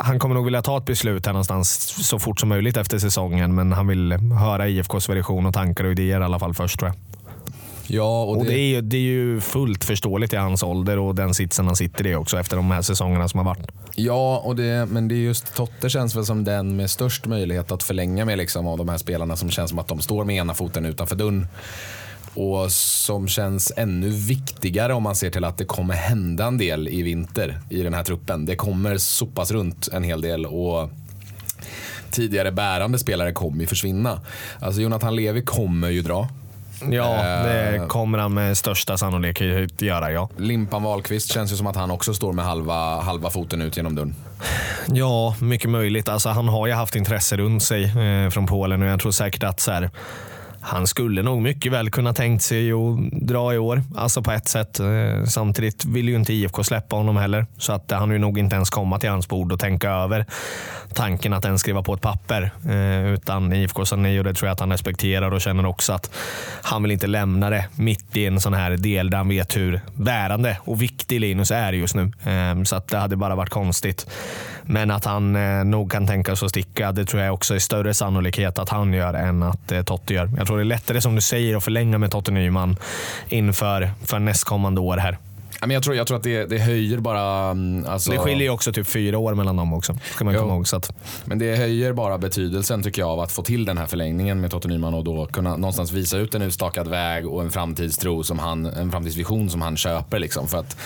han 0.00 0.18
kommer 0.18 0.34
nog 0.34 0.44
vilja 0.44 0.62
ta 0.62 0.78
ett 0.78 0.84
beslut 0.84 1.26
här 1.26 1.32
någonstans 1.32 1.70
så 2.08 2.18
fort 2.18 2.40
som 2.40 2.48
möjligt 2.48 2.76
efter 2.76 2.98
säsongen, 2.98 3.54
men 3.54 3.72
han 3.72 3.86
vill 3.86 4.12
höra 4.12 4.68
IFKs 4.68 5.08
version 5.08 5.46
och 5.46 5.54
tankar 5.54 5.84
och 5.84 5.92
idéer 5.92 6.20
i 6.20 6.24
alla 6.24 6.38
fall 6.38 6.54
först 6.54 6.78
tror 6.78 6.88
jag. 6.88 6.96
Ja, 7.86 8.22
och, 8.22 8.36
och 8.36 8.44
det... 8.44 8.50
det, 8.50 8.58
är 8.58 8.66
ju, 8.66 8.80
det 8.80 8.96
är 8.96 9.00
ju 9.00 9.40
fullt 9.40 9.84
förståeligt 9.84 10.32
i 10.32 10.36
hans 10.36 10.62
ålder 10.62 10.98
och 10.98 11.14
den 11.14 11.34
sitsen 11.34 11.66
han 11.66 11.76
sitter 11.76 12.06
i 12.06 12.14
också 12.14 12.38
efter 12.38 12.56
de 12.56 12.70
här 12.70 12.82
säsongerna 12.82 13.28
som 13.28 13.38
har 13.38 13.44
varit. 13.44 13.66
Ja, 13.94 14.42
och 14.44 14.56
det, 14.56 14.86
men 14.90 15.08
det 15.08 15.14
är 15.14 15.16
just 15.16 15.56
Totte 15.56 15.90
känns 15.90 16.16
väl 16.16 16.24
som 16.24 16.44
den 16.44 16.76
med 16.76 16.90
störst 16.90 17.26
möjlighet 17.26 17.72
att 17.72 17.82
förlänga 17.82 18.24
med 18.24 18.38
liksom, 18.38 18.66
av 18.66 18.78
de 18.78 18.88
här 18.88 18.98
spelarna 18.98 19.36
som 19.36 19.50
känns 19.50 19.70
som 19.70 19.78
att 19.78 19.88
de 19.88 20.00
står 20.00 20.24
med 20.24 20.36
ena 20.36 20.54
foten 20.54 20.86
utanför 20.86 21.16
dörren. 21.16 21.46
Och 22.34 22.72
som 22.72 23.28
känns 23.28 23.72
ännu 23.76 24.08
viktigare 24.08 24.94
om 24.94 25.02
man 25.02 25.16
ser 25.16 25.30
till 25.30 25.44
att 25.44 25.58
det 25.58 25.64
kommer 25.64 25.94
hända 25.94 26.46
en 26.46 26.58
del 26.58 26.88
i 26.88 27.02
vinter 27.02 27.60
i 27.70 27.82
den 27.82 27.94
här 27.94 28.04
truppen. 28.04 28.46
Det 28.46 28.56
kommer 28.56 28.98
så 28.98 29.26
pass 29.26 29.50
runt 29.50 29.88
en 29.92 30.02
hel 30.02 30.20
del. 30.20 30.46
och 30.46 30.90
tidigare 32.10 32.52
bärande 32.52 32.98
spelare 32.98 33.32
kommer 33.32 33.60
ju 33.60 33.66
försvinna. 33.66 34.20
Alltså 34.60 34.80
Jonathan 34.80 35.16
Levi 35.16 35.42
kommer 35.42 35.88
ju 35.88 36.02
dra. 36.02 36.28
Ja, 36.90 37.22
det 37.44 37.76
eh, 37.76 37.86
kommer 37.86 38.18
han 38.18 38.34
med 38.34 38.58
största 38.58 38.96
sannolikhet 38.96 39.82
göra. 39.82 40.12
Ja. 40.12 40.28
Limpan 40.36 40.82
Wahlqvist 40.82 41.32
känns 41.32 41.52
ju 41.52 41.56
som 41.56 41.66
att 41.66 41.76
han 41.76 41.90
också 41.90 42.14
står 42.14 42.32
med 42.32 42.44
halva, 42.44 43.00
halva 43.00 43.30
foten 43.30 43.62
ut 43.62 43.76
genom 43.76 43.94
dörren. 43.94 44.14
Ja, 44.86 45.36
mycket 45.40 45.70
möjligt. 45.70 46.08
Alltså, 46.08 46.28
han 46.28 46.48
har 46.48 46.66
ju 46.66 46.72
haft 46.72 46.96
intresse 46.96 47.36
runt 47.36 47.62
sig 47.62 47.84
eh, 47.84 48.30
från 48.30 48.46
Polen 48.46 48.82
och 48.82 48.88
jag 48.88 49.00
tror 49.00 49.12
säkert 49.12 49.42
att 49.42 49.60
så 49.60 49.72
här, 49.72 49.90
han 50.66 50.86
skulle 50.86 51.22
nog 51.22 51.42
mycket 51.42 51.72
väl 51.72 51.90
kunna 51.90 52.12
tänkt 52.12 52.42
sig 52.42 52.72
att 52.72 53.10
dra 53.12 53.54
i 53.54 53.58
år. 53.58 53.82
Alltså 53.96 54.22
på 54.22 54.32
ett 54.32 54.48
sätt. 54.48 54.80
Eh, 54.80 55.24
samtidigt 55.24 55.84
vill 55.84 56.08
ju 56.08 56.14
inte 56.14 56.32
IFK 56.32 56.64
släppa 56.64 56.96
honom 56.96 57.16
heller. 57.16 57.46
Så 57.58 57.72
att 57.72 57.90
han 57.90 58.10
vill 58.10 58.20
nog 58.20 58.38
inte 58.38 58.56
ens 58.56 58.70
komma 58.70 58.98
till 58.98 59.10
hans 59.10 59.28
bord 59.28 59.52
och 59.52 59.60
tänka 59.60 59.90
över 59.90 60.26
tanken 60.94 61.32
att 61.32 61.44
ens 61.44 61.60
skriva 61.60 61.82
på 61.82 61.94
ett 61.94 62.00
papper. 62.00 62.50
Eh, 62.68 63.12
utan 63.12 63.52
IFK 63.52 63.84
sa 63.84 63.96
nej 63.96 64.18
och 64.18 64.24
det 64.24 64.34
tror 64.34 64.48
jag 64.48 64.52
att 64.52 64.60
han 64.60 64.70
respekterar 64.70 65.30
och 65.30 65.40
känner 65.40 65.66
också 65.66 65.92
att 65.92 66.10
han 66.62 66.82
vill 66.82 66.92
inte 66.92 67.06
lämna 67.06 67.50
det 67.50 67.66
mitt 67.74 68.16
i 68.16 68.26
en 68.26 68.40
sån 68.40 68.54
här 68.54 68.70
del 68.70 69.10
där 69.10 69.18
han 69.18 69.28
vet 69.28 69.56
hur 69.56 69.80
bärande 69.94 70.58
och 70.60 70.82
viktig 70.82 71.20
Linus 71.20 71.50
är 71.50 71.72
just 71.72 71.94
nu. 71.94 72.02
Eh, 72.02 72.62
så 72.62 72.76
att 72.76 72.88
det 72.88 72.98
hade 72.98 73.16
bara 73.16 73.34
varit 73.34 73.50
konstigt. 73.50 74.06
Men 74.66 74.90
att 74.90 75.04
han 75.04 75.36
eh, 75.36 75.64
nog 75.64 75.92
kan 75.92 76.06
tänka 76.06 76.36
sig 76.36 76.46
att 76.46 76.50
sticka, 76.50 76.92
det 76.92 77.04
tror 77.04 77.22
jag 77.22 77.34
också 77.34 77.54
är 77.54 77.58
större 77.58 77.94
sannolikhet 77.94 78.58
att 78.58 78.68
han 78.68 78.92
gör 78.92 79.14
än 79.14 79.42
att 79.42 79.72
eh, 79.72 79.82
Totte 79.82 80.14
gör. 80.14 80.30
Jag 80.38 80.46
tror 80.46 80.56
det 80.56 80.62
är 80.62 80.64
lättare 80.64 81.00
som 81.00 81.14
du 81.14 81.20
säger 81.20 81.56
att 81.56 81.64
förlänga 81.64 81.98
med 81.98 82.10
Totte 82.10 82.30
Nyman 82.30 82.76
inför 83.28 83.90
för 84.04 84.18
nästkommande 84.18 84.80
år 84.80 84.96
här. 84.96 85.18
jag, 85.68 85.82
tror, 85.82 85.96
jag 85.96 86.06
tror 86.06 86.16
att 86.16 86.22
det, 86.22 86.46
det 86.46 86.58
höjer 86.58 86.98
bara... 86.98 87.50
Mm, 87.50 87.86
alltså... 87.88 88.10
Det 88.10 88.18
skiljer 88.18 88.42
ju 88.42 88.50
också 88.50 88.72
typ 88.72 88.86
fyra 88.86 89.18
år 89.18 89.34
mellan 89.34 89.56
dem 89.56 89.72
också. 89.72 89.96
Ska 90.14 90.24
man 90.24 90.34
komma 90.34 90.54
ihåg, 90.54 90.68
så 90.68 90.76
att... 90.76 90.92
Men 91.24 91.38
det 91.38 91.56
höjer 91.56 91.92
bara 91.92 92.18
betydelsen 92.18 92.82
tycker 92.82 93.02
jag 93.02 93.10
av 93.10 93.20
att 93.20 93.32
få 93.32 93.42
till 93.42 93.64
den 93.64 93.78
här 93.78 93.86
förlängningen 93.86 94.40
med 94.40 94.50
Totte 94.50 94.68
Nyman 94.68 94.94
och 94.94 95.04
då 95.04 95.26
kunna 95.26 95.56
någonstans 95.56 95.92
visa 95.92 96.18
ut 96.18 96.34
en 96.34 96.42
utstakad 96.42 96.88
väg 96.88 97.28
och 97.28 97.42
en 97.42 97.50
framtidstro 97.50 98.22
som 98.22 98.38
han, 98.38 98.66
en 98.66 98.90
framtidsvision 98.90 99.50
som 99.50 99.62
han 99.62 99.76
köper. 99.76 100.18
Liksom. 100.18 100.48
För 100.48 100.58
att 100.58 100.76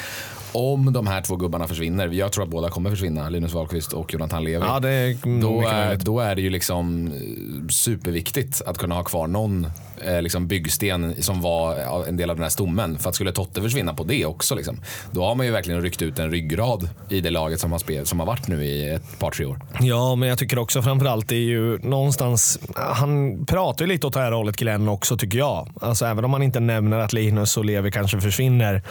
om 0.52 0.92
de 0.92 1.06
här 1.06 1.22
två 1.22 1.36
gubbarna 1.36 1.68
försvinner, 1.68 2.08
jag 2.08 2.32
tror 2.32 2.44
att 2.44 2.50
båda 2.50 2.70
kommer 2.70 2.90
försvinna, 2.90 3.28
Linus 3.28 3.52
Wahlqvist 3.52 3.92
och 3.92 4.12
Jonathan 4.12 4.44
Levi. 4.44 4.66
Ja, 4.66 4.80
det 4.80 4.90
är 4.90 5.40
då, 5.40 5.60
är, 5.68 5.96
då 5.96 6.20
är 6.20 6.34
det 6.34 6.42
ju 6.42 6.50
liksom 6.50 7.06
eh, 7.06 7.68
superviktigt 7.68 8.62
att 8.66 8.78
kunna 8.78 8.94
ha 8.94 9.04
kvar 9.04 9.26
någon 9.26 9.66
eh, 10.04 10.22
liksom 10.22 10.46
byggsten 10.46 11.22
som 11.22 11.40
var 11.40 12.04
en 12.08 12.16
del 12.16 12.30
av 12.30 12.36
den 12.36 12.42
här 12.42 12.50
stommen. 12.50 12.98
För 12.98 13.08
att 13.08 13.14
skulle 13.14 13.32
Totte 13.32 13.62
försvinna 13.62 13.94
på 13.94 14.04
det 14.04 14.26
också, 14.26 14.54
liksom, 14.54 14.80
då 15.10 15.24
har 15.24 15.34
man 15.34 15.46
ju 15.46 15.52
verkligen 15.52 15.82
ryckt 15.82 16.02
ut 16.02 16.18
en 16.18 16.30
ryggrad 16.30 16.88
i 17.08 17.20
det 17.20 17.30
laget 17.30 17.60
som 17.60 17.72
har, 17.72 17.78
spel, 17.78 18.06
som 18.06 18.20
har 18.20 18.26
varit 18.26 18.48
nu 18.48 18.64
i 18.64 18.88
ett 18.88 19.18
par, 19.18 19.30
tre 19.30 19.44
år. 19.44 19.60
Ja, 19.80 20.14
men 20.14 20.28
jag 20.28 20.38
tycker 20.38 20.58
också 20.58 20.82
framförallt 20.82 21.28
det 21.28 21.34
är 21.34 21.38
ju 21.38 21.78
någonstans, 21.78 22.58
han 22.74 23.44
pratar 23.46 23.84
ju 23.84 23.88
lite 23.92 24.06
åt 24.06 24.12
det 24.12 24.20
här 24.20 24.32
hållet 24.32 24.56
Glenn 24.56 24.88
också 24.88 25.16
tycker 25.16 25.38
jag. 25.38 25.68
Alltså 25.80 26.06
även 26.06 26.24
om 26.24 26.32
han 26.32 26.42
inte 26.42 26.60
nämner 26.60 26.98
att 26.98 27.12
Linus 27.12 27.56
och 27.56 27.64
Levi 27.64 27.90
kanske 27.90 28.20
försvinner. 28.20 28.82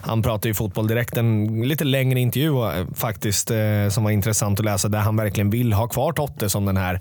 Han 0.00 0.22
pratar 0.22 0.48
ju 0.48 0.54
fotboll 0.54 0.86
direkt, 0.86 1.16
en 1.16 1.62
lite 1.68 1.84
längre 1.84 2.20
intervju 2.20 2.64
eh, 2.64 2.86
faktiskt 2.94 3.50
eh, 3.50 3.88
som 3.90 4.04
var 4.04 4.10
intressant 4.10 4.60
att 4.60 4.64
läsa 4.64 4.88
där 4.88 4.98
han 4.98 5.16
verkligen 5.16 5.50
vill 5.50 5.72
ha 5.72 5.88
kvar 5.88 6.12
Totte 6.12 6.48
som 6.48 6.64
den 6.64 6.76
här 6.76 7.00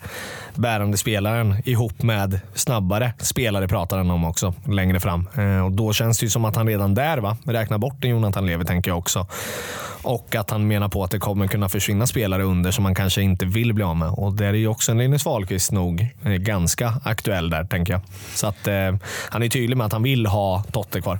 bärande 0.55 0.97
spelaren 0.97 1.55
ihop 1.65 2.03
med 2.03 2.39
snabbare 2.53 3.13
spelare 3.17 3.50
spelare 3.51 3.67
pratar 3.67 3.97
han 3.97 4.11
om 4.11 4.25
också 4.25 4.53
längre 4.67 4.99
fram. 4.99 5.27
Eh, 5.35 5.65
och 5.65 5.71
Då 5.71 5.93
känns 5.93 6.19
det 6.19 6.25
ju 6.25 6.29
som 6.29 6.45
att 6.45 6.55
han 6.55 6.67
redan 6.67 6.93
där 6.93 7.17
va, 7.17 7.37
räknar 7.43 7.77
bort 7.77 8.03
en 8.03 8.09
Jonathan 8.09 8.45
Levi 8.45 8.65
tänker 8.65 8.91
jag 8.91 8.97
också. 8.97 9.27
Och 10.03 10.35
att 10.35 10.49
han 10.49 10.67
menar 10.67 10.89
på 10.89 11.03
att 11.03 11.11
det 11.11 11.19
kommer 11.19 11.47
kunna 11.47 11.69
försvinna 11.69 12.07
spelare 12.07 12.43
under 12.43 12.71
som 12.71 12.83
man 12.83 12.95
kanske 12.95 13.21
inte 13.21 13.45
vill 13.45 13.73
bli 13.73 13.83
av 13.83 13.97
med. 13.97 14.09
Och 14.09 14.33
där 14.33 14.45
är 14.45 14.53
ju 14.53 14.67
också 14.67 14.91
en 14.91 14.97
Linus 14.97 15.25
Wahlqvist 15.25 15.71
nog 15.71 16.07
eh, 16.23 16.31
ganska 16.31 16.93
aktuell 17.03 17.49
där 17.49 17.63
tänker 17.63 17.93
jag. 17.93 18.01
Så 18.35 18.47
att 18.47 18.67
eh, 18.67 18.95
han 19.29 19.43
är 19.43 19.49
tydlig 19.49 19.77
med 19.77 19.85
att 19.85 19.93
han 19.93 20.03
vill 20.03 20.25
ha 20.25 20.63
Totte 20.71 21.01
kvar. 21.01 21.19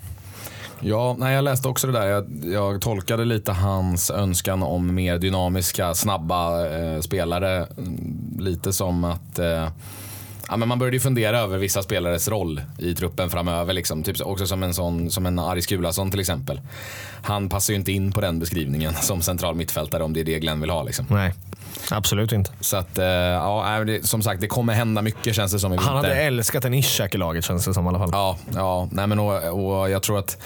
Ja, 0.79 1.15
nej, 1.19 1.35
jag 1.35 1.43
läste 1.43 1.67
också 1.67 1.87
det 1.87 1.93
där. 1.93 2.07
Jag, 2.07 2.25
jag 2.43 2.81
tolkade 2.81 3.25
lite 3.25 3.51
hans 3.51 4.11
önskan 4.11 4.63
om 4.63 4.95
mer 4.95 5.17
dynamiska, 5.17 5.93
snabba 5.93 6.67
eh, 6.67 7.01
spelare. 7.01 7.67
Mm, 7.77 8.37
lite 8.39 8.73
som 8.73 9.03
att 9.03 9.39
eh, 9.39 9.67
Ja, 10.51 10.57
men 10.57 10.67
man 10.67 10.79
började 10.79 10.95
ju 10.95 11.01
fundera 11.01 11.39
över 11.39 11.57
vissa 11.57 11.83
spelares 11.83 12.27
roll 12.27 12.61
i 12.77 12.95
truppen 12.95 13.29
framöver. 13.29 13.73
Liksom. 13.73 14.03
Typ 14.03 14.21
också 14.21 14.47
som 14.47 14.63
en, 14.63 14.73
sån, 14.73 15.11
som 15.11 15.25
en 15.25 15.39
Aris 15.39 15.63
Skulason 15.63 16.11
till 16.11 16.19
exempel. 16.19 16.61
Han 17.21 17.49
passar 17.49 17.73
ju 17.73 17.79
inte 17.79 17.91
in 17.91 18.11
på 18.11 18.21
den 18.21 18.39
beskrivningen 18.39 18.93
som 18.93 19.21
central 19.21 19.55
mittfältare 19.55 20.03
om 20.03 20.13
det 20.13 20.19
är 20.19 20.23
det 20.23 20.39
Glenn 20.39 20.61
vill 20.61 20.69
ha. 20.69 20.83
Liksom. 20.83 21.05
Nej. 21.09 21.33
Absolut 21.91 22.31
inte. 22.31 22.51
Så 22.59 22.77
att, 22.77 22.97
eh, 22.97 23.05
ja, 23.05 23.85
som 24.03 24.21
sagt, 24.21 24.41
det 24.41 24.47
kommer 24.47 24.73
hända 24.73 25.01
mycket 25.01 25.35
känns 25.35 25.51
det 25.51 25.59
som 25.59 25.73
i 25.73 25.75
vinter. 25.75 25.87
Han 25.87 25.97
hade 25.97 26.15
älskat 26.15 26.65
en 26.65 26.73
Ishak 26.73 27.15
i 27.15 27.17
laget 27.17 27.45
känns 27.45 27.65
det 27.65 27.73
som 27.73 27.85
i 27.85 27.89
alla 27.89 27.99
fall. 27.99 28.09
Ja, 28.11 28.37
ja 28.55 28.87
nej 28.91 29.07
men 29.07 29.19
och, 29.19 29.79
och 29.79 29.89
jag 29.89 30.03
tror 30.03 30.19
att 30.19 30.37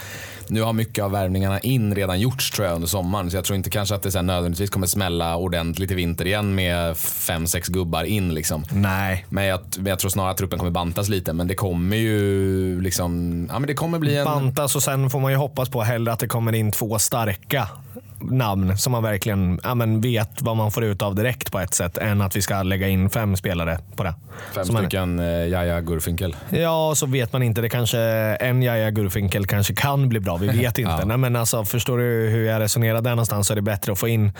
nu 0.48 0.62
har 0.62 0.74
mycket 0.74 1.04
av 1.04 1.12
värvningarna 1.12 1.60
in 1.60 1.96
redan 1.96 2.20
gjorts 2.20 2.52
tror 2.52 2.68
jag 2.68 2.76
under 2.76 2.88
sommaren. 2.88 3.32
Så 3.32 3.38
jag 3.38 3.46
tror 3.46 3.56
inte 3.56 3.70
kanske 3.70 3.96
att 3.96 4.04
det 4.04 4.12
sen 4.12 4.26
nödvändigtvis 4.26 4.70
kommer 4.70 4.88
smälla 4.88 5.36
ordentligt 5.36 5.92
i 5.92 5.96
vinter 5.96 6.28
igen 6.28 6.56
med 6.56 6.98
fem, 6.98 7.48
sex 7.48 7.68
gubbar 7.68 8.04
in. 8.04 8.34
Liksom. 8.34 8.66
Nej. 8.72 9.26
Men 9.30 9.46
jag, 9.46 9.60
jag 9.86 10.00
tror 10.00 10.10
snarare 10.10 10.32
att 10.32 10.38
truppen 10.38 10.60
kommer 10.60 10.72
bantas 10.72 11.10
lite. 11.10 11.34
Men 11.34 11.48
det 11.48 11.56
kommer 11.56 11.98
ju 11.98 12.82
liksom, 12.82 13.46
ja 13.52 13.60
men 13.60 13.68
det 13.68 13.74
kommer 13.74 14.00
bli 14.00 14.18
en... 14.18 14.26
Bantas 14.26 14.76
och 14.76 14.84
sen 14.84 15.10
får 15.10 15.20
man 15.20 15.32
ju 15.32 15.38
hoppas 15.38 15.70
på 15.70 15.82
hellre 15.82 16.14
att 16.14 16.20
det 16.20 16.28
kommer 16.28 16.56
in 16.56 16.72
två 16.72 17.00
starka 17.00 17.70
namn 18.32 18.78
som 18.78 18.92
man 18.92 19.04
verkligen 19.04 19.60
ja, 19.64 19.76
men 19.76 20.02
vet 20.02 20.42
vad 20.42 20.58
man 20.58 20.72
får 20.72 20.84
ut 20.84 21.02
av 21.02 21.16
direkt 21.16 21.52
på 21.52 21.60
ett 21.60 21.74
sätt 21.74 21.98
än 21.98 22.22
att 22.22 22.36
vi 22.36 22.42
ska 22.42 22.64
lägga 22.64 22.88
in 22.88 23.10
fem 23.10 23.36
spelare 23.36 23.80
på 23.96 24.04
det. 24.04 24.14
Fem 24.56 24.66
som 24.66 24.78
stycken 24.78 25.16
man, 25.16 25.26
eh, 25.26 25.48
Jaja 25.48 25.82
Gurfinkel. 25.82 26.36
Ja, 26.50 26.94
så 26.96 27.06
vet 27.06 27.34
man 27.34 27.44
inte. 27.44 27.62
Det 27.62 27.70
kanske, 27.70 28.00
en 28.40 28.62
Jaja 28.62 28.92
Gurfinkel 28.92 29.46
kanske 29.46 29.74
kan 29.74 30.10
bli 30.10 30.20
bra. 30.20 30.38
Vi 30.38 30.48
vet 30.48 30.58
inte. 30.80 30.92
ja. 31.00 31.06
Nej, 31.06 31.18
men 31.18 31.36
alltså, 31.36 31.66
förstår 31.66 31.98
du 31.98 32.04
hur 32.30 32.46
jag 32.46 32.62
resonerar 32.62 33.02
där 33.02 33.12
någonstans 33.12 33.48
så 33.48 33.54
är 33.54 33.56
det 33.56 33.62
bättre 33.62 33.92
att 33.92 34.00
få 34.00 34.08
in 34.08 34.32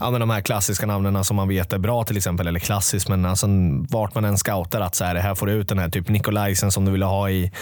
ja, 0.00 0.10
men 0.10 0.20
de 0.20 0.30
här 0.30 0.40
klassiska 0.40 0.86
namnen 0.86 1.24
som 1.24 1.36
man 1.36 1.48
vet 1.48 1.72
är 1.72 1.78
bra 1.78 2.04
till 2.04 2.16
exempel. 2.16 2.46
Eller 2.46 2.60
klassiskt, 2.60 3.08
men 3.08 3.26
alltså, 3.26 3.46
vart 3.88 4.14
man 4.14 4.24
än 4.24 4.38
scoutar 4.38 4.80
att 4.80 4.94
så 4.94 5.04
här, 5.04 5.14
här 5.14 5.34
får 5.34 5.46
du 5.46 5.52
ut 5.52 5.68
den 5.68 5.78
här 5.78 5.88
typ 5.88 6.08
Nikolajsen 6.08 6.70
som 6.70 6.84
du 6.84 6.92
ville 6.92 7.04
ha 7.04 7.30
i, 7.30 7.52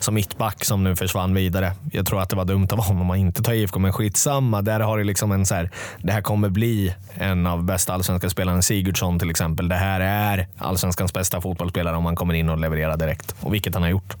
som 0.00 0.14
mittback 0.14 0.64
som 0.64 0.84
nu 0.84 0.96
försvann 0.96 1.34
vidare. 1.34 1.72
Jag 1.92 2.06
tror 2.06 2.20
att 2.20 2.30
det 2.30 2.36
var 2.36 2.44
dumt 2.44 2.68
av 2.70 2.84
honom 2.84 3.10
att 3.10 3.18
inte 3.18 3.42
ta 3.42 3.54
IFK, 3.54 3.78
men 3.78 3.92
skitsamma. 3.92 4.62
Där 4.62 4.80
har 4.80 4.98
det 4.98 5.04
liksom 5.04 5.15
en 5.22 5.46
så 5.46 5.54
här, 5.54 5.70
det 6.02 6.12
här 6.12 6.20
kommer 6.20 6.48
bli 6.48 6.94
en 7.14 7.46
av 7.46 7.64
bästa 7.64 7.92
allsvenska 7.92 8.30
spelarna, 8.30 8.62
Sigurdsson 8.62 9.18
till 9.18 9.30
exempel. 9.30 9.68
Det 9.68 9.74
här 9.74 10.00
är 10.00 10.46
allsvenskans 10.58 11.12
bästa 11.12 11.40
fotbollsspelare 11.40 11.96
om 11.96 12.04
man 12.04 12.16
kommer 12.16 12.34
in 12.34 12.48
och 12.48 12.58
levererar 12.58 12.96
direkt. 12.96 13.34
Och 13.40 13.54
vilket 13.54 13.74
han 13.74 13.82
har 13.82 13.90
gjort. 13.90 14.16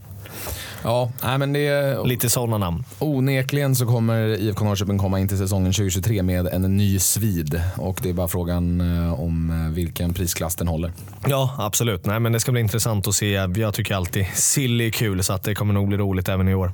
Ja, 0.82 1.10
nej 1.22 1.38
men 1.38 1.52
det 1.52 1.66
är... 1.66 2.04
Lite 2.04 2.30
sådana 2.30 2.58
namn. 2.58 2.84
Onekligen 2.98 3.76
så 3.76 3.86
kommer 3.86 4.28
IFK 4.28 4.64
Norrköping 4.64 4.98
komma 4.98 5.20
in 5.20 5.28
till 5.28 5.38
säsongen 5.38 5.72
2023 5.72 6.22
med 6.22 6.46
en 6.46 6.76
ny 6.76 6.98
svid. 6.98 7.60
Och 7.76 8.00
det 8.02 8.08
är 8.08 8.12
bara 8.12 8.28
frågan 8.28 8.80
eh, 8.80 9.20
om 9.20 9.50
eh, 9.50 9.74
vilken 9.74 10.14
prisklass 10.14 10.54
den 10.54 10.68
håller. 10.68 10.92
Ja, 11.26 11.54
absolut. 11.58 12.06
Nej, 12.06 12.20
men 12.20 12.32
det 12.32 12.40
ska 12.40 12.52
bli 12.52 12.60
intressant 12.60 13.08
att 13.08 13.14
se. 13.14 13.30
Jag 13.56 13.74
tycker 13.74 13.94
alltid 13.94 14.26
silly 14.34 14.86
är 14.86 14.90
kul, 14.90 15.24
så 15.24 15.32
att 15.32 15.42
det 15.42 15.54
kommer 15.54 15.74
nog 15.74 15.88
bli 15.88 15.96
roligt 15.96 16.28
även 16.28 16.48
i 16.48 16.54
år. 16.54 16.72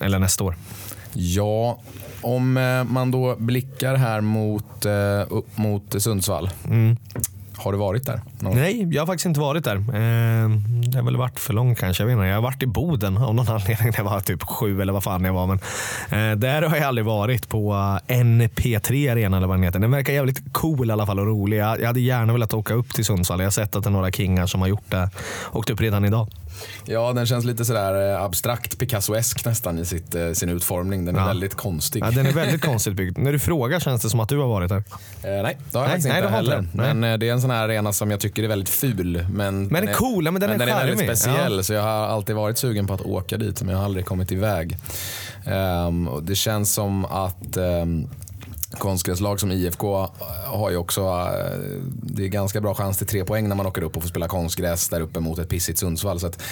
Eller 0.00 0.18
nästa 0.18 0.44
år. 0.44 0.56
Ja, 1.12 1.78
om 2.20 2.56
eh, 2.56 2.84
man 2.84 3.10
då 3.10 3.36
blickar 3.38 3.94
här 3.94 4.20
mot, 4.20 4.86
eh, 4.86 4.92
upp 5.28 5.58
mot 5.58 6.02
Sundsvall. 6.02 6.50
Mm. 6.64 6.96
Har 7.56 7.72
du 7.72 7.78
varit 7.78 8.06
där? 8.06 8.20
Någon? 8.38 8.56
Nej, 8.56 8.94
jag 8.94 9.02
har 9.02 9.06
faktiskt 9.06 9.26
inte 9.26 9.40
varit 9.40 9.64
där. 9.64 9.76
Eh, 9.76 10.48
det 10.88 10.98
har 10.98 11.02
väl 11.02 11.16
varit 11.16 11.40
för 11.40 11.54
långt 11.54 11.78
kanske. 11.78 12.02
Jag, 12.02 12.06
vet 12.08 12.14
inte. 12.14 12.26
jag 12.26 12.34
har 12.34 12.42
varit 12.42 12.62
i 12.62 12.66
Boden 12.66 13.16
av 13.16 13.34
någon 13.34 13.48
anledning. 13.54 13.92
Det 13.96 14.02
var 14.02 14.20
typ 14.20 14.42
sju 14.42 14.82
eller 14.82 14.92
vad 14.92 15.04
fan 15.04 15.24
jag 15.24 15.32
var. 15.32 15.46
Men, 15.46 16.40
där 16.40 16.62
har 16.62 16.76
jag 16.76 16.84
aldrig 16.84 17.04
varit 17.04 17.48
på 17.48 17.72
NP3 18.08 19.12
Arena 19.12 19.36
eller 19.36 19.46
vad 19.46 19.56
den 19.56 19.62
heter. 19.62 19.78
Den 19.78 19.90
verkar 19.90 20.12
jävligt 20.12 20.52
cool 20.52 20.88
i 20.88 20.92
alla 20.92 21.06
fall 21.06 21.18
och 21.18 21.26
rolig. 21.26 21.58
Jag, 21.58 21.82
hade 21.86 22.00
gärna 22.00 22.32
velat 22.32 22.54
åka 22.54 22.74
upp 22.74 22.94
till 22.94 23.04
Sundsvall. 23.04 23.40
Jag 23.40 23.46
har 23.46 23.50
sett 23.50 23.76
att 23.76 23.84
det 23.84 23.88
är 23.88 23.92
några 23.92 24.10
kingar 24.10 24.46
som 24.46 24.60
har 24.60 24.68
gjort 24.68 24.90
det. 24.90 25.10
Åkt 25.52 25.70
upp 25.70 25.80
redan 25.80 26.04
idag. 26.04 26.28
Ja, 26.84 27.12
den 27.12 27.26
känns 27.26 27.44
lite 27.44 27.64
sådär 27.64 28.14
eh, 28.14 28.22
abstrakt 28.22 28.78
Picasso-esk 28.78 29.46
nästan 29.46 29.78
i 29.78 29.84
sitt, 29.84 30.14
eh, 30.14 30.32
sin 30.32 30.48
utformning. 30.48 31.04
Den 31.04 31.16
är 31.16 31.20
ja. 31.20 31.26
väldigt 31.26 31.54
konstig. 31.54 32.02
Ja, 32.02 32.10
den 32.10 32.26
är 32.26 32.32
väldigt 32.32 32.62
konstigt 32.64 32.94
byggd. 32.94 33.18
När 33.18 33.32
du 33.32 33.38
frågar 33.38 33.80
känns 33.80 34.02
det 34.02 34.10
som 34.10 34.20
att 34.20 34.28
du 34.28 34.38
har 34.38 34.48
varit 34.48 34.68
där. 34.68 34.76
Eh, 34.76 34.82
nej, 35.22 35.22
det 35.22 35.32
har 35.32 35.44
jag 35.44 35.58
nej, 35.72 35.88
faktiskt 35.88 36.08
nej, 36.08 36.18
inte 36.18 36.30
heller. 36.30 36.58
Inte. 36.58 36.76
Men 36.76 37.04
eh, 37.04 37.18
det 37.18 37.28
är 37.28 37.32
en 37.32 37.40
sån 37.40 37.50
här 37.50 37.64
arena 37.64 37.92
som 37.92 38.10
jag 38.10 38.20
tycker 38.20 38.42
är 38.42 38.48
väldigt 38.48 38.68
ful. 38.68 39.26
Men, 39.30 39.66
men 39.66 39.84
den 39.84 39.88
är 39.88 39.94
cool, 39.94 40.24
men 40.24 40.40
den, 40.40 40.50
men 40.50 40.60
är, 40.60 40.66
den 40.66 40.76
är 40.76 40.86
väldigt 40.86 41.04
speciell. 41.04 41.56
Ja. 41.56 41.62
Så 41.62 41.72
jag 41.72 41.82
har 41.82 42.06
alltid 42.06 42.36
varit 42.36 42.58
sugen 42.58 42.86
på 42.86 42.94
att 42.94 43.02
åka 43.02 43.36
dit, 43.36 43.62
men 43.62 43.70
jag 43.70 43.78
har 43.78 43.84
aldrig 43.84 44.06
kommit 44.06 44.32
iväg. 44.32 44.76
Um, 45.46 46.08
och 46.08 46.22
det 46.22 46.34
känns 46.34 46.74
som 46.74 47.04
att 47.04 47.56
um, 47.56 48.08
konstgräslag 48.70 49.40
som 49.40 49.52
IFK 49.52 50.08
har 50.46 50.70
ju 50.70 50.76
också, 50.76 51.00
eh, 51.00 51.58
det 52.02 52.24
är 52.24 52.28
ganska 52.28 52.60
bra 52.60 52.74
chans 52.74 52.98
till 52.98 53.06
tre 53.06 53.24
poäng 53.24 53.48
när 53.48 53.56
man 53.56 53.66
åker 53.66 53.82
upp 53.82 53.96
och 53.96 54.02
får 54.02 54.08
spela 54.08 54.28
konstgräs 54.28 54.88
där 54.88 55.00
uppe 55.00 55.20
mot 55.20 55.38
ett 55.38 55.48
pissigt 55.48 55.78
Sundsvall. 55.78 56.20
Så 56.20 56.26
att, 56.26 56.42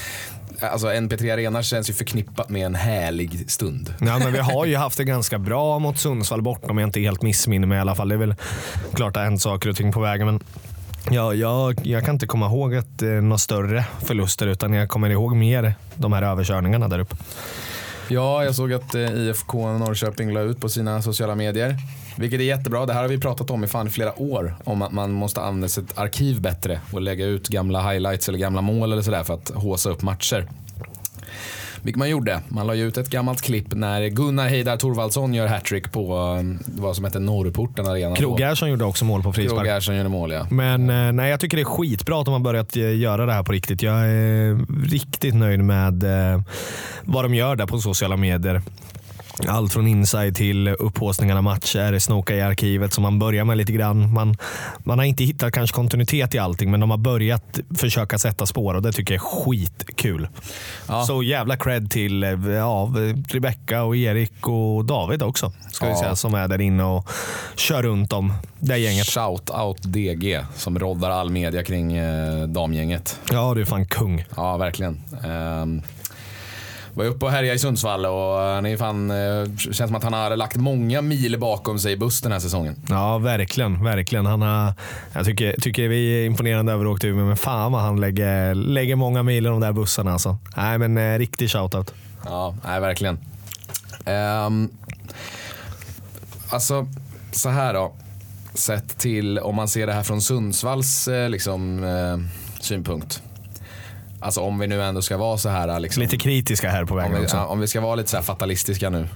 alltså 0.61 0.87
NP3 0.87 1.33
Arena 1.33 1.63
känns 1.63 1.91
ju 1.91 1.95
förknippat 1.95 2.49
med 2.49 2.67
en 2.67 2.75
härlig 2.75 3.51
stund. 3.51 3.95
Ja, 4.01 4.19
men 4.19 4.33
vi 4.33 4.39
har 4.39 4.67
ju 4.67 4.77
haft 4.77 4.97
det 4.97 5.05
ganska 5.05 5.39
bra 5.39 5.79
mot 5.79 5.99
Sundsvall 5.99 6.43
bort 6.43 6.71
om 6.71 6.79
jag 6.79 6.89
inte 6.89 7.01
helt 7.01 7.23
missminner 7.23 7.67
mig 7.67 7.79
i 7.79 7.81
alla 7.81 7.95
fall. 7.95 8.09
Det 8.09 8.15
är 8.15 8.19
väl 8.19 8.35
klart 8.95 9.17
att 9.17 9.23
hänt 9.23 9.43
saker 9.43 9.71
och 9.71 9.77
ting 9.77 9.93
på 9.93 10.01
vägen. 10.01 10.27
Men 10.27 10.41
Ja, 11.11 11.35
jag, 11.35 11.87
jag 11.87 12.05
kan 12.05 12.15
inte 12.15 12.27
komma 12.27 12.47
ihåg 12.47 12.75
att, 12.75 13.03
eh, 13.03 13.09
några 13.09 13.39
större 13.39 13.85
förluster 14.05 14.47
utan 14.47 14.73
jag 14.73 14.89
kommer 14.89 15.11
ihåg 15.11 15.37
mer 15.37 15.75
de 15.95 16.13
här 16.13 16.23
överkörningarna 16.23 16.89
där 16.89 16.99
uppe. 16.99 17.17
Ja, 18.09 18.45
jag 18.45 18.55
såg 18.55 18.73
att 18.73 18.95
eh, 18.95 19.15
IFK 19.15 19.73
Norrköping 19.79 20.33
la 20.33 20.41
ut 20.41 20.61
på 20.61 20.69
sina 20.69 21.03
sociala 21.03 21.35
medier. 21.35 21.77
Vilket 22.17 22.41
är 22.41 22.45
jättebra. 22.45 22.87
Det 22.87 22.93
här 22.93 23.03
har 23.03 23.09
vi 23.09 23.19
pratat 23.19 23.51
om 23.51 23.65
i 23.65 23.67
fan 23.67 23.91
flera 23.91 24.23
år. 24.23 24.55
Om 24.65 24.83
att 24.83 24.93
man 24.93 25.13
måste 25.13 25.41
använda 25.41 25.69
sitt 25.69 25.99
arkiv 25.99 26.41
bättre 26.41 26.81
och 26.93 27.03
lägga 27.03 27.27
ut 27.27 27.49
gamla 27.49 27.91
highlights 27.91 28.29
eller 28.29 28.39
gamla 28.39 28.61
mål 28.61 28.93
eller 28.93 29.03
sådär 29.03 29.25
för 29.25 29.35
att 29.35 29.51
håsa 29.55 29.91
upp 29.91 30.03
matcher. 30.03 30.49
Vilket 31.83 31.99
man 31.99 32.11
gjorde. 32.11 32.41
Man 32.49 32.67
la 32.67 32.75
ut 32.75 32.97
ett 32.97 33.11
gammalt 33.11 33.43
klipp 33.43 33.75
när 33.75 34.09
Gunnar 34.09 34.49
Heidar 34.49 34.77
Thorvaldsson 34.77 35.35
gör 35.35 35.47
hattrick 35.47 35.93
på 35.93 36.19
um, 36.19 36.59
vad 36.67 36.97
som 36.97 37.05
hette 37.05 37.19
Norrporten 37.19 37.87
Arena. 37.87 38.17
Krog 38.17 38.41
Gerson 38.41 38.71
gjorde 38.71 38.85
också 38.85 39.05
mål 39.05 39.23
på 39.23 39.33
frispark. 39.33 39.59
Krog 39.59 39.67
Gerson 39.67 39.97
gjorde 39.97 40.09
mål 40.09 40.33
ja. 40.33 40.47
Men 40.51 40.91
eh, 40.91 41.13
nej, 41.13 41.31
jag 41.31 41.41
tycker 41.41 41.57
det 41.57 41.63
är 41.63 41.65
skitbra 41.65 42.21
att 42.21 42.25
de 42.25 42.33
har 42.33 42.41
börjat 42.41 42.77
eh, 42.77 42.97
göra 42.97 43.27
det 43.27 43.33
här 43.33 43.43
på 43.43 43.53
riktigt. 43.53 43.83
Jag 43.83 44.07
är 44.07 44.85
riktigt 44.91 45.35
nöjd 45.35 45.61
med 45.61 46.05
eh, 46.05 46.41
vad 47.05 47.25
de 47.25 47.35
gör 47.35 47.57
där 47.57 47.67
på 47.67 47.79
sociala 47.79 48.17
medier. 48.17 48.63
Allt 49.47 49.73
från 49.73 49.87
inside 49.87 50.35
till 50.35 50.69
upphåsningar 50.69 51.37
av 51.37 51.43
matcher, 51.43 51.99
snoka 51.99 52.37
i 52.37 52.43
arkivet 52.43 52.93
som 52.93 53.03
man 53.03 53.19
börjar 53.19 53.45
med 53.45 53.57
lite 53.57 53.73
grann. 53.73 54.13
Man, 54.13 54.37
man 54.79 54.99
har 54.99 55.05
inte 55.05 55.25
hittat 55.25 55.53
kanske 55.53 55.75
kontinuitet 55.75 56.35
i 56.35 56.39
allting, 56.39 56.71
men 56.71 56.81
de 56.81 56.91
har 56.91 56.99
börjat 56.99 57.61
försöka 57.75 58.19
sätta 58.19 58.47
spår 58.47 58.75
och 58.75 58.83
det 58.83 58.93
tycker 58.93 59.15
jag 59.15 59.25
är 59.25 59.45
skitkul. 59.45 60.29
Ja. 60.89 61.05
Så 61.05 61.23
jävla 61.23 61.57
cred 61.57 61.91
till 61.91 62.23
ja, 62.49 62.93
Rebecca 63.29 63.83
och 63.83 63.97
Erik 63.97 64.49
och 64.49 64.85
David 64.85 65.23
också, 65.23 65.53
ska 65.71 65.87
ja. 65.87 65.93
vi 65.93 65.99
säga, 65.99 66.17
som 66.17 66.35
är 66.35 66.49
där 66.49 66.61
inne 66.61 66.85
och 66.85 67.09
kör 67.57 67.83
runt 67.83 68.13
om 68.13 68.33
det 68.59 68.79
gänget. 68.79 69.07
Shout 69.07 69.51
out 69.51 69.83
DG 69.83 70.41
som 70.55 70.79
roddar 70.79 71.11
all 71.11 71.31
media 71.31 71.63
kring 71.63 71.97
eh, 71.97 72.43
damgänget. 72.43 73.21
Ja, 73.31 73.55
du 73.55 73.61
är 73.61 73.65
fan 73.65 73.87
kung. 73.87 74.25
Ja, 74.37 74.57
verkligen. 74.57 75.03
Um, 75.25 75.83
var 76.97 77.05
uppe 77.05 77.25
och 77.25 77.31
härjade 77.31 77.55
i 77.55 77.59
Sundsvall 77.59 78.07
och 78.07 78.39
han 78.39 78.67
är 78.67 78.77
fan, 78.77 79.11
eh, 79.11 79.57
känns 79.57 79.77
som 79.77 79.95
att 79.95 80.05
han 80.05 80.13
har 80.13 80.37
lagt 80.37 80.57
många 80.57 81.03
mil 81.03 81.39
bakom 81.39 81.79
sig 81.79 81.93
i 81.93 81.97
buss 81.97 82.21
den 82.21 82.33
här 82.33 82.39
säsongen. 82.39 82.77
Ja, 82.89 83.19
verkligen. 83.19 83.85
verkligen. 83.85 84.27
Han 84.27 84.43
har, 84.43 84.73
jag 85.13 85.25
tycker, 85.25 85.61
tycker 85.61 85.89
vi 85.89 86.23
är 86.23 86.27
imponerande 86.27 86.73
över 86.73 86.87
åkt 86.87 87.05
Umeå, 87.05 87.25
men 87.25 87.37
fan 87.37 87.73
vad 87.73 87.81
han 87.81 88.01
lägger, 88.01 88.55
lägger 88.55 88.97
många 88.97 89.23
mil 89.23 89.47
i 89.47 89.49
de 89.49 89.61
där 89.61 89.73
bussarna. 89.73 90.13
Alltså. 90.13 90.39
Nej, 90.57 90.79
men 90.79 90.99
eh, 90.99 91.19
riktig 91.19 91.51
shoutout. 91.51 91.95
Ja, 92.25 92.55
nej, 92.65 92.81
verkligen. 92.81 93.19
Um, 94.47 94.69
alltså, 96.51 96.87
så 97.33 97.49
här 97.49 97.75
då. 97.75 97.93
Sett 98.55 98.99
till, 98.99 99.39
om 99.39 99.55
man 99.55 99.69
ser 99.69 99.87
det 99.87 99.93
här 99.93 100.03
från 100.03 100.21
Sundsvalls 100.23 101.09
eh, 101.09 101.29
liksom, 101.31 101.85
eh, 101.85 102.19
synpunkt. 102.61 103.23
Alltså 104.27 104.41
om 104.41 104.59
vi 104.59 104.67
nu 104.67 104.83
ändå 104.83 105.03
ska 105.03 105.17
vara 105.17 105.39
så 105.39 105.49
här. 105.49 105.81
Liksom, 105.81 106.03
lite 106.03 106.17
kritiska 106.17 106.71
här 106.71 106.85
på 106.85 106.95
vägen 106.95 107.13
om 107.13 107.19
vi, 107.21 107.27
också. 107.27 107.39
Om 107.39 107.61
vi 107.61 107.67
ska 107.67 107.81
vara 107.81 107.95
lite 107.95 108.11
så 108.11 108.23
fatalistiska 108.23 108.91
nu. 108.91 109.09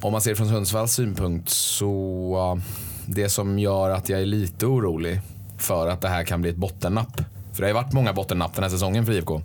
Om 0.00 0.12
man 0.12 0.20
ser 0.20 0.30
det 0.30 0.36
från 0.36 0.48
Sundsvalls 0.48 0.92
synpunkt 0.92 1.48
så 1.48 2.60
det 3.06 3.28
som 3.28 3.58
gör 3.58 3.90
att 3.90 4.08
jag 4.08 4.20
är 4.20 4.26
lite 4.26 4.66
orolig 4.66 5.20
för 5.58 5.88
att 5.88 6.00
det 6.00 6.08
här 6.08 6.24
kan 6.24 6.40
bli 6.40 6.50
ett 6.50 6.56
bottennapp. 6.56 7.16
För 7.52 7.56
det 7.56 7.62
har 7.62 7.68
ju 7.68 7.74
varit 7.74 7.92
många 7.92 8.12
bottennapp 8.12 8.54
den 8.54 8.62
här 8.62 8.70
säsongen 8.70 9.06
för 9.06 9.12
IFK. 9.12 9.42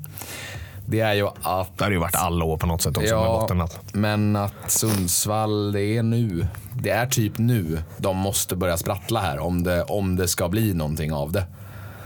Det 0.86 1.00
är 1.00 1.14
ju 1.14 1.28
att... 1.42 1.78
Det 1.78 1.84
har 1.84 1.92
ju 1.92 1.98
varit 1.98 2.16
alla 2.16 2.46
år 2.46 2.58
på 2.58 2.68
något 2.68 2.82
sätt 2.82 2.98
också 2.98 3.10
ja, 3.10 3.22
med 3.22 3.42
bottennapp. 3.42 3.74
Men 3.92 4.36
att 4.36 4.72
Sundsvall, 4.72 5.72
det 5.72 5.84
är 5.84 6.04
nu. 6.04 6.48
Det 6.74 6.90
är 6.90 7.06
typ 7.06 7.38
nu 7.38 7.82
de 7.98 8.18
måste 8.18 8.56
börja 8.56 8.78
sprattla 8.78 9.20
här 9.20 9.40
om 9.40 9.64
det, 9.64 9.84
om 9.84 10.16
det 10.16 10.28
ska 10.28 10.50
bli 10.50 10.74
någonting 10.74 11.14
av 11.14 11.32
det. 11.32 11.46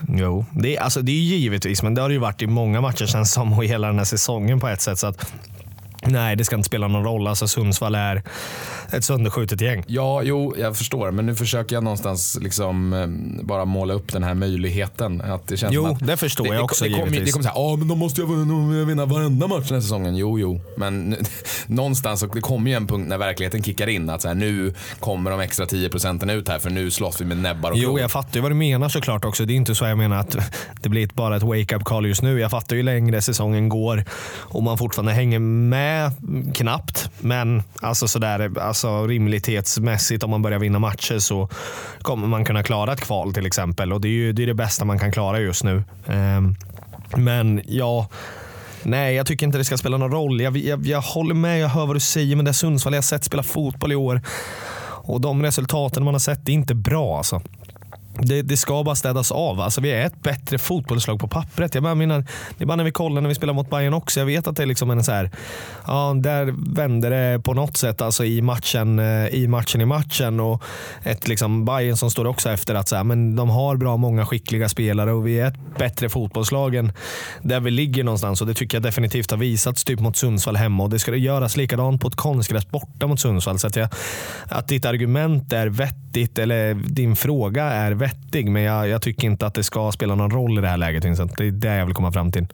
Jo, 0.08 0.46
det 0.52 0.76
är, 0.76 0.82
alltså, 0.82 1.02
det 1.02 1.12
är 1.12 1.16
givetvis, 1.16 1.84
men 1.84 1.94
det 1.94 2.02
har 2.02 2.10
det 2.10 2.14
ju 2.14 2.20
varit 2.20 2.42
i 2.42 2.48
många 2.48 2.82
matcher 2.82 3.06
känns 3.06 3.32
som 3.32 3.54
och 3.54 3.66
hela 3.66 3.88
den 3.88 3.98
här 3.98 4.06
säsongen 4.06 4.60
på 4.60 4.68
ett 4.68 4.82
sätt. 4.82 5.00
Så 5.00 5.08
att 5.08 5.34
Nej, 6.06 6.36
det 6.36 6.46
ska 6.46 6.56
inte 6.56 6.68
spela 6.68 6.88
någon 6.88 7.04
roll. 7.04 7.28
Alltså 7.28 7.48
Sundsvall 7.48 7.96
är 7.96 8.24
ett 8.92 9.04
sönderskjutet 9.04 9.62
gäng. 9.62 9.84
Ja, 9.88 10.22
jo, 10.24 10.54
jag 10.58 10.78
förstår. 10.78 11.12
Men 11.12 11.26
nu 11.26 11.36
försöker 11.36 11.76
jag 11.76 11.84
någonstans 11.84 12.38
liksom 12.42 12.94
eh, 12.94 13.08
bara 13.46 13.66
måla 13.66 13.94
upp 13.94 14.12
den 14.14 14.24
här 14.24 14.34
möjligheten. 14.34 15.22
Att 15.22 15.48
det 15.48 15.58
känns 15.58 15.74
Jo, 15.74 15.86
att 15.88 16.08
det 16.08 16.18
förstår 16.18 16.44
det, 16.44 16.56
jag 16.56 16.64
också 16.64 16.84
det, 16.84 16.90
det 16.90 16.96
kommer, 16.96 17.08
givetvis. 17.08 17.26
det 17.26 17.32
kommer 17.32 17.44
säga, 17.44 17.54
ja 17.56 17.76
men 17.76 17.88
de 17.88 18.00
måste 18.00 18.22
ju 18.22 18.28
vinna, 18.86 19.06
varenda 19.06 19.48
match 19.48 19.68
den 19.68 19.76
här 19.76 19.82
säsongen. 19.82 20.16
Jo, 20.16 20.40
jo. 20.40 20.62
Men 20.78 21.16
någonstans, 21.68 22.20
så 22.20 22.26
det 22.28 22.42
kommer 22.42 22.70
ju 22.72 22.78
en 22.78 22.88
punkt 22.88 23.08
när 23.10 23.18
verkligheten 23.18 23.64
kickar 23.64 23.88
in. 23.90 24.10
Att 24.10 24.22
så 24.22 24.28
här, 24.28 24.36
nu 24.36 24.74
kommer 25.00 25.32
de 25.32 25.40
extra 25.40 25.66
10 25.66 25.90
procenten 25.90 26.30
ut 26.30 26.50
här 26.50 26.60
för 26.60 26.70
nu 26.70 26.92
slåss 26.92 27.22
vi 27.22 27.26
med 27.26 27.38
näbbar 27.38 27.72
och 27.72 27.78
Jo, 27.78 27.90
klor. 27.90 28.00
jag 28.00 28.12
fattar 28.12 28.36
ju 28.36 28.42
vad 28.42 28.52
du 28.52 28.56
menar 28.56 28.90
såklart 28.90 29.26
också. 29.26 29.46
Det 29.46 29.54
är 29.54 29.56
inte 29.56 29.76
så 29.76 29.86
jag 29.86 29.98
menar 29.98 30.18
att 30.18 30.36
det 30.82 30.90
blir 30.90 31.10
bara 31.14 31.36
ett 31.38 31.44
wake-up 31.44 31.84
call 31.84 32.06
just 32.06 32.22
nu. 32.22 32.40
Jag 32.40 32.52
fattar 32.52 32.76
ju 32.76 32.84
längre 32.84 33.22
säsongen 33.22 33.70
går 33.70 34.06
och 34.38 34.64
man 34.64 34.78
fortfarande 34.78 35.12
hänger 35.12 35.40
med 35.40 35.93
knappt. 36.54 37.10
Men 37.20 37.64
alltså 37.82 38.08
sådär, 38.08 38.60
alltså 38.60 39.08
rimlighetsmässigt 39.08 40.24
om 40.24 40.30
man 40.30 40.42
börjar 40.42 40.60
vinna 40.60 40.80
matcher 40.80 41.20
så 41.20 41.50
kommer 42.02 42.28
man 42.28 42.46
kunna 42.46 42.64
klara 42.64 42.94
ett 42.94 43.02
kval 43.02 43.34
till 43.34 43.46
exempel. 43.46 43.94
Och 43.94 44.02
det 44.02 44.08
är 44.08 44.12
ju 44.12 44.34
det, 44.34 44.44
är 44.44 44.48
det 44.48 44.54
bästa 44.54 44.86
man 44.86 45.00
kan 45.00 45.12
klara 45.12 45.40
just 45.40 45.64
nu. 45.64 45.84
Ehm, 46.08 46.56
men 47.16 47.62
ja, 47.68 48.08
Nej, 48.86 49.16
jag 49.16 49.28
tycker 49.28 49.46
inte 49.46 49.58
det 49.58 49.64
ska 49.64 49.78
spela 49.78 49.98
någon 49.98 50.12
roll. 50.12 50.42
Jag, 50.42 50.58
jag, 50.58 50.86
jag 50.86 51.02
håller 51.02 51.36
med, 51.36 51.60
jag 51.60 51.70
hör 51.70 51.86
vad 51.86 51.96
du 51.96 52.00
säger, 52.00 52.36
men 52.36 52.46
det 52.46 52.52
är 52.52 52.54
Sundsvall 52.54 52.94
jag 52.94 52.98
har 52.98 53.04
sett 53.04 53.24
spela 53.24 53.44
fotboll 53.44 53.92
i 53.92 53.96
år. 53.96 54.22
Och 55.06 55.22
de 55.22 55.44
resultaten 55.44 56.04
man 56.04 56.14
har 56.14 56.20
sett, 56.20 56.46
det 56.46 56.52
är 56.52 56.54
inte 56.54 56.76
bra 56.76 57.18
alltså. 57.18 57.42
Det, 58.20 58.42
det 58.42 58.58
ska 58.58 58.84
bara 58.84 58.96
städas 58.96 59.32
av. 59.32 59.62
Alltså, 59.62 59.82
vi 59.82 59.92
är 59.92 60.06
ett 60.06 60.22
bättre 60.22 60.58
fotbollslag 60.58 61.20
på 61.20 61.28
pappret. 61.28 61.74
Jag 61.76 61.84
bara 61.84 61.96
menar, 61.96 62.26
det 62.58 62.64
är 62.64 62.66
bara 62.66 62.76
när 62.76 62.84
vi 62.84 62.92
kollar 62.92 63.22
när 63.22 63.30
vi 63.30 63.36
spelar 63.36 63.54
mot 63.54 63.70
Bayern 63.70 63.94
också. 63.94 64.20
Jag 64.20 64.26
vet 64.26 64.48
att 64.48 64.56
det 64.56 64.64
är 64.64 64.68
liksom 64.68 64.92
en 64.92 65.04
så 65.04 65.12
här, 65.12 65.32
ja, 65.88 66.14
där 66.18 66.76
vänder 66.76 67.10
det 67.10 67.40
på 67.40 67.54
något 67.54 67.78
sätt 67.78 68.02
alltså 68.02 68.26
i 68.26 68.42
matchen 68.42 69.00
eh, 69.00 69.28
i 69.28 69.48
matchen 69.48 69.82
i 69.82 69.86
matchen. 69.86 70.40
Och 70.40 70.64
ett 71.04 71.28
liksom 71.28 71.66
Bayern 71.66 71.98
som 71.98 72.12
står 72.12 72.28
också 72.28 72.50
efter 72.50 72.76
att 72.76 72.88
så 72.88 72.96
här, 72.96 73.04
men 73.04 73.36
de 73.36 73.50
har 73.50 73.76
bra 73.76 73.98
många 73.98 74.26
skickliga 74.26 74.70
spelare 74.70 75.12
och 75.12 75.28
vi 75.28 75.40
är 75.40 75.48
ett 75.48 75.78
bättre 75.78 76.10
fotbollslag 76.10 76.76
än 76.76 76.92
där 77.42 77.60
vi 77.60 77.72
ligger 77.72 78.04
någonstans. 78.04 78.42
Och 78.42 78.48
det 78.48 78.54
tycker 78.54 78.76
jag 78.76 78.84
definitivt 78.84 79.32
har 79.32 79.38
visats 79.38 79.84
typ 79.84 80.00
mot 80.00 80.16
Sundsvall 80.16 80.56
hemma 80.56 80.84
och 80.84 80.90
det 80.90 81.00
ska 81.00 81.12
det 81.12 81.18
göras 81.18 81.58
likadant 81.58 82.02
på 82.02 82.08
ett 82.08 82.16
konstgräs 82.16 82.70
borta 82.70 83.08
mot 83.08 83.20
Sundsvall. 83.20 83.60
Så 83.60 83.68
att, 83.68 83.76
jag, 83.76 83.90
att 84.48 84.68
ditt 84.68 84.86
argument 84.86 85.54
är 85.54 85.68
vettigt 85.68 86.40
eller 86.40 86.74
din 86.74 87.16
fråga 87.16 87.64
är 87.64 87.92
vettig 88.04 88.52
men 88.52 88.62
jag, 88.62 88.88
jag 88.88 89.02
tycker 89.02 89.28
inte 89.28 89.46
att 89.46 89.54
det 89.54 89.64
ska 89.64 89.92
spela 89.92 90.16
någon 90.16 90.32
roll 90.32 90.58
i 90.58 90.62
det 90.62 90.68
här 90.68 90.78
läget 90.78 91.06
Vincent. 91.06 91.38
Det 91.38 91.48
är 91.48 91.52
det 91.52 91.76
jag 91.76 91.86
vill 91.86 91.96
komma 91.96 92.12
fram 92.12 92.32
till. 92.32 92.48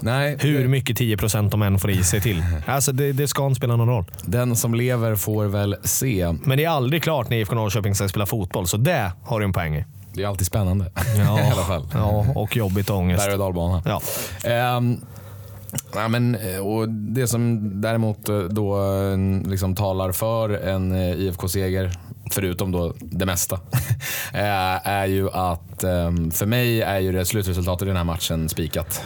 Nej, 0.00 0.36
Hur 0.40 0.62
det- 0.62 0.68
mycket 0.68 0.98
10% 0.98 1.50
de 1.50 1.62
än 1.62 1.78
får 1.78 1.90
i 1.90 2.02
sig 2.04 2.20
till. 2.20 2.42
Alltså 2.66 2.92
det, 2.92 3.12
det 3.12 3.28
ska 3.28 3.46
inte 3.46 3.56
spela 3.58 3.76
någon 3.76 3.88
roll. 3.88 4.04
den 4.24 4.56
som 4.56 4.74
lever 4.74 5.14
får 5.16 5.44
väl 5.46 5.76
se. 5.82 6.34
Men 6.44 6.58
det 6.58 6.64
är 6.64 6.68
aldrig 6.68 7.02
klart 7.02 7.30
när 7.30 7.36
IFK 7.36 7.54
Norrköping 7.54 7.94
ska 7.94 8.08
spela 8.08 8.26
fotboll, 8.26 8.66
så 8.66 8.76
det 8.76 9.12
har 9.24 9.38
du 9.40 9.44
en 9.44 9.52
poäng 9.52 9.76
i. 9.76 9.84
Det 10.14 10.22
är 10.22 10.26
alltid 10.26 10.46
spännande. 10.46 10.90
Ja, 11.16 11.38
I 11.48 11.50
alla 11.52 11.62
fall. 11.62 11.86
Ja, 11.94 12.26
och 12.34 12.56
jobbigt 12.56 12.90
och 12.90 12.96
ångest. 12.96 13.24
Berg 13.24 13.32
och 13.32 13.38
dalbana. 13.38 13.82
Ja. 13.84 14.00
Ehm, 14.50 14.96
ja, 15.94 16.08
men, 16.08 16.36
och 16.62 16.88
det 16.88 17.26
som 17.26 17.70
däremot 17.80 18.18
då 18.50 18.76
eh, 18.76 19.48
liksom 19.50 19.74
talar 19.74 20.12
för 20.12 20.50
en 20.50 20.92
eh, 20.92 21.10
IFK-seger, 21.10 21.92
förutom 22.30 22.72
då 22.72 22.94
det 23.00 23.26
mesta, 23.26 23.54
eh, 24.32 24.88
är 24.88 25.06
ju 25.06 25.30
att 25.30 25.84
ehm, 25.84 26.30
för 26.30 26.46
mig 26.46 26.82
är 26.82 26.98
ju 26.98 27.12
det 27.12 27.24
slutresultatet 27.24 27.82
i 27.82 27.86
den 27.86 27.96
här 27.96 28.04
matchen 28.04 28.48
spikat. 28.48 29.02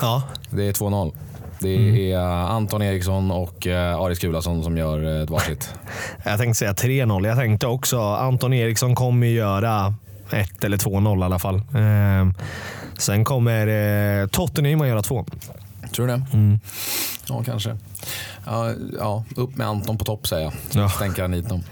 ja. 0.00 0.22
Det 0.50 0.68
är 0.68 0.72
2-0. 0.72 1.12
Det 1.58 1.76
Mm. 1.76 1.96
är 1.96 2.18
Anton 2.50 2.82
Eriksson 2.82 3.30
och 3.30 3.66
eh, 3.66 3.96
Aris 3.96 4.18
Kulason 4.18 4.64
som 4.64 4.76
gör 4.76 5.16
eh, 5.16 5.22
ett 5.22 5.30
varsitt. 5.30 5.74
Jag 6.24 6.38
tänkte 6.38 6.58
säga 6.58 6.72
3-0. 6.72 7.26
Jag 7.26 7.36
tänkte 7.38 7.66
också 7.66 8.00
Anton 8.00 8.52
Eriksson 8.52 8.94
kommer 8.94 9.26
göra 9.26 9.94
1 10.30 10.64
eller 10.64 10.76
2-0 10.76 11.20
i 11.20 11.24
alla 11.24 11.38
fall. 11.38 11.62
Ehm, 11.74 12.34
sen 12.98 13.24
kommer 13.24 14.26
Tottenham 14.26 14.80
att 14.80 14.88
göra 14.88 15.02
2. 15.02 15.26
Tror 15.94 16.06
du 16.06 16.12
det? 16.12 16.22
Mm. 16.32 16.60
Ja, 17.28 17.42
kanske. 17.46 17.76
Ja, 18.46 18.70
ja, 18.98 19.24
upp 19.36 19.56
med 19.56 19.66
Anton 19.66 19.98
på 19.98 20.04
topp 20.04 20.26
säger 20.26 20.44
jag. 20.44 20.82
Ja. 20.82 20.88
Stänker 20.88 21.22
han 21.22 21.32
hit 21.32 21.48
dem. 21.48 21.62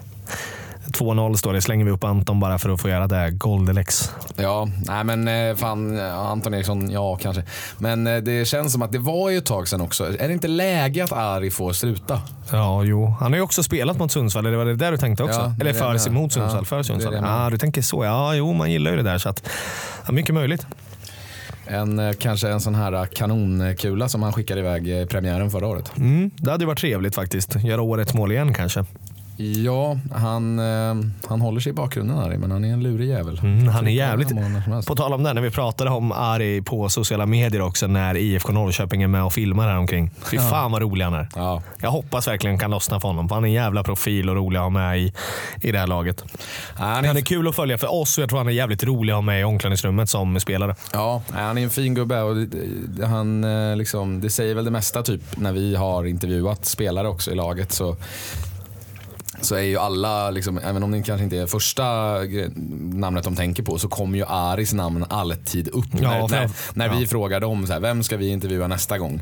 2-0 0.86 1.34
står 1.34 1.52
det. 1.52 1.62
Slänger 1.62 1.84
vi 1.84 1.90
upp 1.90 2.04
Anton 2.04 2.40
bara 2.40 2.58
för 2.58 2.70
att 2.70 2.80
få 2.80 2.88
göra 2.88 3.06
det. 3.06 3.30
Goldelex. 3.30 4.12
Ja, 4.36 4.68
nej 4.86 5.04
men 5.04 5.28
eh, 5.28 5.56
fan 5.56 5.94
ja, 5.96 6.28
Anton 6.28 6.54
Eriksson, 6.54 6.90
ja 6.90 7.16
kanske. 7.16 7.42
Men 7.78 8.06
eh, 8.06 8.16
det 8.16 8.48
känns 8.48 8.72
som 8.72 8.82
att 8.82 8.92
det 8.92 8.98
var 8.98 9.30
ju 9.30 9.38
ett 9.38 9.46
tag 9.46 9.68
sedan 9.68 9.80
också. 9.80 10.06
Är 10.20 10.28
det 10.28 10.32
inte 10.32 10.48
läge 10.48 11.04
att 11.04 11.12
Ari 11.12 11.50
får 11.50 11.72
sluta? 11.72 12.20
Ja, 12.52 12.84
jo. 12.84 13.16
Han 13.20 13.32
har 13.32 13.36
ju 13.36 13.42
också 13.42 13.62
spelat 13.62 13.98
mot 13.98 14.12
Sundsvall. 14.12 14.46
Eller 14.46 14.56
var 14.56 14.64
det 14.64 14.76
där 14.76 14.92
du 14.92 14.98
tänkte 14.98 15.24
också? 15.24 15.40
Ja, 15.40 15.54
eller 15.60 15.72
för 15.72 15.98
sig 15.98 16.12
mot 16.12 16.32
Sundsvall. 16.32 16.60
Ja, 16.60 16.64
för 16.64 16.82
Sundsvall. 16.82 17.14
Ja, 17.14 17.48
du 17.50 17.58
tänker 17.58 17.82
så. 17.82 18.04
Ja, 18.04 18.34
jo, 18.34 18.52
man 18.52 18.72
gillar 18.72 18.90
ju 18.90 18.96
det 18.96 19.02
där. 19.02 19.18
Så 19.18 19.28
att, 19.28 19.48
ja, 20.06 20.12
mycket 20.12 20.34
möjligt. 20.34 20.66
En, 21.66 21.98
eh, 21.98 22.12
kanske 22.12 22.48
en 22.48 22.60
sån 22.60 22.74
här 22.74 23.06
kanonkula 23.06 24.08
som 24.08 24.22
han 24.22 24.32
skickade 24.32 24.60
iväg 24.60 24.88
i 24.88 25.06
premiären 25.06 25.50
förra 25.50 25.66
året. 25.66 25.92
Mm, 25.96 26.30
det 26.36 26.50
hade 26.50 26.62
ju 26.62 26.66
varit 26.66 26.78
trevligt 26.78 27.14
faktiskt. 27.14 27.56
Göra 27.64 27.82
årets 27.82 28.14
mål 28.14 28.32
igen 28.32 28.54
kanske. 28.54 28.84
Ja, 29.36 29.98
han, 30.12 30.58
eh, 30.58 30.94
han 31.28 31.40
håller 31.40 31.60
sig 31.60 31.70
i 31.70 31.72
bakgrunden 31.72 32.18
Ari, 32.18 32.38
men 32.38 32.50
han 32.50 32.64
är 32.64 32.72
en 32.72 32.82
lurig 32.82 33.08
jävel. 33.08 33.38
Mm, 33.38 33.68
han 33.68 33.86
är 33.86 33.90
jävligt... 33.90 34.28
På 34.86 34.96
tal 34.96 35.12
om 35.12 35.22
det, 35.22 35.32
när 35.32 35.42
vi 35.42 35.50
pratade 35.50 35.90
om 35.90 36.12
Ari 36.12 36.62
på 36.62 36.88
sociala 36.88 37.26
medier 37.26 37.62
också 37.62 37.86
när 37.86 38.16
IFK 38.16 38.52
Norrköping 38.52 39.02
är 39.02 39.08
med 39.08 39.24
och 39.24 39.32
filmar 39.32 39.68
här 39.68 39.78
omkring. 39.78 40.10
Fy 40.30 40.38
fan 40.38 40.72
vad 40.72 40.82
rolig 40.82 41.04
han 41.04 41.14
är. 41.14 41.28
Ja. 41.36 41.62
Jag 41.80 41.90
hoppas 41.90 42.28
verkligen 42.28 42.58
kan 42.58 42.70
lossna 42.70 43.00
för 43.00 43.08
honom. 43.08 43.28
För 43.28 43.34
han 43.34 43.44
är 43.44 43.48
en 43.48 43.54
jävla 43.54 43.82
profil 43.82 44.28
och 44.28 44.36
rolig 44.36 44.58
att 44.58 44.62
ha 44.62 44.70
med 44.70 45.00
i, 45.00 45.12
i 45.60 45.72
det 45.72 45.78
här 45.78 45.86
laget. 45.86 46.24
Han 46.74 46.88
Han 46.88 47.04
är, 47.04 47.14
är 47.14 47.20
kul 47.20 47.48
att 47.48 47.56
följa 47.56 47.78
för 47.78 47.92
oss 47.94 48.18
och 48.18 48.22
jag 48.22 48.28
tror 48.28 48.38
han 48.38 48.48
är 48.48 48.52
jävligt 48.52 48.84
rolig 48.84 49.12
att 49.12 49.16
ha 49.16 49.22
med 49.22 49.40
i 49.40 49.44
omklädningsrummet 49.44 50.10
som 50.10 50.40
spelare. 50.40 50.74
ja, 50.92 51.22
han 51.32 51.58
är 51.58 51.62
en 51.62 51.70
fin 51.70 51.94
gubbe 51.94 52.22
och 52.22 52.36
han, 53.08 53.44
eh, 53.44 53.76
liksom, 53.76 54.20
det 54.20 54.30
säger 54.30 54.54
väl 54.54 54.64
det 54.64 54.70
mesta 54.70 55.02
typ 55.02 55.22
när 55.36 55.52
vi 55.52 55.76
har 55.76 56.04
intervjuat 56.04 56.64
spelare 56.64 57.08
också 57.08 57.30
i 57.30 57.34
laget. 57.34 57.72
Så 57.72 57.96
så 59.44 59.54
är 59.54 59.60
ju 59.62 59.78
alla, 59.78 60.30
liksom, 60.30 60.58
även 60.58 60.82
om 60.82 60.90
det 60.90 61.02
kanske 61.02 61.24
inte 61.24 61.36
är 61.38 61.46
första 61.46 61.84
namnet 62.92 63.24
de 63.24 63.36
tänker 63.36 63.62
på, 63.62 63.78
så 63.78 63.88
kommer 63.88 64.18
ju 64.18 64.24
Aris 64.28 64.72
namn 64.72 65.04
alltid 65.08 65.68
upp. 65.68 65.84
Ja, 66.02 66.26
när 66.30 66.40
när, 66.40 66.50
när 66.74 66.88
vi 66.96 67.00
ja. 67.02 67.08
frågar 67.08 67.40
dem, 67.40 67.66
så 67.66 67.72
här, 67.72 67.80
vem 67.80 68.02
ska 68.02 68.16
vi 68.16 68.28
intervjua 68.28 68.66
nästa 68.66 68.98
gång? 68.98 69.20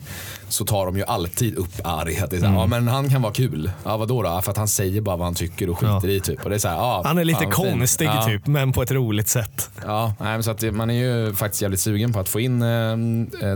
Så 0.49 0.65
tar 0.65 0.87
de 0.87 0.97
ju 0.97 1.05
alltid 1.05 1.57
upp 1.57 1.75
Ari. 1.85 2.19
Att 2.19 2.31
det 2.31 2.37
är 2.37 2.41
så 2.41 2.47
Mm. 2.47 2.57
här, 2.57 2.63
ja, 2.63 2.67
men 2.67 2.89
han 2.89 3.11
kan 3.11 3.23
vara 3.23 3.33
kul. 3.33 3.71
Ja, 3.85 3.97
vadå 3.97 4.23
då? 4.23 4.41
För 4.43 4.51
att 4.51 4.57
han 4.57 4.69
säger 4.69 5.01
bara 5.01 5.17
vad 5.17 5.27
han 5.27 5.35
tycker 5.35 5.71
och 5.71 5.79
skiter 5.79 6.09
i. 6.09 6.21
Typ. 6.21 6.45
Och 6.45 6.51
det 6.51 6.57
är 6.57 6.59
så 6.59 6.69
här, 6.69 6.77
ja, 6.77 7.03
Han 7.05 7.19
är 7.19 7.25
lite 7.25 7.39
fan, 7.41 7.51
konstig 7.51 8.11
typ, 8.27 8.47
men 8.47 8.73
på 8.73 8.83
ett 8.83 8.91
roligt 8.91 9.29
sätt. 9.29 9.71
Ja, 9.85 10.15
nej, 10.21 10.43
så 10.43 10.51
att 10.51 10.63
man 10.63 10.91
är 10.91 10.95
ju 10.95 11.35
faktiskt 11.35 11.63
jävligt 11.63 11.81
sugen 11.81 12.13
på 12.13 12.21
att 12.21 12.29
få 12.29 12.41
in 12.41 12.63
eh, 12.63 12.97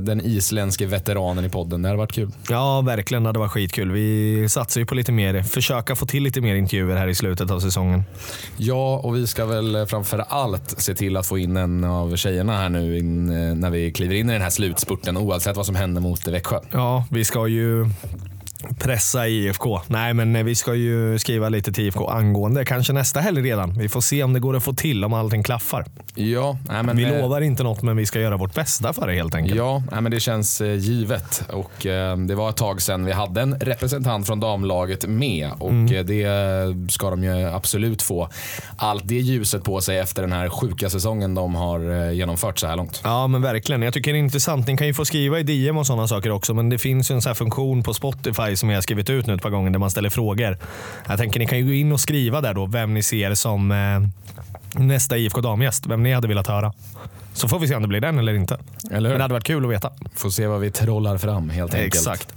den 0.03 0.21
isländske 0.25 0.87
veteranen 0.87 1.45
i 1.45 1.49
podden. 1.49 1.83
Det 1.83 1.89
hade 1.89 1.99
varit 1.99 2.13
kul. 2.13 2.31
Ja, 2.49 2.81
verkligen. 2.81 3.23
Det 3.23 3.29
hade 3.29 3.39
varit 3.39 3.51
skitkul. 3.53 3.91
Vi 3.93 4.47
satsar 4.49 4.81
ju 4.81 4.87
på 4.87 4.95
lite 4.95 5.13
mer, 5.13 5.43
försöka 5.43 5.95
få 5.97 6.07
till 6.07 6.23
lite 6.23 6.41
mer 6.41 6.55
intervjuer 6.57 6.97
här 6.97 7.09
i 7.09 7.15
slutet 7.15 7.51
av 7.51 7.61
säsongen. 7.61 8.05
Ja, 8.57 9.01
och 9.05 9.17
vi 9.17 9.27
ska 9.27 9.47
väl 9.47 9.87
framför 9.87 10.19
allt 10.19 10.81
se 10.81 10.95
till 10.95 11.17
att 11.17 11.27
få 11.27 11.39
in 11.39 11.57
en 11.57 11.85
av 11.85 12.17
tjejerna 12.17 12.57
här 12.57 12.69
nu 12.69 12.99
in, 12.99 13.31
eh, 13.31 13.55
när 13.55 13.71
vi 13.71 13.93
kliver 13.93 14.15
in 14.15 14.31
i 14.31 14.33
den 14.33 14.43
här 14.43 14.51
slutspurten 14.51 15.17
oavsett 15.17 15.57
vad 15.57 15.67
som 15.67 15.75
händer 15.75 16.01
mot 16.01 16.29
Växjö. 16.29 16.61
Ja, 16.73 17.05
vi 17.11 17.25
ska 17.25 17.47
ju 17.47 17.87
pressa 18.79 19.29
IFK. 19.29 19.81
Nej, 19.87 20.15
men 20.15 20.45
vi 20.47 20.55
ska 20.55 20.75
ju 20.75 21.19
skriva 21.19 21.49
lite 21.49 21.73
till 21.73 21.85
IFK 21.85 22.09
angående 22.09 22.65
kanske 22.65 22.93
nästa 22.93 23.21
helg 23.21 23.43
redan. 23.43 23.79
Vi 23.79 23.89
får 23.89 24.01
se 24.01 24.23
om 24.23 24.33
det 24.33 24.41
går 24.41 24.57
att 24.57 24.63
få 24.65 24.73
till 24.73 25.05
om 25.05 25.13
allting 25.13 25.43
klaffar. 25.43 25.85
Ja, 26.15 26.59
nej, 26.69 26.83
men, 26.83 26.97
Vi 26.97 27.05
eh, 27.05 27.21
lovar 27.21 27.41
inte 27.41 27.63
något, 27.63 27.83
men 27.83 27.97
vi 27.97 28.07
ska 28.07 28.21
göra 28.21 28.37
vårt 28.37 28.55
bästa 28.55 28.93
för 28.93 29.07
det 29.07 29.15
helt 29.15 29.35
enkelt. 29.35 29.57
Ja, 29.57 29.83
nej, 29.93 30.01
men 30.01 30.13
det 30.13 30.21
känns 30.21 30.61
eh, 30.61 30.75
givet. 30.75 31.43
Och, 31.53 31.87
eh, 31.87 32.17
det 32.17 32.35
var 32.35 32.51
ett 32.51 32.57
tag 32.57 32.83
sedan 32.83 33.05
vi 33.05 33.13
hade 33.13 33.41
en 33.41 33.59
representant 33.61 34.27
från 34.27 34.41
damlaget 34.41 35.07
med 35.09 35.51
och 35.59 35.71
Mm. 35.71 35.95
eh, 35.97 36.05
det 36.05 36.93
ska 36.93 37.11
de 37.11 37.25
ju 37.25 37.45
absolut 37.49 38.03
få. 38.03 38.29
Allt 38.77 39.09
det 39.09 39.15
ljuset 39.15 39.65
på 39.65 39.81
sig 39.81 39.99
efter 39.99 40.23
den 40.23 40.33
här 40.33 40.49
sjuka 40.49 40.91
säsongen 40.91 41.35
de 41.35 41.55
har 41.55 42.07
eh, 42.07 42.13
genomfört 42.13 42.59
så 42.59 42.67
här 42.67 42.77
långt. 42.77 43.01
Ja, 43.05 43.27
men 43.27 43.43
verkligen. 43.43 43.83
Jag 43.83 43.95
tycker 43.95 44.13
det 44.13 44.19
är 44.19 44.21
intressant. 44.21 44.67
Ni 44.67 44.77
kan 44.77 44.87
ju 44.87 44.95
få 44.95 45.05
skriva 45.05 45.39
i 45.39 45.43
DM 45.43 45.77
och 45.77 45.87
sådana 45.87 46.09
saker 46.09 46.31
också, 46.31 46.55
men 46.55 46.69
det 46.69 46.79
finns 46.79 47.11
ju 47.11 47.15
en 47.15 47.23
sån 47.23 47.31
här 47.31 47.35
funktion 47.35 47.83
på 47.83 47.95
Spotify 47.95 48.46
som 48.55 48.71
jag 48.71 48.77
har 48.77 48.83
skrivit 48.83 49.11
ut 49.11 49.27
nu 49.27 49.35
ett 49.35 49.43
par 49.43 49.51
gånger 49.51 49.71
där 49.71 49.79
man 49.79 49.91
ställer 49.91 50.11
frågor. 50.11 50.59
Jag 51.09 51.19
tänker 51.19 51.41
ni 51.41 51.47
kan 51.47 51.59
ju 51.59 51.65
gå 51.67 51.73
in 51.73 51.93
och 51.93 52.01
skriva 52.01 52.41
där 52.41 52.55
då 52.55 52.67
vem 52.67 52.95
ni 52.95 53.03
ser 53.03 53.35
som 53.35 53.71
eh, 53.71 54.83
nästa 54.85 55.17
IFK 55.17 55.41
damgäst. 55.41 55.87
Vem 55.87 56.03
ni 56.03 56.13
hade 56.13 56.29
velat 56.29 56.47
höra. 56.47 56.73
Så 57.33 57.49
får 57.49 57.59
vi 57.59 57.69
se 57.69 57.75
om 57.75 57.83
det 57.83 57.89
blir 57.89 58.01
den 58.01 58.19
eller 58.19 58.35
inte. 58.35 58.59
Eller 58.91 59.09
Men 59.09 59.19
det 59.19 59.25
hade 59.25 59.35
varit 59.35 59.45
kul 59.45 59.65
att 59.65 59.71
veta. 59.71 59.91
Får 60.15 60.31
se 60.31 60.47
vad 60.47 60.61
vi 60.61 60.71
trollar 60.71 61.19
fram 61.19 61.51
helt 61.51 61.75
enkelt. 61.75 61.95
Exakt. 61.95 62.29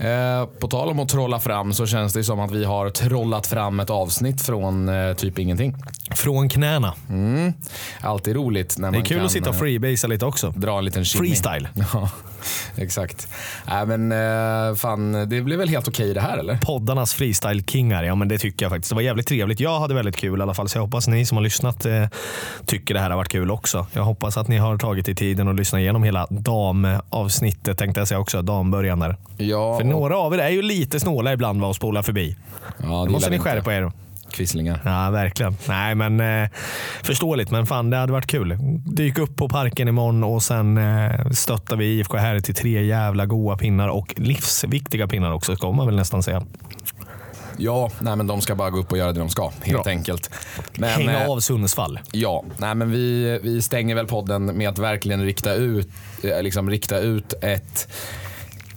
Eh, 0.00 0.46
på 0.60 0.68
tal 0.68 0.88
om 0.88 0.98
att 1.00 1.08
trolla 1.08 1.40
fram 1.40 1.72
så 1.72 1.86
känns 1.86 2.12
det 2.12 2.24
som 2.24 2.40
att 2.40 2.50
vi 2.50 2.64
har 2.64 2.90
trollat 2.90 3.46
fram 3.46 3.80
ett 3.80 3.90
avsnitt 3.90 4.42
från 4.42 4.88
eh, 4.88 5.14
typ 5.14 5.38
ingenting. 5.38 5.76
Från 6.10 6.48
knäna. 6.48 6.94
Mm. 7.10 7.52
Alltid 8.00 8.36
roligt 8.36 8.78
när 8.78 8.86
man 8.86 8.92
Det 8.92 8.98
är 8.98 9.04
kul 9.04 9.16
kan 9.16 9.26
att 9.26 9.32
sitta 9.32 9.48
och 9.48 9.54
eh, 9.54 9.60
freebasea 9.60 10.08
lite 10.08 10.26
också. 10.26 10.50
dra 10.56 10.78
en 10.78 10.84
liten 10.84 11.04
shimmy. 11.04 11.28
Freestyle. 11.28 11.68
Ja, 11.92 12.10
exakt. 12.76 13.28
Nej, 13.68 13.86
men 13.86 14.12
eh, 14.12 14.74
fan, 14.74 15.12
det 15.12 15.40
blev 15.42 15.58
väl 15.58 15.68
helt 15.68 15.88
okej 15.88 16.14
det 16.14 16.20
här 16.20 16.38
eller? 16.38 16.56
Poddarnas 16.56 17.14
freestyle-kingar, 17.14 18.02
ja 18.04 18.14
men 18.14 18.28
det 18.28 18.38
tycker 18.38 18.64
jag 18.64 18.72
faktiskt. 18.72 18.88
Det 18.90 18.94
var 18.94 19.02
jävligt 19.02 19.26
trevligt. 19.26 19.60
Jag 19.60 19.80
hade 19.80 19.94
väldigt 19.94 20.16
kul 20.16 20.38
i 20.40 20.42
alla 20.42 20.54
fall, 20.54 20.68
så 20.68 20.78
jag 20.78 20.82
hoppas 20.82 21.08
ni 21.08 21.26
som 21.26 21.36
har 21.36 21.42
lyssnat 21.44 21.86
eh, 21.86 22.04
tycker 22.66 22.94
det 22.94 23.00
här 23.00 23.10
har 23.10 23.16
varit 23.16 23.28
kul 23.28 23.50
också. 23.50 23.86
Jag 23.92 24.02
hoppas 24.02 24.36
att 24.36 24.48
ni 24.48 24.56
har 24.56 24.78
tagit 24.78 25.08
er 25.08 25.14
tiden 25.14 25.48
och 25.48 25.54
lyssnat 25.54 25.78
igenom 25.80 26.02
hela 26.02 26.26
damavsnittet 26.30 27.78
tänkte 27.78 28.00
jag 28.00 28.08
säga 28.08 28.18
också, 28.20 28.42
dambörjan 28.42 28.98
där. 28.98 29.16
Ja, 29.36 29.78
För 29.78 29.84
några 29.84 30.16
av 30.18 30.34
er 30.34 30.38
är 30.38 30.48
ju 30.50 30.62
lite 30.62 31.00
snåla 31.00 31.32
ibland 31.32 31.60
vad 31.60 31.70
att 31.70 31.76
spola 31.76 32.02
förbi. 32.02 32.36
ja, 32.82 33.04
det 33.04 33.10
måste 33.10 33.30
ni 33.30 33.30
vi 33.30 33.36
inte. 33.36 33.50
skärpa 33.50 33.74
er. 33.74 33.92
Quislingar. 34.32 34.80
Ja, 34.84 35.10
verkligen. 35.10 35.56
Nej, 35.68 35.94
men 35.94 36.20
eh, 36.20 36.48
förståeligt. 37.02 37.50
Men 37.50 37.66
fan, 37.66 37.90
det 37.90 37.96
hade 37.96 38.12
varit 38.12 38.26
kul. 38.26 38.56
Dyk 38.86 39.18
upp 39.18 39.36
på 39.36 39.48
parken 39.48 39.88
imorgon 39.88 40.24
och 40.24 40.42
sen 40.42 40.78
eh, 40.78 41.30
stöttar 41.30 41.76
vi 41.76 41.84
IFK 41.98 42.16
här 42.16 42.40
till 42.40 42.54
tre 42.54 42.84
jävla 42.86 43.26
goa 43.26 43.56
pinnar 43.56 43.88
och 43.88 44.14
livsviktiga 44.16 45.08
pinnar 45.08 45.32
också, 45.32 45.56
ska 45.56 45.72
man 45.72 45.86
väl 45.86 45.96
nästan 45.96 46.22
säga. 46.22 46.42
Ja, 47.60 47.90
nej, 48.00 48.16
men 48.16 48.26
de 48.26 48.40
ska 48.40 48.54
bara 48.54 48.70
gå 48.70 48.78
upp 48.78 48.92
och 48.92 48.98
göra 48.98 49.12
det 49.12 49.18
de 49.20 49.28
ska, 49.28 49.52
helt 49.62 49.86
Ja. 49.86 49.90
enkelt. 49.90 50.30
Men, 50.78 50.90
Hänga 50.90 51.22
eh, 51.24 51.30
av 51.30 51.40
Sundsvall. 51.40 52.00
Ja, 52.12 52.44
nej, 52.58 52.74
men 52.74 52.90
vi, 52.90 53.38
vi 53.42 53.62
stänger 53.62 53.94
väl 53.94 54.06
podden 54.06 54.44
med 54.44 54.68
att 54.68 54.78
verkligen 54.78 55.24
rikta 55.24 55.54
ut, 55.54 55.88
eh, 56.22 56.42
liksom, 56.42 56.70
rikta 56.70 56.98
ut 56.98 57.34
ett 57.42 57.88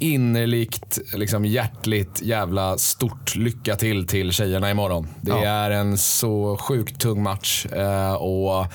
innerligt, 0.02 1.00
liksom 1.14 1.46
hjärtligt 1.46 2.22
jävla 2.22 2.78
stort 2.78 3.36
lycka 3.36 3.76
till 3.76 4.08
till 4.08 4.32
tjejerna 4.32 4.72
imorgon. 4.72 5.08
Det 5.22 5.32
Ja. 5.32 5.46
är 5.46 5.72
en 5.72 5.98
så 5.98 6.58
sjukt 6.58 7.02
tung 7.02 7.24
match 7.24 7.66
eh, 7.66 8.14
och 8.14 8.66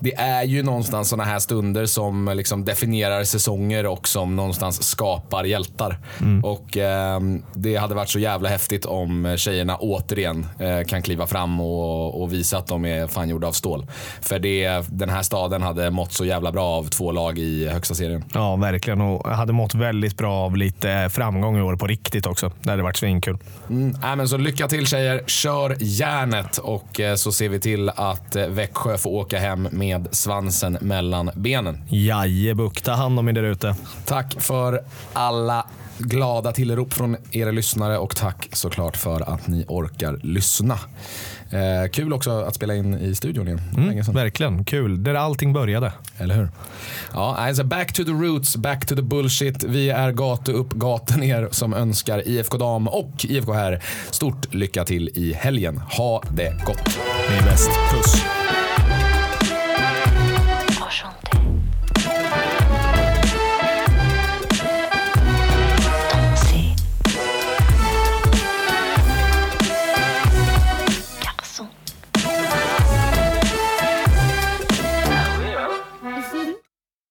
det 0.00 0.14
är 0.14 0.42
ju 0.42 0.62
någonstans 0.62 1.08
sådana 1.08 1.24
här 1.24 1.38
stunder 1.38 1.86
som 1.86 2.32
liksom 2.36 2.64
definierar 2.64 3.24
säsonger 3.24 3.86
och 3.86 4.08
som 4.08 4.36
någonstans 4.36 4.82
skapar 4.82 5.44
hjältar. 5.44 5.98
Och 6.42 6.76
eh, 6.76 7.20
Det 7.54 7.76
hade 7.76 7.94
varit 7.94 8.08
så 8.08 8.18
jävla 8.18 8.48
häftigt 8.48 8.84
om 8.86 9.34
tjejerna 9.38 9.76
återigen 9.76 10.46
eh, 10.58 10.86
kan 10.86 11.02
kliva 11.02 11.26
fram 11.26 11.60
och, 11.60 12.22
och 12.22 12.32
visa 12.32 12.58
att 12.58 12.66
de 12.66 12.84
är 12.84 13.06
fan 13.06 13.28
gjorda 13.28 13.46
av 13.46 13.52
stål. 13.52 13.86
För 14.20 14.38
det, 14.38 14.84
den 14.90 15.08
här 15.08 15.22
staden 15.22 15.62
hade 15.62 15.90
mått 15.90 16.12
så 16.12 16.24
jävla 16.24 16.52
bra 16.52 16.66
av 16.66 16.84
två 16.84 17.12
lag 17.12 17.38
i 17.38 17.68
högsta 17.68 17.94
serien. 17.94 18.24
Ja, 18.34 18.56
verkligen. 18.56 19.00
Och 19.00 19.30
hade 19.30 19.52
mått 19.52 19.74
väldigt 19.74 20.16
bra 20.16 20.34
av 20.34 20.56
lite 20.56 21.08
framgång 21.12 21.58
i 21.58 21.62
år 21.62 21.76
på 21.76 21.86
riktigt 21.86 22.26
också. 22.26 22.52
Det 22.62 22.70
hade 22.70 22.82
varit 22.82 22.96
svinkul. 22.96 23.38
Mm, 23.70 23.96
men 24.16 24.28
så 24.28 24.36
lycka 24.36 24.68
till 24.68 24.86
tjejer, 24.86 25.22
kör 25.26 25.76
järnet 25.80 26.58
och 26.58 27.00
eh, 27.00 27.14
så 27.14 27.32
ser 27.32 27.48
vi 27.48 27.60
till 27.60 27.88
att 27.88 28.36
eh, 28.36 28.46
Växjö 28.46 28.98
får 28.98 29.10
åka 29.10 29.38
hem 29.38 29.68
med 29.72 29.87
svansen 30.10 30.78
mellan 30.80 31.30
benen. 31.34 31.78
Jajebuk, 31.88 32.80
ta 32.82 32.92
hand 32.92 33.18
om 33.18 33.28
er 33.28 33.32
där 33.32 33.42
ute. 33.42 33.76
Tack 34.04 34.36
för 34.40 34.80
alla 35.12 35.66
glada 35.98 36.52
tillrop 36.52 36.94
från 36.94 37.16
era 37.30 37.50
lyssnare 37.50 37.98
och 37.98 38.16
tack 38.16 38.48
såklart 38.52 38.96
för 38.96 39.34
att 39.34 39.46
ni 39.46 39.64
orkar 39.68 40.20
lyssna. 40.22 40.78
Eh, 41.50 41.90
kul 41.90 42.12
också 42.12 42.30
att 42.30 42.54
spela 42.54 42.74
in 42.74 42.94
i 42.94 43.14
studion 43.14 43.48
igen. 43.48 44.04
Sedan. 44.04 44.14
Verkligen, 44.14 44.64
kul. 44.64 45.02
Där 45.04 45.14
allting 45.14 45.52
började. 45.52 45.92
Eller 46.18 46.34
hur? 46.34 46.48
Ja, 47.12 47.36
alltså 47.36 47.64
back 47.64 47.92
to 47.92 48.04
the 48.04 48.10
roots, 48.10 48.56
back 48.56 48.86
to 48.86 48.96
the 48.96 49.02
bullshit. 49.02 49.64
Vi 49.64 49.90
är 49.90 50.12
gatu 50.12 50.52
upp, 50.52 50.72
gata 50.72 51.16
ner 51.16 51.48
som 51.50 51.74
önskar 51.74 52.28
IFK 52.28 52.58
Dam 52.58 52.88
och 52.88 53.26
IFK 53.28 53.52
här 53.52 53.82
stort 54.10 54.54
lycka 54.54 54.84
till 54.84 55.10
i 55.14 55.32
helgen. 55.32 55.78
Ha 55.78 56.22
det 56.36 56.64
gott! 56.66 56.98
Ni 57.30 57.36
är 57.36 57.42
bäst. 57.42 57.70
Puss. 57.92 58.24